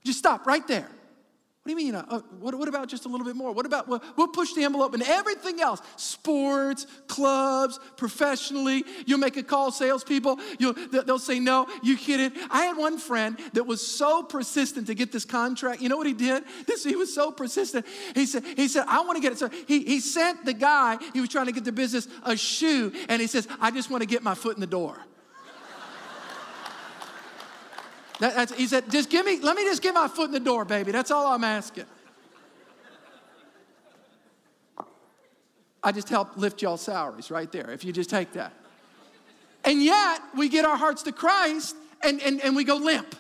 Just 0.06 0.20
stop 0.20 0.46
right 0.46 0.66
there. 0.68 0.88
What 1.64 1.78
do 1.78 1.84
you 1.84 1.92
mean? 1.92 1.94
Uh, 1.94 2.22
what, 2.40 2.56
what 2.56 2.68
about 2.68 2.88
just 2.88 3.06
a 3.06 3.08
little 3.08 3.24
bit 3.24 3.36
more? 3.36 3.52
What 3.52 3.68
about, 3.68 3.88
we'll, 3.88 4.02
we'll 4.18 4.30
push 4.30 4.54
the 4.54 4.64
envelope 4.64 4.96
and 4.96 5.04
everything 5.04 5.62
else 5.62 5.80
sports, 5.96 6.88
clubs, 7.06 7.80
professionally. 7.98 8.84
You'll 9.06 9.20
make 9.20 9.38
a 9.38 9.44
call, 9.44 9.72
salespeople, 9.72 10.40
you'll, 10.58 10.74
they'll 10.74 11.20
say 11.20 11.40
no, 11.40 11.68
you 11.84 11.98
kidding. 11.98 12.32
I 12.50 12.64
had 12.64 12.78
one 12.78 12.98
friend 12.98 13.38
that 13.54 13.68
was 13.68 13.86
so 13.86 14.24
persistent 14.24 14.88
to 14.88 14.96
get 14.96 15.12
this 15.12 15.24
contract. 15.24 15.84
You 15.84 15.90
know 15.90 15.98
what 15.98 16.08
he 16.08 16.14
did? 16.14 16.46
This, 16.66 16.84
he 16.84 16.96
was 16.96 17.14
so 17.14 17.32
persistent. 17.32 17.86
He 18.16 18.26
said, 18.26 18.44
he 18.44 18.68
said 18.68 18.86
I 18.88 19.02
want 19.02 19.18
to 19.18 19.22
get 19.22 19.32
it. 19.32 19.38
So 19.38 19.50
he, 19.68 19.84
he 19.84 20.00
sent 20.00 20.44
the 20.46 20.54
guy, 20.54 20.98
he 21.14 21.20
was 21.20 21.30
trying 21.30 21.46
to 21.46 21.52
get 21.52 21.64
the 21.64 21.72
business, 21.72 22.08
a 22.24 22.36
shoe, 22.36 22.92
and 23.08 23.22
he 23.22 23.28
says, 23.28 23.48
I 23.60 23.70
just 23.70 23.92
want 23.92 24.02
to 24.02 24.08
get 24.08 24.24
my 24.24 24.34
foot 24.34 24.58
in 24.58 24.62
the 24.62 24.68
door. 24.68 24.98
That, 28.22 28.52
he 28.52 28.68
said, 28.68 28.92
just 28.92 29.10
give 29.10 29.26
me, 29.26 29.40
let 29.40 29.56
me 29.56 29.64
just 29.64 29.82
get 29.82 29.96
my 29.96 30.08
foot 30.08 30.26
in 30.26 30.32
the 30.32 30.40
door, 30.40 30.64
baby. 30.64 30.92
That's 30.92 31.10
all 31.10 31.26
I'm 31.26 31.44
asking. 31.44 31.86
I 35.82 35.92
just 35.92 36.08
help 36.08 36.38
lift 36.38 36.62
y'all 36.62 36.78
salaries 36.78 37.32
right 37.32 37.52
there 37.52 37.72
if 37.72 37.84
you 37.84 37.92
just 37.92 38.12
take 38.12 38.34
that. 38.34 38.54
And 39.66 39.84
yet, 39.84 40.22
we 40.38 40.50
get 40.50 40.66
our 40.66 40.78
hearts 40.78 41.02
to 41.04 41.12
Christ 41.12 41.76
and, 42.04 42.22
and, 42.22 42.40
and 42.42 42.56
we 42.56 42.64
go 42.64 42.76
limp. 42.76 43.16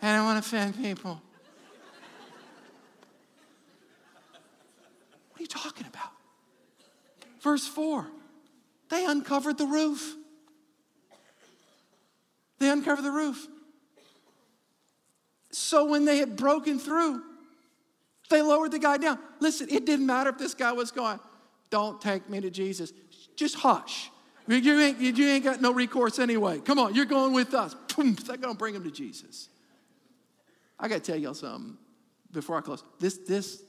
And 0.00 0.16
I 0.16 0.22
want 0.22 0.40
to 0.40 0.48
offend 0.48 0.76
people. 0.76 1.20
What 5.32 5.40
are 5.40 5.42
you 5.42 5.48
talking 5.48 5.86
about? 5.88 6.12
Verse 7.40 7.66
4 7.66 8.06
they 8.88 9.04
uncovered 9.04 9.58
the 9.58 9.66
roof. 9.66 10.14
They 12.58 12.70
uncovered 12.70 13.04
the 13.04 13.10
roof. 13.10 13.46
So 15.50 15.86
when 15.86 16.04
they 16.04 16.18
had 16.18 16.36
broken 16.36 16.78
through, 16.78 17.22
they 18.30 18.42
lowered 18.42 18.72
the 18.72 18.78
guy 18.78 18.98
down. 18.98 19.18
Listen, 19.40 19.68
it 19.70 19.86
didn't 19.86 20.06
matter 20.06 20.30
if 20.30 20.38
this 20.38 20.54
guy 20.54 20.72
was 20.72 20.90
going, 20.90 21.18
Don't 21.70 22.00
take 22.00 22.28
me 22.28 22.40
to 22.40 22.50
Jesus. 22.50 22.92
Just 23.36 23.56
hush. 23.56 24.10
You 24.46 24.80
ain't, 24.80 24.98
you 24.98 25.26
ain't 25.26 25.44
got 25.44 25.60
no 25.60 25.72
recourse 25.72 26.18
anyway. 26.18 26.60
Come 26.60 26.78
on, 26.78 26.94
you're 26.94 27.04
going 27.04 27.34
with 27.34 27.52
us. 27.52 27.74
Boom, 27.94 28.14
they're 28.26 28.38
going 28.38 28.54
to 28.54 28.58
bring 28.58 28.74
him 28.74 28.82
to 28.84 28.90
Jesus. 28.90 29.50
I 30.80 30.88
got 30.88 31.04
to 31.04 31.12
tell 31.12 31.20
y'all 31.20 31.34
something 31.34 31.76
before 32.32 32.56
I 32.56 32.62
close. 32.62 32.82
This, 32.98 33.18
this, 33.18 33.62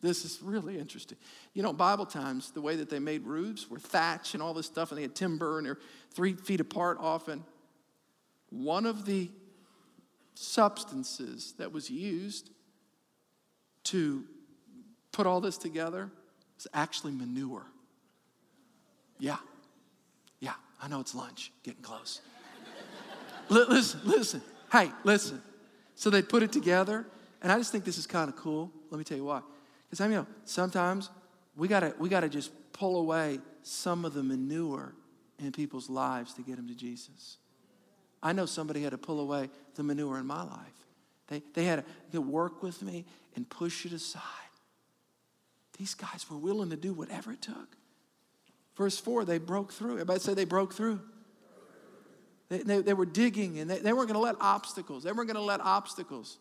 this 0.00 0.24
is 0.24 0.40
really 0.42 0.78
interesting. 0.78 1.18
You 1.52 1.62
know, 1.62 1.72
Bible 1.72 2.06
times, 2.06 2.50
the 2.50 2.62
way 2.62 2.76
that 2.76 2.88
they 2.88 2.98
made 2.98 3.26
roofs 3.26 3.68
were 3.68 3.78
thatch 3.78 4.32
and 4.32 4.42
all 4.42 4.54
this 4.54 4.66
stuff, 4.66 4.90
and 4.90 4.98
they 4.98 5.02
had 5.02 5.14
timber 5.14 5.58
and 5.58 5.66
they're 5.66 5.78
three 6.12 6.32
feet 6.32 6.60
apart 6.60 6.96
often. 6.98 7.44
One 8.50 8.86
of 8.86 9.04
the 9.04 9.30
substances 10.34 11.54
that 11.58 11.72
was 11.72 11.90
used 11.90 12.50
to 13.84 14.24
put 15.12 15.26
all 15.26 15.40
this 15.40 15.56
together 15.56 16.10
was 16.56 16.66
actually 16.74 17.12
manure. 17.12 17.66
Yeah. 19.18 19.36
Yeah, 20.40 20.52
I 20.82 20.88
know 20.88 21.00
it's 21.00 21.14
lunch, 21.14 21.52
getting 21.62 21.82
close. 21.82 22.20
listen, 23.48 24.00
listen. 24.04 24.42
Hey, 24.70 24.90
listen. 25.04 25.40
So 25.94 26.10
they 26.10 26.20
put 26.20 26.42
it 26.42 26.52
together, 26.52 27.06
and 27.40 27.50
I 27.50 27.56
just 27.58 27.72
think 27.72 27.84
this 27.84 27.96
is 27.96 28.06
kind 28.06 28.28
of 28.28 28.36
cool. 28.36 28.70
Let 28.90 28.98
me 28.98 29.04
tell 29.04 29.16
you 29.16 29.24
why. 29.24 29.40
Because 29.84 30.00
I 30.00 30.04
mean, 30.04 30.12
you 30.12 30.18
know, 30.18 30.26
sometimes 30.44 31.10
we 31.56 31.68
gotta 31.68 31.94
we 31.98 32.08
gotta 32.08 32.28
just 32.28 32.50
pull 32.72 33.00
away 33.00 33.40
some 33.62 34.04
of 34.04 34.12
the 34.12 34.22
manure 34.22 34.92
in 35.38 35.52
people's 35.52 35.88
lives 35.88 36.34
to 36.34 36.42
get 36.42 36.56
them 36.56 36.68
to 36.68 36.74
Jesus. 36.74 37.38
I 38.22 38.32
know 38.32 38.46
somebody 38.46 38.82
had 38.82 38.92
to 38.92 38.98
pull 38.98 39.20
away 39.20 39.50
the 39.74 39.82
manure 39.82 40.18
in 40.18 40.26
my 40.26 40.42
life. 40.42 40.86
They, 41.28 41.42
they 41.54 41.64
had 41.64 41.84
to 42.12 42.20
work 42.20 42.62
with 42.62 42.82
me 42.82 43.04
and 43.34 43.48
push 43.48 43.84
it 43.84 43.92
aside. 43.92 44.22
These 45.78 45.94
guys 45.94 46.26
were 46.30 46.38
willing 46.38 46.70
to 46.70 46.76
do 46.76 46.92
whatever 46.92 47.32
it 47.32 47.42
took. 47.42 47.76
Verse 48.76 48.98
4, 48.98 49.24
they 49.24 49.38
broke 49.38 49.72
through. 49.72 49.94
Everybody 49.94 50.20
say 50.20 50.34
they 50.34 50.44
broke 50.44 50.74
through. 50.74 51.00
They, 52.48 52.58
they, 52.58 52.80
they 52.80 52.94
were 52.94 53.06
digging 53.06 53.58
and 53.58 53.68
they, 53.68 53.78
they 53.78 53.92
weren't 53.92 54.08
going 54.08 54.18
to 54.18 54.24
let 54.24 54.36
obstacles. 54.40 55.02
They 55.02 55.12
weren't 55.12 55.28
going 55.28 55.36
to 55.36 55.40
let 55.42 55.60
obstacles. 55.60 56.38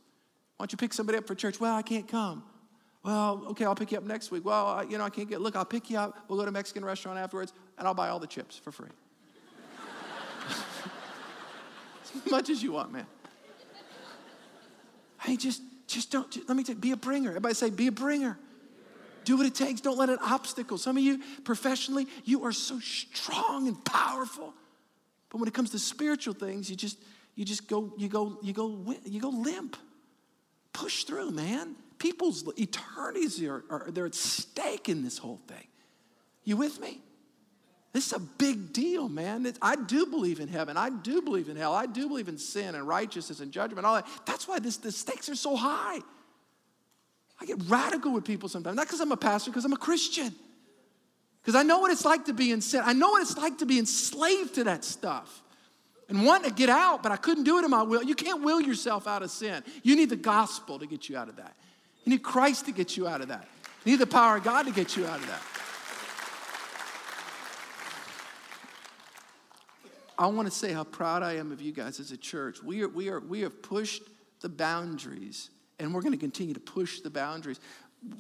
Why 0.58 0.64
don't 0.64 0.72
you 0.72 0.78
pick 0.78 0.94
somebody 0.94 1.18
up 1.18 1.28
for 1.28 1.36
church? 1.36 1.60
Well, 1.60 1.76
I 1.76 1.82
can't 1.82 2.08
come. 2.08 2.44
Well, 3.04 3.44
okay, 3.50 3.66
I'll 3.66 3.76
pick 3.76 3.92
you 3.92 3.98
up 3.98 4.04
next 4.04 4.32
week. 4.32 4.46
Well, 4.46 4.68
I, 4.68 4.84
you 4.84 4.98
know, 4.98 5.04
I 5.04 5.10
can't 5.10 5.30
get, 5.30 5.42
look, 5.42 5.56
I'll 5.56 5.66
pick 5.66 5.90
you 5.90 5.98
up. 5.98 6.26
We'll 6.28 6.38
go 6.38 6.46
to 6.46 6.50
a 6.50 6.52
Mexican 6.52 6.84
restaurant 6.86 7.18
afterwards 7.18 7.54
and 7.78 7.88
I'll 7.88 7.94
buy 7.94 8.10
all 8.10 8.20
the 8.20 8.28
chips 8.28 8.58
for 8.58 8.72
free. 8.72 8.90
as 12.04 12.05
much 12.30 12.50
as 12.50 12.62
you 12.62 12.74
want, 12.74 12.92
man. 12.92 13.06
Hey, 15.22 15.38
just, 15.38 15.62
just 15.88 16.12
don't, 16.12 16.30
just, 16.30 16.48
let 16.48 16.56
me 16.56 16.64
tell 16.64 16.76
you, 16.76 16.82
be 16.82 16.92
a 16.92 16.98
bringer. 16.98 17.30
Everybody 17.30 17.56
say, 17.56 17.70
be 17.70 17.88
a 17.88 17.92
bringer. 17.92 18.38
Do 19.24 19.38
what 19.38 19.48
it 19.48 19.56
takes. 19.56 19.82
Don't 19.82 19.98
let 19.98 20.10
it 20.10 20.20
obstacle. 20.22 20.78
Some 20.78 20.98
of 20.98 21.04
you, 21.04 21.20
professionally, 21.44 22.08
you 22.24 22.46
are 22.46 22.52
so 22.52 22.80
strong 22.80 23.68
and 23.68 23.84
powerful. 23.84 24.54
But 25.30 25.40
when 25.40 25.48
it 25.48 25.54
comes 25.54 25.72
to 25.72 25.80
spiritual 25.80 26.36
things, 26.36 26.70
you 26.70 26.76
just 26.76 26.98
you 27.34 27.44
just 27.44 27.68
go 27.68 27.92
you 27.98 28.08
go 28.08 28.38
you 28.42 28.54
go 28.54 28.96
you 29.04 29.20
go 29.20 29.30
limp. 29.30 29.76
Push 30.74 31.06
through, 31.06 31.32
man. 31.32 31.76
People's 31.98 32.48
eternities 32.58 33.42
are, 33.44 33.64
are 33.70 33.90
they're 33.92 34.06
at 34.06 34.16
stake 34.16 34.90
in 34.90 35.04
this 35.04 35.18
whole 35.18 35.42
thing. 35.48 35.68
You 36.44 36.56
with 36.58 36.80
me? 36.80 37.02
This 37.96 38.08
is 38.08 38.12
a 38.12 38.20
big 38.20 38.74
deal, 38.74 39.08
man. 39.08 39.50
I 39.62 39.78
do 39.78 40.06
believe 40.06 40.42
in 40.42 40.50
heaven. 40.50 40.76
I 40.76 40.90
do 40.90 41.22
believe 41.22 41.48
in 41.48 41.56
hell. 41.56 41.74
I 41.74 41.86
do 41.86 42.10
believe 42.10 42.28
in 42.28 42.38
sin 42.38 42.76
and 42.76 42.86
righteousness 42.86 43.40
and 43.40 43.54
judgment. 43.54 43.86
All 43.86 43.96
that. 43.96 44.06
That's 44.26 44.50
why 44.50 44.60
this, 44.60 44.76
the 44.76 44.92
stakes 44.92 45.30
are 45.30 45.36
so 45.36 45.56
high. 45.56 46.00
I 47.40 47.46
get 47.46 47.58
radical 47.70 48.12
with 48.12 48.26
people 48.26 48.50
sometimes, 48.50 48.76
not 48.76 48.88
because 48.88 49.00
I'm 49.00 49.14
a 49.14 49.18
pastor, 49.18 49.50
because 49.50 49.64
I'm 49.64 49.72
a 49.72 49.78
Christian. 49.78 50.36
Because 51.42 51.56
I 51.56 51.64
know 51.64 51.80
what 51.80 51.90
it's 51.90 52.04
like 52.04 52.26
to 52.26 52.34
be 52.34 52.52
in 52.52 52.60
sin. 52.60 52.82
I 52.84 52.92
know 52.92 53.12
what 53.12 53.22
it's 53.22 53.38
like 53.38 53.60
to 53.60 53.66
be 53.66 53.80
enslaved 53.80 54.56
to 54.56 54.66
that 54.66 54.84
stuff 54.84 55.42
and 56.10 56.26
wanting 56.26 56.50
to 56.50 56.54
get 56.54 56.70
out, 56.70 57.02
but 57.02 57.14
I 57.14 57.16
couldn't 57.16 57.46
do 57.46 57.60
it 57.60 57.64
in 57.64 57.72
my 57.72 57.84
will. 57.84 58.04
You 58.04 58.16
can't 58.16 58.44
will 58.44 58.60
yourself 58.60 59.08
out 59.08 59.24
of 59.24 59.32
sin. 59.32 59.64
You 59.84 59.96
need 59.96 60.10
the 60.10 60.18
gospel 60.18 60.80
to 60.80 60.86
get 60.86 61.08
you 61.08 61.16
out 61.16 61.30
of 61.30 61.38
that. 61.38 61.56
You 62.04 62.10
need 62.10 62.24
Christ 62.24 62.66
to 62.66 62.74
get 62.74 62.98
you 62.98 63.08
out 63.08 63.22
of 63.22 63.30
that. 63.30 63.48
You 63.86 63.94
need 63.94 64.02
the 64.02 64.06
power 64.06 64.36
of 64.36 64.44
God 64.44 64.64
to 64.64 64.74
get 64.74 64.98
you 64.98 65.06
out 65.06 65.20
of 65.22 65.28
that. 65.28 65.42
I 70.18 70.28
want 70.28 70.48
to 70.48 70.54
say 70.54 70.72
how 70.72 70.84
proud 70.84 71.24
I 71.24 71.34
am 71.34 71.52
of 71.52 71.62
you 71.62 71.72
guys 71.72 72.00
as 72.00 72.12
a 72.12 72.18
church. 72.18 72.64
We, 72.64 72.84
are, 72.84 72.88
we, 72.88 73.10
are, 73.10 73.20
we 73.20 73.42
have 73.42 73.62
pushed 73.62 74.04
the 74.42 74.50
boundaries, 74.50 75.50
and 75.80 75.94
we're 75.94 76.02
going 76.02 76.14
to 76.14 76.18
continue 76.18 76.54
to 76.54 76.60
push 76.60 77.02
the 77.02 77.10
boundaries. 77.10 77.60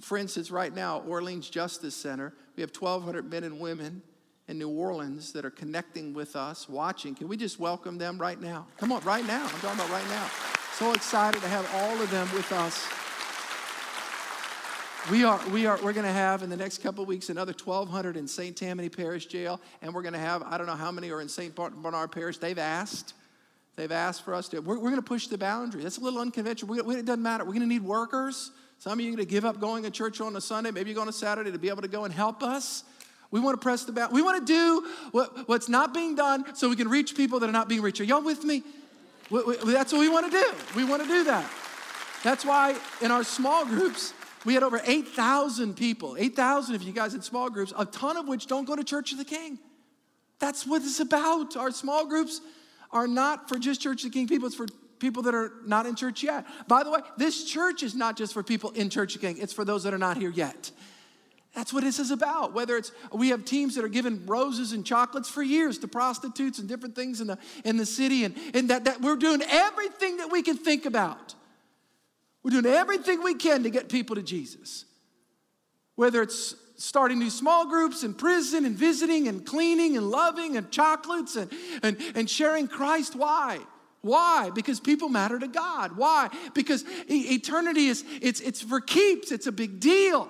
For 0.01 0.17
instance, 0.17 0.51
right 0.51 0.73
now, 0.73 1.01
Orleans 1.01 1.49
Justice 1.49 1.95
Center, 1.95 2.33
we 2.55 2.61
have 2.61 2.71
1,200 2.77 3.29
men 3.29 3.43
and 3.43 3.59
women 3.59 4.01
in 4.47 4.59
New 4.59 4.69
Orleans 4.69 5.31
that 5.33 5.45
are 5.45 5.51
connecting 5.51 6.13
with 6.13 6.35
us, 6.35 6.67
watching. 6.69 7.15
Can 7.15 7.27
we 7.27 7.37
just 7.37 7.59
welcome 7.59 7.97
them 7.97 8.17
right 8.17 8.39
now? 8.39 8.67
Come 8.77 8.91
on, 8.91 9.01
right 9.03 9.25
now. 9.25 9.43
I'm 9.43 9.59
talking 9.59 9.79
about 9.79 9.89
right 9.89 10.07
now. 10.09 10.29
So 10.73 10.91
excited 10.93 11.41
to 11.41 11.47
have 11.47 11.69
all 11.75 12.01
of 12.01 12.11
them 12.11 12.27
with 12.33 12.51
us. 12.51 12.85
We 15.12 15.24
are, 15.24 15.39
we 15.49 15.68
are, 15.68 15.78
we're 15.84 15.93
going 15.93 16.08
to 16.08 16.12
have 16.12 16.41
in 16.41 16.49
the 16.49 16.58
next 16.58 16.80
couple 16.80 17.06
weeks 17.06 17.30
another 17.30 17.53
1,200 17.53 18.18
in 18.18 18.28
St. 18.28 18.58
Tammany 18.58 18.89
Parish 18.89 19.28
Jail, 19.28 19.62
and 19.84 19.93
we're 19.93 20.01
going 20.01 20.16
to 20.16 20.20
have, 20.20 20.41
I 20.41 20.58
don't 20.58 20.66
know 20.66 20.74
how 20.74 20.91
many 20.91 21.12
are 21.12 21.22
in 21.22 21.30
St. 21.30 21.53
Bernard 21.53 22.12
Parish. 22.12 22.39
They've 22.39 22.58
asked. 22.58 23.14
They've 23.76 23.91
asked 23.91 24.26
for 24.26 24.34
us 24.34 24.49
to. 24.49 24.62
We're, 24.62 24.78
we're 24.78 24.89
going 24.89 24.95
to 24.95 25.03
push 25.03 25.28
the 25.28 25.38
boundary. 25.38 25.84
That's 25.84 25.99
a 25.99 26.01
little 26.01 26.20
unconventional. 26.20 26.74
We, 26.74 26.95
it 26.95 27.06
doesn't 27.06 27.22
matter. 27.22 27.43
We're 27.43 27.51
going 27.51 27.62
to 27.62 27.68
need 27.68 27.84
workers. 27.84 28.49
Some 28.80 28.93
of 28.93 28.99
you 28.99 29.12
are 29.12 29.16
going 29.16 29.28
to 29.28 29.32
give 29.32 29.45
up 29.45 29.60
going 29.60 29.84
to 29.84 29.91
church 29.91 30.22
on 30.22 30.36
a 30.38 30.41
Sunday. 30.41 30.72
Maybe 30.72 30.89
you're 30.89 30.95
going 30.95 31.06
to 31.06 31.14
Saturday 31.14 31.51
to 31.51 31.60
be 31.60 31.70
able 31.70 31.84
to 31.84 31.88
go 31.88 32.06
and 32.06 32.12
help 32.12 32.41
us. 32.41 32.84
We 33.30 33.39
want 33.39 33.62
to 33.62 33.64
press 33.64 33.84
the 33.84 33.91
boundary. 33.91 34.16
We 34.16 34.22
want 34.24 34.47
to 34.47 34.51
do 34.51 34.89
what, 35.12 35.47
what's 35.47 35.70
not 35.70 35.93
being 35.93 36.16
done 36.16 36.56
so 36.56 36.68
we 36.68 36.76
can 36.76 36.89
reach 36.89 37.16
people 37.16 37.39
that 37.41 37.49
are 37.49 37.53
not 37.53 37.70
being 37.70 37.84
reached. 37.84 38.01
Are 38.01 38.06
y'all 38.06 38.24
with 38.24 38.43
me? 38.43 38.64
We, 39.30 39.43
we, 39.43 39.56
that's 39.72 39.93
what 39.93 39.99
we 39.99 40.10
want 40.10 40.32
to 40.32 40.36
do. 40.36 40.51
We 40.76 40.84
want 40.84 41.03
to 41.03 41.08
do 41.08 41.26
that. 41.26 41.47
That's 42.24 42.43
why 42.43 42.76
in 43.03 43.12
our 43.12 43.24
small 43.24 43.68
groups, 43.68 44.14
we 44.45 44.53
had 44.53 44.63
over 44.63 44.79
8,000 44.83 45.75
people, 45.75 46.15
8,000 46.17 46.75
of 46.75 46.83
you 46.83 46.93
guys 46.93 47.13
in 47.13 47.21
small 47.21 47.49
groups, 47.49 47.73
a 47.77 47.85
ton 47.85 48.15
of 48.15 48.27
which 48.27 48.47
don't 48.47 48.65
go 48.65 48.75
to 48.75 48.83
Church 48.83 49.11
of 49.11 49.17
the 49.17 49.25
King. 49.25 49.57
That's 50.39 50.65
what 50.65 50.83
it's 50.83 50.99
about. 50.99 51.57
Our 51.57 51.71
small 51.71 52.05
groups 52.05 52.41
are 52.91 53.07
not 53.07 53.49
for 53.49 53.57
just 53.57 53.81
Church 53.81 54.03
of 54.03 54.11
the 54.11 54.17
King 54.17 54.27
people, 54.27 54.47
it's 54.47 54.55
for 54.55 54.67
people 54.99 55.23
that 55.23 55.35
are 55.35 55.51
not 55.65 55.85
in 55.85 55.95
church 55.95 56.23
yet. 56.23 56.45
By 56.67 56.83
the 56.83 56.91
way, 56.91 56.99
this 57.17 57.43
church 57.43 57.83
is 57.83 57.95
not 57.95 58.17
just 58.17 58.33
for 58.33 58.43
people 58.43 58.71
in 58.71 58.89
Church 58.89 59.15
of 59.15 59.21
the 59.21 59.27
King, 59.27 59.37
it's 59.41 59.53
for 59.53 59.65
those 59.65 59.83
that 59.83 59.93
are 59.93 59.99
not 59.99 60.17
here 60.17 60.29
yet. 60.29 60.71
That's 61.53 61.71
what 61.71 61.83
this 61.83 61.99
is 61.99 62.11
about. 62.11 62.53
Whether 62.53 62.75
it's 62.75 62.91
we 63.13 63.29
have 63.29 63.45
teams 63.45 63.75
that 63.75 63.85
are 63.85 63.89
giving 63.89 64.25
roses 64.25 64.73
and 64.73 64.85
chocolates 64.85 65.29
for 65.29 65.41
years 65.41 65.77
to 65.79 65.87
prostitutes 65.87 66.59
and 66.59 66.67
different 66.67 66.95
things 66.95 67.21
in 67.21 67.27
the 67.27 67.37
in 67.63 67.77
the 67.77 67.85
city, 67.85 68.25
and, 68.25 68.35
and 68.53 68.69
that, 68.69 68.83
that 68.83 69.01
we're 69.01 69.15
doing 69.15 69.41
everything 69.41 70.17
that 70.17 70.29
we 70.29 70.41
can 70.41 70.57
think 70.57 70.85
about 70.85 71.33
we're 72.45 72.61
doing 72.61 72.67
everything 72.67 73.23
we 73.23 73.33
can 73.33 73.63
to 73.63 73.71
get 73.71 73.89
people 73.89 74.15
to 74.17 74.21
Jesus. 74.21 74.85
Whether 75.95 76.21
it's 76.21 76.53
starting 76.75 77.17
new 77.17 77.31
small 77.31 77.67
groups 77.67 78.03
in 78.03 78.13
prison 78.13 78.65
and 78.65 78.77
visiting 78.77 79.27
and 79.27 79.43
cleaning 79.43 79.97
and 79.97 80.11
loving 80.11 80.55
and 80.55 80.69
chocolates 80.69 81.37
and, 81.37 81.51
and, 81.81 81.97
and 82.13 82.29
sharing 82.29 82.67
Christ. 82.67 83.15
Why? 83.15 83.57
Why? 84.01 84.51
Because 84.53 84.79
people 84.79 85.09
matter 85.09 85.39
to 85.39 85.47
God. 85.47 85.97
Why? 85.97 86.29
Because 86.53 86.85
eternity 87.09 87.87
is 87.87 88.05
it's 88.21 88.41
it's 88.41 88.61
for 88.61 88.79
keeps. 88.79 89.31
It's 89.31 89.47
a 89.47 89.51
big 89.51 89.79
deal. 89.79 90.29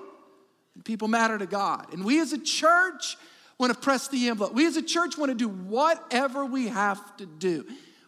And 0.75 0.85
people 0.85 1.09
matter 1.09 1.37
to 1.37 1.45
God. 1.45 1.91
And 1.91 2.05
we 2.05 2.21
as 2.21 2.31
a 2.31 2.39
church 2.39 3.17
want 3.57 3.73
to 3.73 3.79
press 3.79 4.07
the 4.07 4.29
envelope. 4.29 4.53
We 4.53 4.65
as 4.67 4.77
a 4.77 4.81
church 4.81 5.17
want 5.17 5.31
to 5.31 5.35
do 5.35 5.49
whatever 5.49 6.45
we 6.45 6.69
have 6.69 7.17
to 7.17 7.25
do. 7.25 7.65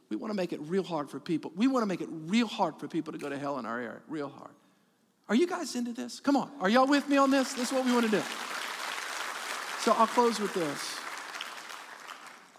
We 0.09 0.15
want 0.15 0.31
to 0.31 0.35
make 0.35 0.53
it 0.53 0.61
real 0.61 0.83
hard 0.83 1.09
for 1.09 1.19
people. 1.19 1.51
We 1.55 1.67
want 1.67 1.83
to 1.83 1.87
make 1.87 2.01
it 2.01 2.09
real 2.11 2.47
hard 2.47 2.79
for 2.79 2.87
people 2.87 3.13
to 3.13 3.19
go 3.19 3.29
to 3.29 3.37
hell 3.37 3.59
in 3.59 3.65
our 3.65 3.79
area, 3.79 3.99
real 4.07 4.29
hard. 4.29 4.51
Are 5.29 5.35
you 5.35 5.47
guys 5.47 5.75
into 5.75 5.91
this? 5.91 6.19
Come 6.21 6.37
on. 6.37 6.49
Are 6.61 6.69
y'all 6.69 6.87
with 6.87 7.09
me 7.09 7.17
on 7.17 7.31
this? 7.31 7.53
This 7.53 7.67
is 7.67 7.73
what 7.73 7.85
we 7.85 7.91
want 7.91 8.05
to 8.05 8.11
do. 8.11 8.21
So 9.79 9.93
I'll 9.93 10.07
close 10.07 10.39
with 10.39 10.53
this. 10.53 10.97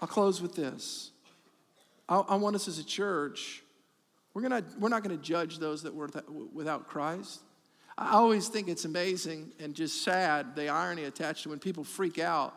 I'll 0.01 0.07
close 0.07 0.41
with 0.41 0.55
this. 0.55 1.11
I, 2.07 2.19
I 2.19 2.35
want 2.35 2.55
us 2.55 2.67
as 2.67 2.77
a 2.77 2.83
church, 2.83 3.63
we're, 4.33 4.43
gonna, 4.43 4.63
we're 4.79 4.89
not 4.89 5.03
going 5.03 5.17
to 5.17 5.23
judge 5.23 5.57
those 5.57 5.83
that 5.83 5.93
were 5.93 6.09
without 6.53 6.87
Christ. 6.87 7.41
I 7.97 8.11
always 8.11 8.47
think 8.47 8.69
it's 8.69 8.85
amazing 8.85 9.51
and 9.59 9.73
just 9.73 10.03
sad 10.03 10.55
the 10.55 10.69
irony 10.69 11.03
attached 11.03 11.43
to 11.43 11.49
when 11.49 11.59
people 11.59 11.83
freak 11.83 12.17
out, 12.17 12.55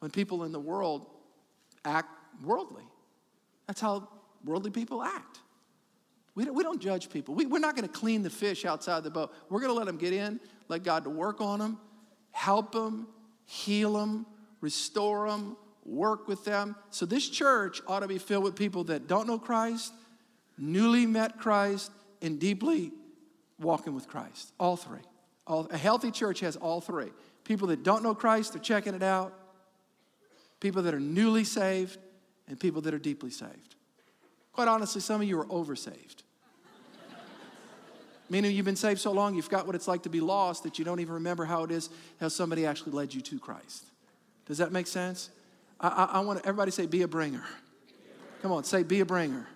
when 0.00 0.10
people 0.10 0.44
in 0.44 0.52
the 0.52 0.60
world 0.60 1.06
act 1.84 2.10
worldly. 2.44 2.84
That's 3.66 3.80
how 3.80 4.08
worldly 4.46 4.70
people 4.70 5.02
act. 5.02 5.40
We 6.34 6.44
don't, 6.44 6.54
we 6.54 6.62
don't 6.62 6.80
judge 6.80 7.10
people. 7.10 7.34
We, 7.34 7.46
we're 7.46 7.58
not 7.58 7.76
going 7.76 7.88
to 7.88 7.92
clean 7.92 8.22
the 8.22 8.30
fish 8.30 8.64
outside 8.64 9.04
the 9.04 9.10
boat. 9.10 9.32
We're 9.48 9.60
going 9.60 9.72
to 9.72 9.76
let 9.78 9.86
them 9.86 9.96
get 9.96 10.12
in, 10.12 10.38
let 10.68 10.84
God 10.84 11.04
to 11.04 11.10
work 11.10 11.40
on 11.40 11.58
them, 11.58 11.78
help 12.30 12.72
them, 12.72 13.08
heal 13.46 13.94
them, 13.94 14.26
restore 14.60 15.28
them, 15.28 15.56
work 15.84 16.28
with 16.28 16.44
them. 16.44 16.76
So 16.90 17.06
this 17.06 17.28
church 17.28 17.80
ought 17.86 18.00
to 18.00 18.08
be 18.08 18.18
filled 18.18 18.44
with 18.44 18.54
people 18.54 18.84
that 18.84 19.06
don't 19.06 19.26
know 19.26 19.38
Christ, 19.38 19.92
newly 20.58 21.06
met 21.06 21.38
Christ, 21.38 21.90
and 22.20 22.38
deeply 22.38 22.92
walking 23.58 23.94
with 23.94 24.08
Christ. 24.08 24.52
All 24.60 24.76
three. 24.76 25.00
All, 25.46 25.68
a 25.70 25.78
healthy 25.78 26.10
church 26.10 26.40
has 26.40 26.56
all 26.56 26.80
three. 26.80 27.12
People 27.44 27.68
that 27.68 27.82
don't 27.82 28.02
know 28.02 28.14
Christ, 28.14 28.52
they're 28.52 28.62
checking 28.62 28.94
it 28.94 29.02
out. 29.02 29.32
People 30.60 30.82
that 30.82 30.94
are 30.94 31.00
newly 31.00 31.44
saved, 31.44 31.98
and 32.48 32.58
people 32.58 32.82
that 32.82 32.94
are 32.94 32.98
deeply 32.98 33.30
saved. 33.30 33.76
Quite 34.56 34.68
honestly, 34.68 35.02
some 35.02 35.20
of 35.20 35.28
you 35.28 35.38
are 35.38 35.44
oversaved. 35.48 36.22
Meaning 38.30 38.56
you've 38.56 38.64
been 38.64 38.74
saved 38.74 38.98
so 38.98 39.12
long, 39.12 39.34
you've 39.34 39.50
got 39.50 39.66
what 39.66 39.74
it's 39.74 39.86
like 39.86 40.04
to 40.04 40.08
be 40.08 40.22
lost 40.22 40.62
that 40.62 40.78
you 40.78 40.84
don't 40.84 40.98
even 40.98 41.12
remember 41.12 41.44
how 41.44 41.64
it 41.64 41.70
is, 41.70 41.90
how 42.18 42.28
somebody 42.28 42.64
actually 42.64 42.92
led 42.92 43.12
you 43.12 43.20
to 43.20 43.38
Christ. 43.38 43.84
Does 44.46 44.56
that 44.56 44.72
make 44.72 44.86
sense? 44.86 45.28
I, 45.78 45.88
I, 45.88 46.04
I 46.04 46.20
want 46.20 46.38
everybody 46.38 46.70
say, 46.70 46.86
be 46.86 47.02
a 47.02 47.08
bringer. 47.08 47.44
Come 48.40 48.50
on, 48.50 48.64
say, 48.64 48.82
be 48.82 49.00
a 49.00 49.04
bringer. 49.04 49.46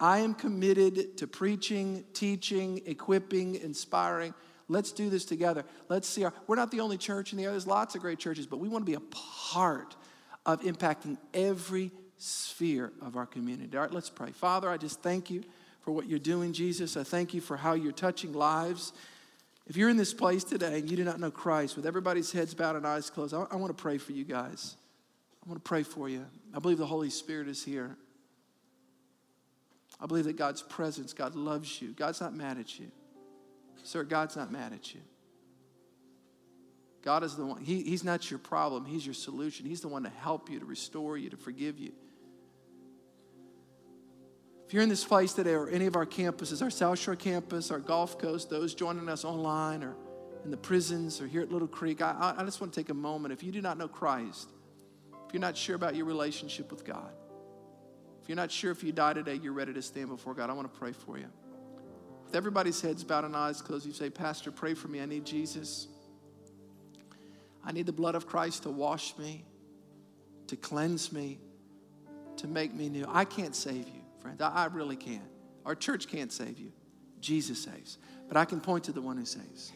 I 0.00 0.20
am 0.20 0.32
committed 0.32 1.18
to 1.18 1.26
preaching, 1.26 2.02
teaching, 2.14 2.80
equipping, 2.86 3.56
inspiring. 3.56 4.32
Let's 4.68 4.90
do 4.90 5.10
this 5.10 5.26
together. 5.26 5.66
Let's 5.90 6.08
see 6.08 6.24
our, 6.24 6.32
we're 6.46 6.56
not 6.56 6.70
the 6.70 6.80
only 6.80 6.96
church 6.96 7.32
in 7.32 7.36
the 7.36 7.44
area. 7.44 7.52
There's 7.52 7.66
lots 7.66 7.94
of 7.94 8.00
great 8.00 8.18
churches, 8.18 8.46
but 8.46 8.58
we 8.58 8.70
want 8.70 8.86
to 8.86 8.90
be 8.90 8.96
a 8.96 9.00
part 9.00 9.96
of 10.46 10.62
impacting 10.62 11.18
every 11.34 11.90
sphere 12.18 12.92
of 13.00 13.16
our 13.16 13.26
community. 13.26 13.76
All 13.76 13.82
right, 13.82 13.92
let's 13.92 14.10
pray. 14.10 14.32
Father, 14.32 14.68
I 14.68 14.76
just 14.76 15.02
thank 15.02 15.30
you 15.30 15.44
for 15.80 15.92
what 15.92 16.06
you're 16.06 16.18
doing, 16.18 16.52
Jesus. 16.52 16.96
I 16.96 17.04
thank 17.04 17.32
you 17.32 17.40
for 17.40 17.56
how 17.56 17.74
you're 17.74 17.92
touching 17.92 18.32
lives. 18.32 18.92
If 19.66 19.76
you're 19.76 19.88
in 19.88 19.96
this 19.96 20.12
place 20.12 20.44
today 20.44 20.80
and 20.80 20.90
you 20.90 20.96
do 20.96 21.04
not 21.04 21.20
know 21.20 21.30
Christ, 21.30 21.76
with 21.76 21.86
everybody's 21.86 22.32
heads 22.32 22.54
bowed 22.54 22.76
and 22.76 22.86
eyes 22.86 23.08
closed, 23.10 23.34
I, 23.34 23.46
I 23.50 23.56
want 23.56 23.76
to 23.76 23.80
pray 23.80 23.98
for 23.98 24.12
you 24.12 24.24
guys. 24.24 24.76
I 25.44 25.48
want 25.48 25.62
to 25.62 25.68
pray 25.68 25.82
for 25.82 26.08
you. 26.08 26.26
I 26.54 26.58
believe 26.58 26.78
the 26.78 26.86
Holy 26.86 27.10
Spirit 27.10 27.48
is 27.48 27.64
here. 27.64 27.96
I 30.00 30.06
believe 30.06 30.24
that 30.24 30.36
God's 30.36 30.62
presence, 30.62 31.12
God 31.12 31.34
loves 31.34 31.80
you. 31.80 31.88
God's 31.88 32.20
not 32.20 32.34
mad 32.34 32.58
at 32.58 32.78
you. 32.78 32.90
Sir, 33.82 34.04
God's 34.04 34.36
not 34.36 34.52
mad 34.52 34.72
at 34.72 34.94
you. 34.94 35.00
God 37.02 37.22
is 37.22 37.36
the 37.36 37.46
one, 37.46 37.62
he, 37.62 37.82
He's 37.82 38.04
not 38.04 38.30
your 38.30 38.38
problem, 38.38 38.84
He's 38.84 39.06
your 39.06 39.14
solution. 39.14 39.64
He's 39.64 39.80
the 39.80 39.88
one 39.88 40.02
to 40.02 40.10
help 40.10 40.50
you, 40.50 40.58
to 40.58 40.66
restore 40.66 41.16
you, 41.16 41.30
to 41.30 41.36
forgive 41.36 41.78
you. 41.78 41.92
If 44.68 44.74
you're 44.74 44.82
in 44.82 44.90
this 44.90 45.02
place 45.02 45.32
today 45.32 45.54
or 45.54 45.66
any 45.70 45.86
of 45.86 45.96
our 45.96 46.04
campuses, 46.04 46.60
our 46.60 46.68
South 46.68 46.98
Shore 46.98 47.16
campus, 47.16 47.70
our 47.70 47.78
Gulf 47.78 48.18
Coast, 48.18 48.50
those 48.50 48.74
joining 48.74 49.08
us 49.08 49.24
online 49.24 49.82
or 49.82 49.96
in 50.44 50.50
the 50.50 50.58
prisons 50.58 51.22
or 51.22 51.26
here 51.26 51.40
at 51.40 51.50
Little 51.50 51.66
Creek, 51.66 52.02
I, 52.02 52.34
I 52.36 52.44
just 52.44 52.60
want 52.60 52.74
to 52.74 52.78
take 52.78 52.90
a 52.90 52.94
moment. 52.94 53.32
If 53.32 53.42
you 53.42 53.50
do 53.50 53.62
not 53.62 53.78
know 53.78 53.88
Christ, 53.88 54.50
if 55.26 55.32
you're 55.32 55.40
not 55.40 55.56
sure 55.56 55.74
about 55.74 55.96
your 55.96 56.04
relationship 56.04 56.70
with 56.70 56.84
God, 56.84 57.10
if 58.22 58.28
you're 58.28 58.36
not 58.36 58.50
sure 58.50 58.70
if 58.70 58.84
you 58.84 58.92
die 58.92 59.14
today, 59.14 59.36
you're 59.36 59.54
ready 59.54 59.72
to 59.72 59.80
stand 59.80 60.10
before 60.10 60.34
God, 60.34 60.50
I 60.50 60.52
want 60.52 60.70
to 60.70 60.78
pray 60.78 60.92
for 60.92 61.16
you. 61.16 61.30
With 62.26 62.36
everybody's 62.36 62.78
heads 62.82 63.02
bowed 63.02 63.24
and 63.24 63.34
eyes 63.34 63.62
closed, 63.62 63.86
you 63.86 63.94
say, 63.94 64.10
Pastor, 64.10 64.50
pray 64.50 64.74
for 64.74 64.88
me. 64.88 65.00
I 65.00 65.06
need 65.06 65.24
Jesus. 65.24 65.88
I 67.64 67.72
need 67.72 67.86
the 67.86 67.92
blood 67.92 68.14
of 68.14 68.26
Christ 68.26 68.64
to 68.64 68.70
wash 68.70 69.16
me, 69.16 69.46
to 70.48 70.56
cleanse 70.56 71.10
me, 71.10 71.38
to 72.36 72.46
make 72.46 72.74
me 72.74 72.90
new. 72.90 73.06
I 73.08 73.24
can't 73.24 73.56
save 73.56 73.88
you, 73.88 73.97
friend. 74.36 74.54
I 74.54 74.66
really 74.66 74.96
can't. 74.96 75.22
Our 75.64 75.74
church 75.74 76.08
can't 76.08 76.32
save 76.32 76.58
you. 76.58 76.72
Jesus 77.20 77.62
saves. 77.62 77.98
But 78.28 78.36
I 78.36 78.44
can 78.44 78.60
point 78.60 78.84
to 78.84 78.92
the 78.92 79.00
one 79.00 79.16
who 79.16 79.24
saves. 79.24 79.72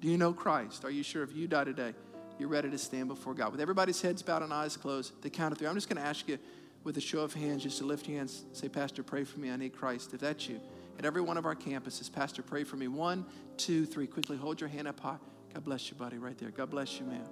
Do 0.00 0.08
you 0.08 0.18
know 0.18 0.32
Christ? 0.32 0.84
Are 0.84 0.90
you 0.90 1.02
sure 1.02 1.22
if 1.22 1.34
you 1.34 1.46
die 1.46 1.64
today, 1.64 1.94
you're 2.38 2.48
ready 2.48 2.70
to 2.70 2.78
stand 2.78 3.08
before 3.08 3.34
God? 3.34 3.52
With 3.52 3.60
everybody's 3.60 4.00
heads 4.00 4.22
bowed 4.22 4.42
and 4.42 4.52
eyes 4.52 4.76
closed, 4.76 5.22
the 5.22 5.30
count 5.30 5.52
of 5.52 5.58
three. 5.58 5.68
I'm 5.68 5.74
just 5.74 5.88
going 5.88 6.02
to 6.02 6.08
ask 6.08 6.26
you 6.26 6.38
with 6.84 6.96
a 6.96 7.00
show 7.00 7.20
of 7.20 7.32
hands 7.32 7.62
just 7.62 7.78
to 7.78 7.84
lift 7.84 8.08
your 8.08 8.18
hands, 8.18 8.44
say, 8.52 8.68
Pastor, 8.68 9.02
pray 9.04 9.22
for 9.22 9.38
me. 9.38 9.50
I 9.50 9.56
need 9.56 9.72
Christ. 9.72 10.12
If 10.14 10.20
that's 10.20 10.48
you, 10.48 10.60
at 10.98 11.04
every 11.04 11.22
one 11.22 11.36
of 11.36 11.46
our 11.46 11.54
campuses, 11.54 12.12
Pastor, 12.12 12.42
pray 12.42 12.64
for 12.64 12.76
me. 12.76 12.88
One, 12.88 13.24
two, 13.56 13.86
three. 13.86 14.06
Quickly 14.06 14.36
hold 14.36 14.60
your 14.60 14.68
hand 14.68 14.88
up 14.88 14.98
high. 14.98 15.18
God 15.54 15.64
bless 15.64 15.90
you, 15.90 15.96
buddy, 15.96 16.18
right 16.18 16.36
there. 16.38 16.50
God 16.50 16.70
bless 16.70 16.98
you, 16.98 17.06
man. 17.06 17.24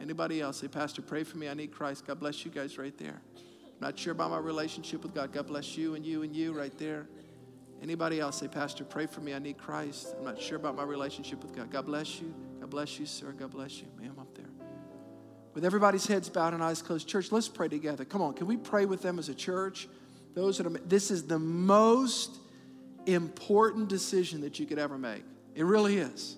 Anybody 0.00 0.40
else? 0.40 0.58
Say, 0.58 0.68
Pastor, 0.68 1.00
pray 1.00 1.24
for 1.24 1.38
me. 1.38 1.48
I 1.48 1.54
need 1.54 1.72
Christ. 1.72 2.06
God 2.06 2.20
bless 2.20 2.44
you 2.44 2.50
guys 2.50 2.76
right 2.76 2.96
there. 2.98 3.22
Not 3.82 3.98
sure 3.98 4.12
about 4.12 4.30
my 4.30 4.38
relationship 4.38 5.02
with 5.02 5.12
God. 5.12 5.32
God 5.32 5.48
bless 5.48 5.76
you 5.76 5.96
and 5.96 6.06
you 6.06 6.22
and 6.22 6.36
you 6.36 6.52
right 6.52 6.72
there. 6.78 7.08
Anybody 7.82 8.20
else? 8.20 8.38
Say, 8.38 8.46
Pastor, 8.46 8.84
pray 8.84 9.06
for 9.06 9.20
me. 9.20 9.34
I 9.34 9.40
need 9.40 9.58
Christ. 9.58 10.14
I'm 10.16 10.24
not 10.24 10.40
sure 10.40 10.56
about 10.56 10.76
my 10.76 10.84
relationship 10.84 11.42
with 11.42 11.52
God. 11.52 11.68
God 11.68 11.86
bless 11.86 12.20
you. 12.20 12.32
God 12.60 12.70
bless 12.70 13.00
you, 13.00 13.06
sir. 13.06 13.32
God 13.32 13.50
bless 13.50 13.80
you, 13.80 13.88
ma'am, 14.00 14.14
up 14.20 14.32
there. 14.36 14.46
With 15.54 15.64
everybody's 15.64 16.06
heads 16.06 16.28
bowed 16.28 16.54
and 16.54 16.62
eyes 16.62 16.80
closed, 16.80 17.08
church, 17.08 17.32
let's 17.32 17.48
pray 17.48 17.66
together. 17.66 18.04
Come 18.04 18.22
on, 18.22 18.34
can 18.34 18.46
we 18.46 18.56
pray 18.56 18.86
with 18.86 19.02
them 19.02 19.18
as 19.18 19.28
a 19.28 19.34
church? 19.34 19.88
Those 20.34 20.58
that 20.58 20.66
are, 20.68 20.70
this 20.86 21.10
is 21.10 21.26
the 21.26 21.40
most 21.40 22.38
important 23.06 23.88
decision 23.88 24.42
that 24.42 24.60
you 24.60 24.66
could 24.66 24.78
ever 24.78 24.96
make. 24.96 25.24
It 25.56 25.64
really 25.64 25.98
is. 25.98 26.36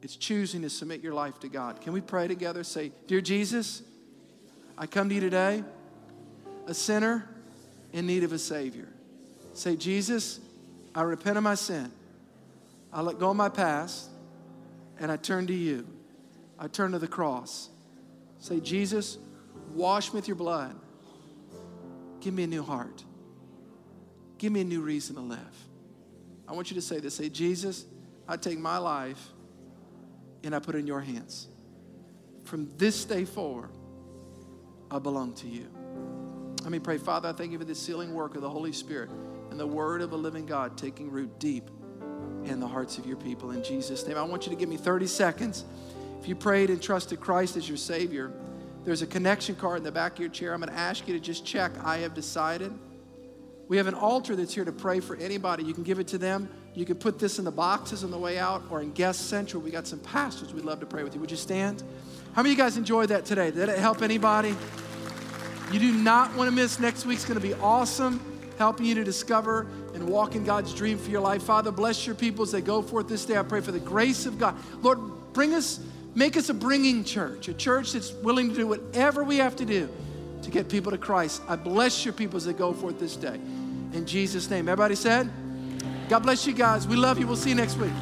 It's 0.00 0.14
choosing 0.14 0.62
to 0.62 0.70
submit 0.70 1.00
your 1.00 1.12
life 1.12 1.40
to 1.40 1.48
God. 1.48 1.80
Can 1.80 1.92
we 1.92 2.00
pray 2.00 2.28
together? 2.28 2.62
Say, 2.62 2.92
Dear 3.08 3.20
Jesus, 3.20 3.82
I 4.78 4.86
come 4.86 5.08
to 5.08 5.14
you 5.16 5.20
today, 5.20 5.64
a 6.70 6.74
sinner 6.74 7.28
in 7.92 8.06
need 8.06 8.22
of 8.22 8.32
a 8.32 8.38
Savior. 8.38 8.88
Say, 9.54 9.74
Jesus, 9.74 10.38
I 10.94 11.02
repent 11.02 11.36
of 11.36 11.42
my 11.42 11.56
sin. 11.56 11.90
I 12.92 13.02
let 13.02 13.18
go 13.18 13.30
of 13.30 13.36
my 13.36 13.48
past 13.48 14.08
and 15.00 15.10
I 15.10 15.16
turn 15.16 15.48
to 15.48 15.52
you. 15.52 15.84
I 16.60 16.68
turn 16.68 16.92
to 16.92 17.00
the 17.00 17.08
cross. 17.08 17.70
Say, 18.38 18.60
Jesus, 18.60 19.18
wash 19.74 20.12
me 20.12 20.18
with 20.18 20.28
your 20.28 20.36
blood. 20.36 20.76
Give 22.20 22.32
me 22.32 22.44
a 22.44 22.46
new 22.46 22.62
heart. 22.62 23.02
Give 24.38 24.52
me 24.52 24.60
a 24.60 24.64
new 24.64 24.80
reason 24.80 25.16
to 25.16 25.22
live. 25.22 25.38
I 26.46 26.52
want 26.52 26.70
you 26.70 26.76
to 26.76 26.82
say 26.82 27.00
this. 27.00 27.16
Say, 27.16 27.30
Jesus, 27.30 27.84
I 28.28 28.36
take 28.36 28.60
my 28.60 28.78
life 28.78 29.20
and 30.44 30.54
I 30.54 30.60
put 30.60 30.76
it 30.76 30.78
in 30.78 30.86
your 30.86 31.00
hands. 31.00 31.48
From 32.44 32.70
this 32.78 33.04
day 33.04 33.24
forward, 33.24 33.70
I 34.88 35.00
belong 35.00 35.34
to 35.34 35.48
you. 35.48 35.66
Let 36.62 36.70
me 36.70 36.78
pray. 36.78 36.98
Father, 36.98 37.30
I 37.30 37.32
thank 37.32 37.52
you 37.52 37.58
for 37.58 37.64
the 37.64 37.74
sealing 37.74 38.12
work 38.12 38.34
of 38.36 38.42
the 38.42 38.50
Holy 38.50 38.72
Spirit 38.72 39.10
and 39.50 39.58
the 39.58 39.66
word 39.66 40.02
of 40.02 40.12
a 40.12 40.16
living 40.16 40.44
God 40.44 40.76
taking 40.76 41.10
root 41.10 41.38
deep 41.38 41.70
in 42.44 42.60
the 42.60 42.68
hearts 42.68 42.98
of 42.98 43.06
your 43.06 43.16
people. 43.16 43.50
In 43.52 43.64
Jesus' 43.64 44.06
name, 44.06 44.18
I 44.18 44.22
want 44.22 44.44
you 44.46 44.50
to 44.50 44.56
give 44.56 44.68
me 44.68 44.76
30 44.76 45.06
seconds. 45.06 45.64
If 46.20 46.28
you 46.28 46.34
prayed 46.34 46.68
and 46.68 46.82
trusted 46.82 47.18
Christ 47.18 47.56
as 47.56 47.66
your 47.66 47.78
Savior, 47.78 48.32
there's 48.84 49.00
a 49.00 49.06
connection 49.06 49.54
card 49.56 49.78
in 49.78 49.84
the 49.84 49.92
back 49.92 50.14
of 50.14 50.18
your 50.20 50.28
chair. 50.28 50.52
I'm 50.52 50.60
going 50.60 50.72
to 50.72 50.78
ask 50.78 51.08
you 51.08 51.14
to 51.14 51.20
just 51.20 51.46
check, 51.46 51.72
I 51.82 51.98
have 51.98 52.14
decided. 52.14 52.72
We 53.68 53.76
have 53.78 53.86
an 53.86 53.94
altar 53.94 54.36
that's 54.36 54.52
here 54.52 54.64
to 54.64 54.72
pray 54.72 55.00
for 55.00 55.16
anybody. 55.16 55.64
You 55.64 55.72
can 55.72 55.84
give 55.84 55.98
it 55.98 56.08
to 56.08 56.18
them. 56.18 56.48
You 56.74 56.84
can 56.84 56.96
put 56.96 57.18
this 57.18 57.38
in 57.38 57.44
the 57.44 57.50
boxes 57.50 58.04
on 58.04 58.10
the 58.10 58.18
way 58.18 58.38
out 58.38 58.62
or 58.70 58.82
in 58.82 58.92
Guest 58.92 59.28
Central. 59.28 59.62
We 59.62 59.70
got 59.70 59.86
some 59.86 60.00
pastors 60.00 60.52
we'd 60.52 60.64
love 60.64 60.80
to 60.80 60.86
pray 60.86 61.04
with 61.04 61.14
you. 61.14 61.20
Would 61.20 61.30
you 61.30 61.36
stand? 61.36 61.82
How 62.34 62.42
many 62.42 62.52
of 62.52 62.58
you 62.58 62.64
guys 62.64 62.76
enjoyed 62.76 63.08
that 63.08 63.24
today? 63.24 63.50
Did 63.50 63.68
it 63.68 63.78
help 63.78 64.02
anybody? 64.02 64.56
You 65.70 65.78
do 65.78 65.92
not 65.92 66.34
want 66.34 66.48
to 66.48 66.54
miss 66.54 66.80
next 66.80 67.06
week's 67.06 67.24
going 67.24 67.40
to 67.40 67.46
be 67.46 67.54
awesome, 67.54 68.20
helping 68.58 68.86
you 68.86 68.94
to 68.96 69.04
discover 69.04 69.66
and 69.94 70.08
walk 70.08 70.34
in 70.34 70.44
God's 70.44 70.74
dream 70.74 70.98
for 70.98 71.10
your 71.10 71.20
life. 71.20 71.42
Father, 71.42 71.70
bless 71.70 72.06
your 72.06 72.14
people 72.14 72.42
as 72.42 72.52
they 72.52 72.60
go 72.60 72.82
forth 72.82 73.08
this 73.08 73.24
day. 73.24 73.36
I 73.36 73.42
pray 73.42 73.60
for 73.60 73.72
the 73.72 73.80
grace 73.80 74.26
of 74.26 74.38
God. 74.38 74.56
Lord, 74.82 74.98
bring 75.32 75.54
us, 75.54 75.80
make 76.14 76.36
us 76.36 76.48
a 76.48 76.54
bringing 76.54 77.04
church, 77.04 77.48
a 77.48 77.54
church 77.54 77.92
that's 77.92 78.12
willing 78.12 78.48
to 78.50 78.54
do 78.54 78.66
whatever 78.66 79.22
we 79.22 79.36
have 79.36 79.56
to 79.56 79.64
do 79.64 79.88
to 80.42 80.50
get 80.50 80.68
people 80.68 80.90
to 80.90 80.98
Christ. 80.98 81.42
I 81.48 81.56
bless 81.56 82.04
your 82.04 82.14
people 82.14 82.36
as 82.36 82.44
they 82.44 82.52
go 82.52 82.72
forth 82.72 82.98
this 82.98 83.14
day. 83.14 83.38
In 83.92 84.06
Jesus' 84.06 84.50
name. 84.50 84.68
Everybody 84.68 84.94
said, 84.94 85.30
God 86.08 86.20
bless 86.20 86.46
you 86.46 86.52
guys. 86.52 86.88
We 86.88 86.96
love 86.96 87.18
you. 87.18 87.26
We'll 87.26 87.36
see 87.36 87.50
you 87.50 87.56
next 87.56 87.76
week. 87.76 87.92